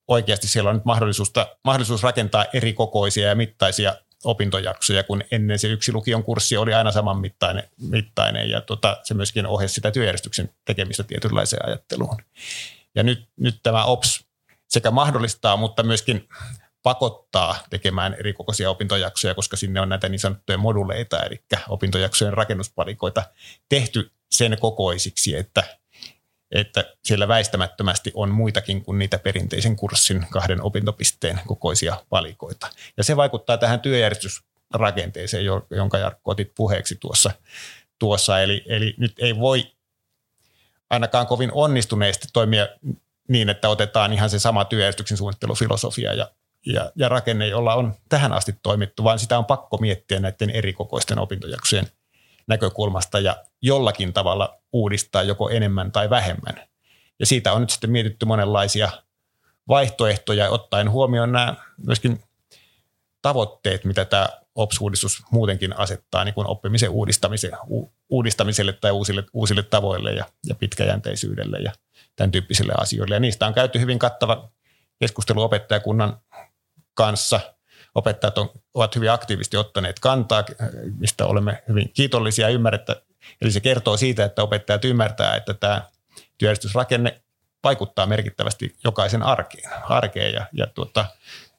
oikeasti 0.08 0.48
siellä 0.48 0.70
on 0.70 0.76
nyt 0.76 0.84
mahdollisuus, 0.84 1.32
mahdollisuus 1.64 2.02
rakentaa 2.02 2.46
eri 2.52 2.72
kokoisia 2.72 3.28
ja 3.28 3.34
mittaisia 3.34 3.96
opintojaksoja, 4.24 5.04
kun 5.04 5.22
ennen 5.30 5.58
se 5.58 5.68
yksi 5.68 5.92
lukion 5.92 6.24
kurssi 6.24 6.56
oli 6.56 6.74
aina 6.74 6.92
saman 6.92 7.18
mittainen, 7.18 7.68
mittainen 7.76 8.50
ja 8.50 8.60
tota, 8.60 8.96
se 9.02 9.14
myöskin 9.14 9.46
ohjasi 9.46 9.74
sitä 9.74 9.90
työjärjestyksen 9.90 10.50
tekemistä 10.64 11.02
tietynlaiseen 11.02 11.66
ajatteluun. 11.66 12.16
Ja 12.94 13.02
nyt, 13.02 13.28
nyt 13.36 13.60
tämä 13.62 13.84
OPS 13.84 14.24
sekä 14.68 14.90
mahdollistaa, 14.90 15.56
mutta 15.56 15.82
myöskin 15.82 16.28
pakottaa 16.82 17.58
tekemään 17.70 18.14
eri 18.14 18.32
kokoisia 18.32 18.70
opintojaksoja, 18.70 19.34
koska 19.34 19.56
sinne 19.56 19.80
on 19.80 19.88
näitä 19.88 20.08
niin 20.08 20.18
sanottuja 20.18 20.58
moduleita, 20.58 21.22
eli 21.22 21.40
opintojaksojen 21.68 22.34
rakennuspalikoita 22.34 23.24
tehty 23.68 24.10
sen 24.30 24.56
kokoisiksi, 24.60 25.36
että, 25.36 25.77
että 26.50 26.84
siellä 27.04 27.28
väistämättömästi 27.28 28.12
on 28.14 28.30
muitakin 28.30 28.84
kuin 28.84 28.98
niitä 28.98 29.18
perinteisen 29.18 29.76
kurssin 29.76 30.26
kahden 30.30 30.62
opintopisteen 30.62 31.40
kokoisia 31.46 32.04
palikoita. 32.08 32.70
Ja 32.96 33.04
se 33.04 33.16
vaikuttaa 33.16 33.58
tähän 33.58 33.80
työjärjestysrakenteeseen, 33.80 35.44
jonka 35.70 35.98
Jarkko 35.98 36.30
otit 36.30 36.52
puheeksi 36.54 36.96
tuossa. 37.00 37.30
tuossa. 37.98 38.40
Eli, 38.40 38.64
eli 38.66 38.94
nyt 38.98 39.12
ei 39.18 39.38
voi 39.38 39.72
ainakaan 40.90 41.26
kovin 41.26 41.52
onnistuneesti 41.52 42.28
toimia 42.32 42.68
niin, 43.28 43.48
että 43.48 43.68
otetaan 43.68 44.12
ihan 44.12 44.30
se 44.30 44.38
sama 44.38 44.64
työjärjestyksen 44.64 45.18
suunnittelufilosofia 45.18 46.14
ja 46.14 46.30
ja, 46.66 46.92
ja 46.96 47.08
rakenne, 47.08 47.46
jolla 47.46 47.74
on 47.74 47.94
tähän 48.08 48.32
asti 48.32 48.54
toimittu, 48.62 49.04
vaan 49.04 49.18
sitä 49.18 49.38
on 49.38 49.44
pakko 49.44 49.76
miettiä 49.76 50.20
näiden 50.20 50.50
eri 50.50 50.72
kokoisten 50.72 51.18
opintojaksojen 51.18 51.86
näkökulmasta 52.48 53.20
ja 53.20 53.36
jollakin 53.62 54.12
tavalla 54.12 54.58
uudistaa 54.72 55.22
joko 55.22 55.50
enemmän 55.50 55.92
tai 55.92 56.10
vähemmän. 56.10 56.68
Ja 57.18 57.26
siitä 57.26 57.52
on 57.52 57.60
nyt 57.60 57.70
sitten 57.70 57.90
mietitty 57.90 58.26
monenlaisia 58.26 58.90
vaihtoehtoja, 59.68 60.50
ottaen 60.50 60.90
huomioon 60.90 61.32
nämä 61.32 61.54
myöskin 61.86 62.22
tavoitteet, 63.22 63.84
mitä 63.84 64.04
tämä 64.04 64.28
OPS-uudistus 64.54 65.22
muutenkin 65.30 65.78
asettaa 65.78 66.24
niin 66.24 66.34
kuin 66.34 66.46
oppimisen 66.46 66.90
uudistamiselle, 66.90 67.56
uudistamiselle 68.08 68.72
tai 68.72 68.90
uusille, 68.90 69.24
uusille 69.32 69.62
tavoille 69.62 70.12
ja, 70.12 70.24
ja 70.46 70.54
pitkäjänteisyydelle 70.54 71.58
ja 71.58 71.72
tämän 72.16 72.30
tyyppisille 72.30 72.72
asioille. 72.76 73.14
Ja 73.14 73.20
niistä 73.20 73.46
on 73.46 73.54
käyty 73.54 73.80
hyvin 73.80 73.98
kattava 73.98 74.50
keskustelu 74.98 75.42
opettajakunnan 75.42 76.20
kanssa. 76.94 77.40
Opettajat 77.94 78.38
on, 78.38 78.50
ovat 78.74 78.96
hyvin 78.96 79.10
aktiivisesti 79.10 79.56
ottaneet 79.56 80.00
kantaa, 80.00 80.44
mistä 80.98 81.26
olemme 81.26 81.62
hyvin 81.68 81.90
kiitollisia 81.94 82.48
ymmärrettä. 82.48 82.96
Eli 83.42 83.50
se 83.50 83.60
kertoo 83.60 83.96
siitä, 83.96 84.24
että 84.24 84.42
opettajat 84.42 84.84
ymmärtää, 84.84 85.36
että 85.36 85.54
tämä 85.54 85.82
työjärjestysrakenne 86.38 87.20
vaikuttaa 87.64 88.06
merkittävästi 88.06 88.76
jokaisen 88.84 89.22
arkeen, 89.22 89.70
arkeen 89.82 90.34
ja, 90.34 90.46
ja 90.52 90.66
tuota, 90.66 91.04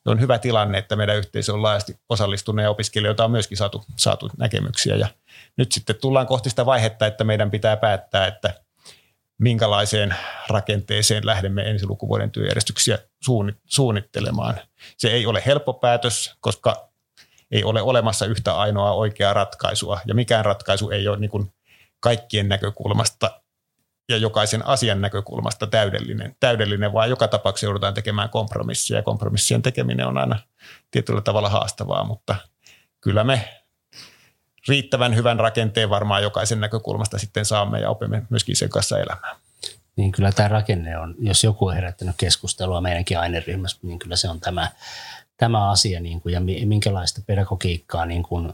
on 0.05 0.19
hyvä 0.19 0.39
tilanne, 0.39 0.77
että 0.77 0.95
meidän 0.95 1.17
yhteisö 1.17 1.53
on 1.53 1.63
laajasti 1.63 1.99
osallistunut 2.09 2.63
ja 2.63 2.69
opiskelijoita 2.69 3.25
on 3.25 3.31
myöskin 3.31 3.57
saatu, 3.57 3.85
saatu 3.95 4.29
näkemyksiä. 4.37 4.95
Ja 4.95 5.07
nyt 5.57 5.71
sitten 5.71 5.95
tullaan 6.01 6.27
kohti 6.27 6.49
sitä 6.49 6.65
vaihetta, 6.65 7.07
että 7.07 7.23
meidän 7.23 7.51
pitää 7.51 7.77
päättää, 7.77 8.27
että– 8.27 8.53
minkälaiseen 9.39 10.15
rakenteeseen 10.49 11.25
lähdemme 11.25 11.69
ensi 11.69 11.87
lukuvuoden 11.87 12.31
työjärjestyksiä 12.31 12.97
suunnittelemaan. 13.65 14.59
Se 14.97 15.09
ei 15.09 15.25
ole 15.25 15.43
helppo 15.45 15.73
päätös, 15.73 16.35
koska 16.39 16.89
ei 17.51 17.63
ole 17.63 17.81
olemassa 17.81 18.25
yhtä 18.25 18.53
ainoa 18.53 18.91
oikeaa 18.91 19.33
ratkaisua 19.33 19.99
ja 20.05 20.15
mikään 20.15 20.45
ratkaisu 20.45 20.89
ei 20.89 21.07
ole 21.07 21.17
niin 21.17 21.29
kuin 21.29 21.53
kaikkien 21.99 22.49
näkökulmasta 22.49 23.41
ja 24.09 24.17
jokaisen 24.17 24.67
asian 24.67 25.01
näkökulmasta 25.01 25.67
täydellinen, 25.67 26.35
täydellinen, 26.39 26.93
vaan 26.93 27.09
joka 27.09 27.27
tapauksessa 27.27 27.65
joudutaan 27.65 27.93
tekemään 27.93 28.29
kompromissia 28.29 28.97
ja 28.97 29.03
kompromissien 29.03 29.61
tekeminen 29.61 30.07
on 30.07 30.17
aina 30.17 30.39
tietyllä 30.91 31.21
tavalla 31.21 31.49
haastavaa, 31.49 32.03
mutta 32.03 32.35
kyllä 33.01 33.23
me 33.23 33.58
riittävän 34.69 35.15
hyvän 35.15 35.39
rakenteen 35.39 35.89
varmaan 35.89 36.23
jokaisen 36.23 36.59
näkökulmasta 36.59 37.17
sitten 37.17 37.45
saamme 37.45 37.79
ja 37.79 37.89
opimme 37.89 38.23
myöskin 38.29 38.55
sen 38.55 38.69
kanssa 38.69 38.99
elämään. 38.99 39.35
Niin 39.95 40.11
kyllä 40.11 40.31
tämä 40.31 40.49
rakenne 40.49 40.97
on, 40.97 41.15
jos 41.19 41.43
joku 41.43 41.67
on 41.67 41.75
herättänyt 41.75 42.15
keskustelua 42.17 42.81
meidänkin 42.81 43.19
aineryhmässä, 43.19 43.77
niin 43.81 43.99
kyllä 43.99 44.15
se 44.15 44.29
on 44.29 44.39
tämä, 44.39 44.71
tämä 45.37 45.69
asia 45.69 45.99
niin 45.99 46.21
kuin, 46.21 46.33
ja 46.33 46.41
minkälaista 46.65 47.21
pedagogiikkaa 47.27 48.05
niin 48.05 48.23
kuin 48.23 48.53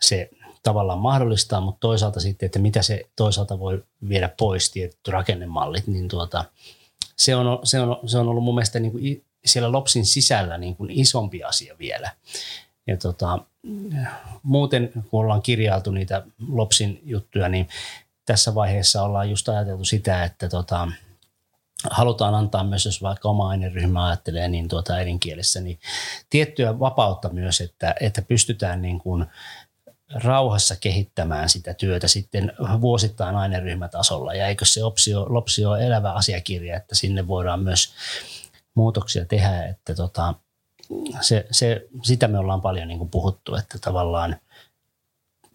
se 0.00 0.30
tavallaan 0.62 0.98
mahdollistaa, 0.98 1.60
mutta 1.60 1.80
toisaalta 1.80 2.20
sitten, 2.20 2.46
että 2.46 2.58
mitä 2.58 2.82
se 2.82 3.02
toisaalta 3.16 3.58
voi 3.58 3.84
viedä 4.08 4.30
pois, 4.38 4.70
tietty 4.70 5.10
rakennemallit, 5.10 5.86
niin 5.86 6.08
tuota, 6.08 6.44
se, 7.16 7.36
on, 7.36 7.58
se, 7.64 7.80
on, 7.80 8.08
se 8.08 8.18
on 8.18 8.28
ollut 8.28 8.44
mun 8.44 8.54
mielestä 8.54 8.80
niin 8.80 8.92
kuin 8.92 9.24
siellä 9.44 9.72
LOPSin 9.72 10.06
sisällä 10.06 10.58
niin 10.58 10.76
kuin 10.76 10.90
isompi 10.90 11.44
asia 11.44 11.78
vielä. 11.78 12.10
Ja 12.86 12.96
tota, 12.96 13.38
muuten, 14.42 14.90
kun 15.10 15.20
ollaan 15.20 15.42
kirjailtu 15.42 15.90
niitä 15.90 16.22
LOPSin 16.48 17.00
juttuja, 17.04 17.48
niin 17.48 17.68
tässä 18.24 18.54
vaiheessa 18.54 19.02
ollaan 19.02 19.30
just 19.30 19.48
ajateltu 19.48 19.84
sitä, 19.84 20.24
että 20.24 20.48
tota, 20.48 20.88
halutaan 21.90 22.34
antaa 22.34 22.64
myös, 22.64 22.84
jos 22.84 23.02
vaikka 23.02 23.28
oma 23.28 23.48
aineryhmä 23.48 24.06
ajattelee 24.06 24.48
niin 24.48 24.68
tuota 24.68 24.94
äidinkielessä, 24.94 25.60
niin 25.60 25.78
tiettyä 26.30 26.78
vapautta 26.78 27.28
myös, 27.28 27.60
että, 27.60 27.94
että 28.00 28.22
pystytään 28.22 28.82
niin 28.82 28.98
kuin 28.98 29.26
rauhassa 30.14 30.76
kehittämään 30.76 31.48
sitä 31.48 31.74
työtä 31.74 32.08
sitten 32.08 32.52
vuosittain 32.80 33.36
aineryhmätasolla. 33.36 34.34
Ja 34.34 34.46
eikö 34.46 34.64
se 34.64 34.84
opsio, 34.84 35.26
LOPSI 35.28 35.64
ole 35.64 35.86
elävä 35.86 36.12
asiakirja, 36.12 36.76
että 36.76 36.94
sinne 36.94 37.26
voidaan 37.26 37.60
myös 37.60 37.94
muutoksia 38.74 39.24
tehdä, 39.24 39.64
että 39.64 39.94
tota, 39.94 40.34
se, 41.20 41.46
se, 41.50 41.86
sitä 42.02 42.28
me 42.28 42.38
ollaan 42.38 42.60
paljon 42.60 42.88
niin 42.88 42.98
kuin 42.98 43.10
puhuttu, 43.10 43.54
että 43.54 43.78
tavallaan 43.78 44.36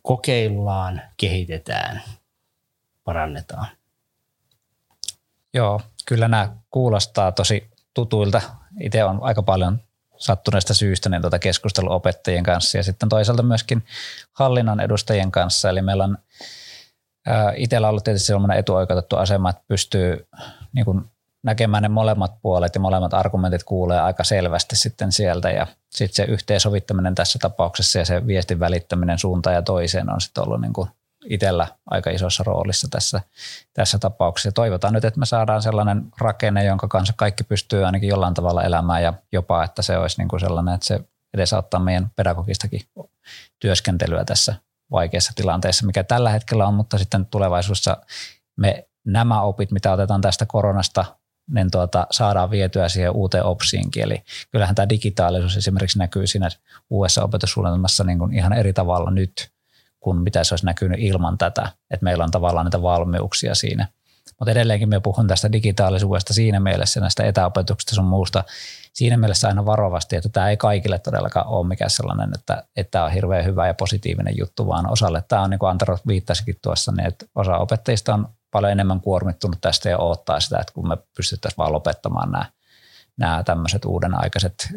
kokeillaan, 0.01 1.01
kehitetään, 1.17 2.01
parannetaan. 3.03 3.67
Joo, 5.53 5.81
kyllä 6.05 6.27
nämä 6.27 6.55
kuulostaa 6.69 7.31
tosi 7.31 7.69
tutuilta. 7.93 8.41
Itse 8.79 9.03
on 9.03 9.19
aika 9.21 9.43
paljon 9.43 9.79
sattuneesta 10.17 10.73
syystä 10.73 11.09
niin 11.09 11.21
tuota 11.21 11.39
keskustelua 11.39 11.95
opettajien 11.95 12.43
kanssa 12.43 12.77
ja 12.77 12.83
sitten 12.83 13.09
toisaalta 13.09 13.43
myöskin 13.43 13.85
hallinnon 14.33 14.79
edustajien 14.79 15.31
kanssa. 15.31 15.69
Eli 15.69 15.81
meillä 15.81 16.03
on 16.03 16.17
itsellä 17.55 17.89
ollut 17.89 18.03
tietysti 18.03 18.27
sellainen 18.27 18.57
etuoikeutettu 18.57 19.15
asema, 19.15 19.49
että 19.49 19.63
pystyy 19.67 20.27
niin 20.73 20.85
kuin 20.85 21.05
näkemään 21.43 21.83
ne 21.83 21.89
molemmat 21.89 22.41
puolet 22.41 22.75
ja 22.75 22.81
molemmat 22.81 23.13
argumentit 23.13 23.63
kuulee 23.63 23.99
aika 23.99 24.23
selvästi 24.23 24.75
sitten 24.75 25.11
sieltä 25.11 25.51
ja 25.51 25.67
sitten 25.89 26.15
se 26.15 26.31
yhteensovittaminen 26.31 27.15
tässä 27.15 27.39
tapauksessa 27.39 27.99
ja 27.99 28.05
se 28.05 28.27
viestin 28.27 28.59
välittäminen 28.59 29.19
suuntaan 29.19 29.55
ja 29.55 29.61
toiseen 29.61 30.13
on 30.13 30.21
sitten 30.21 30.43
ollut 30.43 30.61
niin 30.61 30.73
kuin 30.73 30.89
itsellä 31.25 31.67
aika 31.85 32.09
isossa 32.09 32.43
roolissa 32.43 32.87
tässä, 32.91 33.21
tässä 33.73 33.99
tapauksessa. 33.99 34.51
Toivotaan 34.51 34.93
nyt, 34.93 35.05
että 35.05 35.19
me 35.19 35.25
saadaan 35.25 35.61
sellainen 35.61 36.05
rakenne, 36.17 36.63
jonka 36.63 36.87
kanssa 36.87 37.13
kaikki 37.17 37.43
pystyy 37.43 37.85
ainakin 37.85 38.09
jollain 38.09 38.33
tavalla 38.33 38.63
elämään 38.63 39.03
ja 39.03 39.13
jopa, 39.31 39.63
että 39.63 39.81
se 39.81 39.97
olisi 39.97 40.17
niin 40.17 40.27
kuin 40.27 40.39
sellainen, 40.39 40.73
että 40.73 40.87
se 40.87 40.99
edesauttaa 41.33 41.79
meidän 41.79 42.11
pedagogistakin 42.15 42.81
työskentelyä 43.59 44.25
tässä 44.25 44.55
vaikeassa 44.91 45.33
tilanteessa, 45.35 45.85
mikä 45.85 46.03
tällä 46.03 46.29
hetkellä 46.29 46.67
on, 46.67 46.73
mutta 46.73 46.97
sitten 46.97 47.25
tulevaisuudessa 47.25 47.97
me 48.57 48.87
nämä 49.05 49.41
opit, 49.41 49.71
mitä 49.71 49.91
otetaan 49.91 50.21
tästä 50.21 50.45
koronasta, 50.45 51.05
niin 51.51 51.71
tuota, 51.71 52.07
saadaan 52.11 52.51
vietyä 52.51 52.89
siihen 52.89 53.11
uuteen 53.11 53.43
opsiinkin. 53.43 54.03
Eli 54.03 54.23
kyllähän 54.51 54.75
tämä 54.75 54.89
digitaalisuus 54.89 55.57
esimerkiksi 55.57 55.99
näkyy 55.99 56.27
siinä 56.27 56.49
uudessa 56.89 57.23
opetussuunnitelmassa 57.23 58.03
niin 58.03 58.19
kuin 58.19 58.33
ihan 58.33 58.53
eri 58.53 58.73
tavalla 58.73 59.11
nyt 59.11 59.49
kuin 59.99 60.17
mitä 60.17 60.43
se 60.43 60.53
olisi 60.53 60.65
näkynyt 60.65 60.99
ilman 61.01 61.37
tätä, 61.37 61.71
että 61.91 62.03
meillä 62.03 62.23
on 62.23 62.31
tavallaan 62.31 62.65
niitä 62.65 62.81
valmiuksia 62.81 63.55
siinä. 63.55 63.87
Mutta 64.39 64.51
edelleenkin 64.51 64.89
me 64.89 64.99
puhun 64.99 65.27
tästä 65.27 65.51
digitaalisuudesta 65.51 66.33
siinä 66.33 66.59
mielessä, 66.59 66.99
näistä 66.99 67.23
etäopetuksista 67.23 67.95
sun 67.95 68.05
muusta, 68.05 68.43
siinä 68.93 69.17
mielessä 69.17 69.47
aina 69.47 69.65
varovasti, 69.65 70.15
että 70.15 70.29
tämä 70.29 70.49
ei 70.49 70.57
kaikille 70.57 70.99
todellakaan 70.99 71.47
ole 71.47 71.67
mikään 71.67 71.89
sellainen, 71.89 72.29
että, 72.35 72.63
että 72.75 72.91
tämä 72.91 73.05
on 73.05 73.11
hirveän 73.11 73.45
hyvä 73.45 73.67
ja 73.67 73.73
positiivinen 73.73 74.37
juttu, 74.37 74.67
vaan 74.67 74.91
osalle 74.91 75.23
tämä 75.27 75.41
on, 75.41 75.49
niin 75.49 75.59
kuin 75.59 75.69
Antero 75.69 75.97
viittasikin 76.07 76.55
tuossa, 76.61 76.91
niin 76.91 77.07
että 77.07 77.25
osa 77.35 77.57
opettajista 77.57 78.13
on 78.13 78.27
paljon 78.51 78.71
enemmän 78.71 79.01
kuormittunut 79.01 79.61
tästä 79.61 79.89
ja 79.89 79.97
odottaa 79.97 80.39
sitä, 80.39 80.59
että 80.59 80.73
kun 80.73 80.87
me 80.87 80.97
pystyttäisiin 81.15 81.57
vaan 81.57 81.73
lopettamaan 81.73 82.31
nämä, 82.31 82.45
nämä 83.17 83.43
tämmöiset 83.43 83.85
uuden 83.85 84.21
aikaiset 84.23 84.69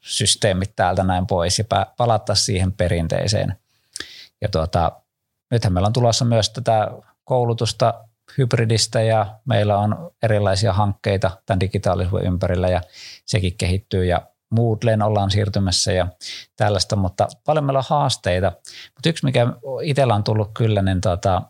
systeemit 0.00 0.76
täältä 0.76 1.04
näin 1.04 1.26
pois 1.26 1.58
ja 1.58 1.64
palata 1.96 2.34
siihen 2.34 2.72
perinteiseen. 2.72 3.56
Ja 4.40 4.48
tuota, 4.48 4.92
nythän 5.50 5.72
meillä 5.72 5.86
on 5.86 5.92
tulossa 5.92 6.24
myös 6.24 6.50
tätä 6.50 6.90
koulutusta 7.24 7.94
hybridistä 8.38 9.02
ja 9.02 9.26
meillä 9.44 9.78
on 9.78 10.10
erilaisia 10.22 10.72
hankkeita 10.72 11.30
tämän 11.46 11.60
digitaalisuuden 11.60 12.26
ympärillä 12.26 12.68
ja 12.68 12.80
sekin 13.26 13.56
kehittyy 13.58 14.04
ja 14.04 14.22
Moodleen 14.50 15.02
ollaan 15.02 15.30
siirtymässä 15.30 15.92
ja 15.92 16.06
tällaista, 16.56 16.96
mutta 16.96 17.28
paljon 17.46 17.64
meillä 17.64 17.78
on 17.78 17.84
haasteita. 17.88 18.52
Mutta 18.94 19.08
yksi, 19.08 19.24
mikä 19.24 19.46
itsellä 19.82 20.14
on 20.14 20.24
tullut 20.24 20.50
kyllä, 20.54 20.82
niin 20.82 21.00
tuota, 21.00 21.42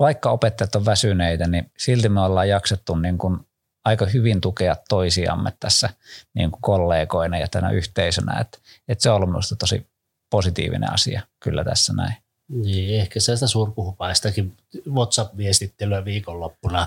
vaikka 0.00 0.30
opettajat 0.30 0.74
on 0.74 0.84
väsyneitä, 0.84 1.48
niin 1.48 1.70
silti 1.78 2.08
me 2.08 2.20
ollaan 2.20 2.48
jaksettu 2.48 2.96
niin 2.96 3.18
kuin 3.18 3.38
aika 3.84 4.06
hyvin 4.06 4.40
tukea 4.40 4.76
toisiamme 4.88 5.52
tässä 5.60 5.90
niin 6.34 6.50
kuin 6.50 6.62
kollegoina 6.62 7.38
ja 7.38 7.48
tänä 7.48 7.70
yhteisönä. 7.70 8.40
Et, 8.40 8.62
et 8.88 9.00
se 9.00 9.10
on 9.10 9.16
ollut 9.16 9.28
minusta 9.28 9.56
tosi 9.56 9.86
positiivinen 10.30 10.92
asia 10.92 11.22
kyllä 11.40 11.64
tässä 11.64 11.92
näin. 11.92 12.14
Niin, 12.48 13.00
ehkä 13.00 13.20
sitä 13.20 13.46
surkuhupaistakin 13.46 14.56
WhatsApp-viestittelyä 14.92 16.04
viikonloppuna. 16.04 16.86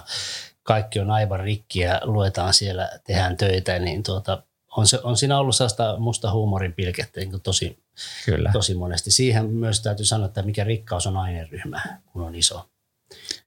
Kaikki 0.64 1.00
on 1.00 1.12
aivan 1.12 1.40
rikki 1.40 1.80
ja 1.80 2.02
luetaan 2.04 2.54
siellä, 2.54 2.90
tehdään 3.08 3.38
töitä, 3.38 3.80
niin 3.80 4.04
tuota, 4.04 4.44
on, 4.78 4.88
se, 4.88 5.00
on 5.04 5.18
siinä 5.18 5.40
ollut 5.40 5.56
sellaista 5.56 5.96
musta 6.00 6.32
huumorin 6.32 6.74
pilkettä 6.74 7.20
niin 7.20 7.42
tosi, 7.42 7.80
Kyllä. 8.26 8.52
tosi 8.54 8.74
monesti. 8.74 9.12
Siihen 9.12 9.50
myös 9.50 9.82
täytyy 9.82 10.06
sanoa, 10.06 10.26
että 10.26 10.42
mikä 10.42 10.64
rikkaus 10.64 11.08
on 11.08 11.18
aineryhmä, 11.18 11.82
kun 12.06 12.22
on 12.22 12.36
iso 12.36 12.70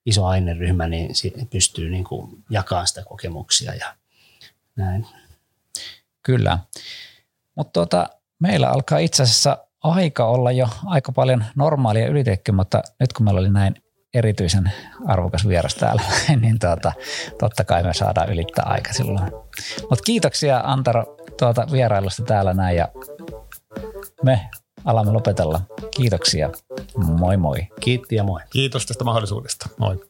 iso 0.06 0.26
aineryhmä, 0.26 0.88
niin 0.88 1.10
pystyy 1.50 1.90
niin 1.90 2.04
kuin 2.04 2.44
jakamaan 2.50 2.86
sitä 2.86 3.02
kokemuksia 3.04 3.74
ja 3.74 3.94
näin. 4.76 5.06
Kyllä. 6.22 6.58
Mutta 7.54 7.72
tuota, 7.72 8.08
meillä 8.38 8.68
alkaa 8.68 8.98
itse 8.98 9.22
asiassa 9.22 9.58
aika 9.82 10.26
olla 10.26 10.52
jo 10.52 10.68
aika 10.84 11.12
paljon 11.12 11.44
normaalia 11.54 12.08
ylitekki, 12.08 12.52
mutta 12.52 12.82
nyt 13.00 13.12
kun 13.12 13.24
meillä 13.24 13.40
oli 13.40 13.50
näin 13.50 13.74
erityisen 14.14 14.72
arvokas 15.06 15.48
vieras 15.48 15.74
täällä, 15.74 16.02
niin 16.40 16.58
tuota, 16.58 16.92
totta 17.38 17.64
kai 17.64 17.82
me 17.82 17.94
saadaan 17.94 18.32
ylittää 18.32 18.64
aika 18.68 18.92
silloin. 18.92 19.32
Mutta 19.80 20.04
kiitoksia 20.04 20.60
Antaro 20.64 21.16
tuota 21.38 21.66
vierailusta 21.72 22.22
täällä 22.22 22.54
näin 22.54 22.76
ja 22.76 22.88
me 24.22 24.50
alamme 24.84 25.12
lopetella. 25.12 25.60
Kiitoksia. 25.96 26.50
Moi 26.96 27.36
moi. 27.36 27.66
Kiitti 27.80 28.16
ja 28.16 28.24
moi. 28.24 28.40
Kiitos 28.50 28.86
tästä 28.86 29.04
mahdollisuudesta. 29.04 29.68
Moi. 29.78 30.09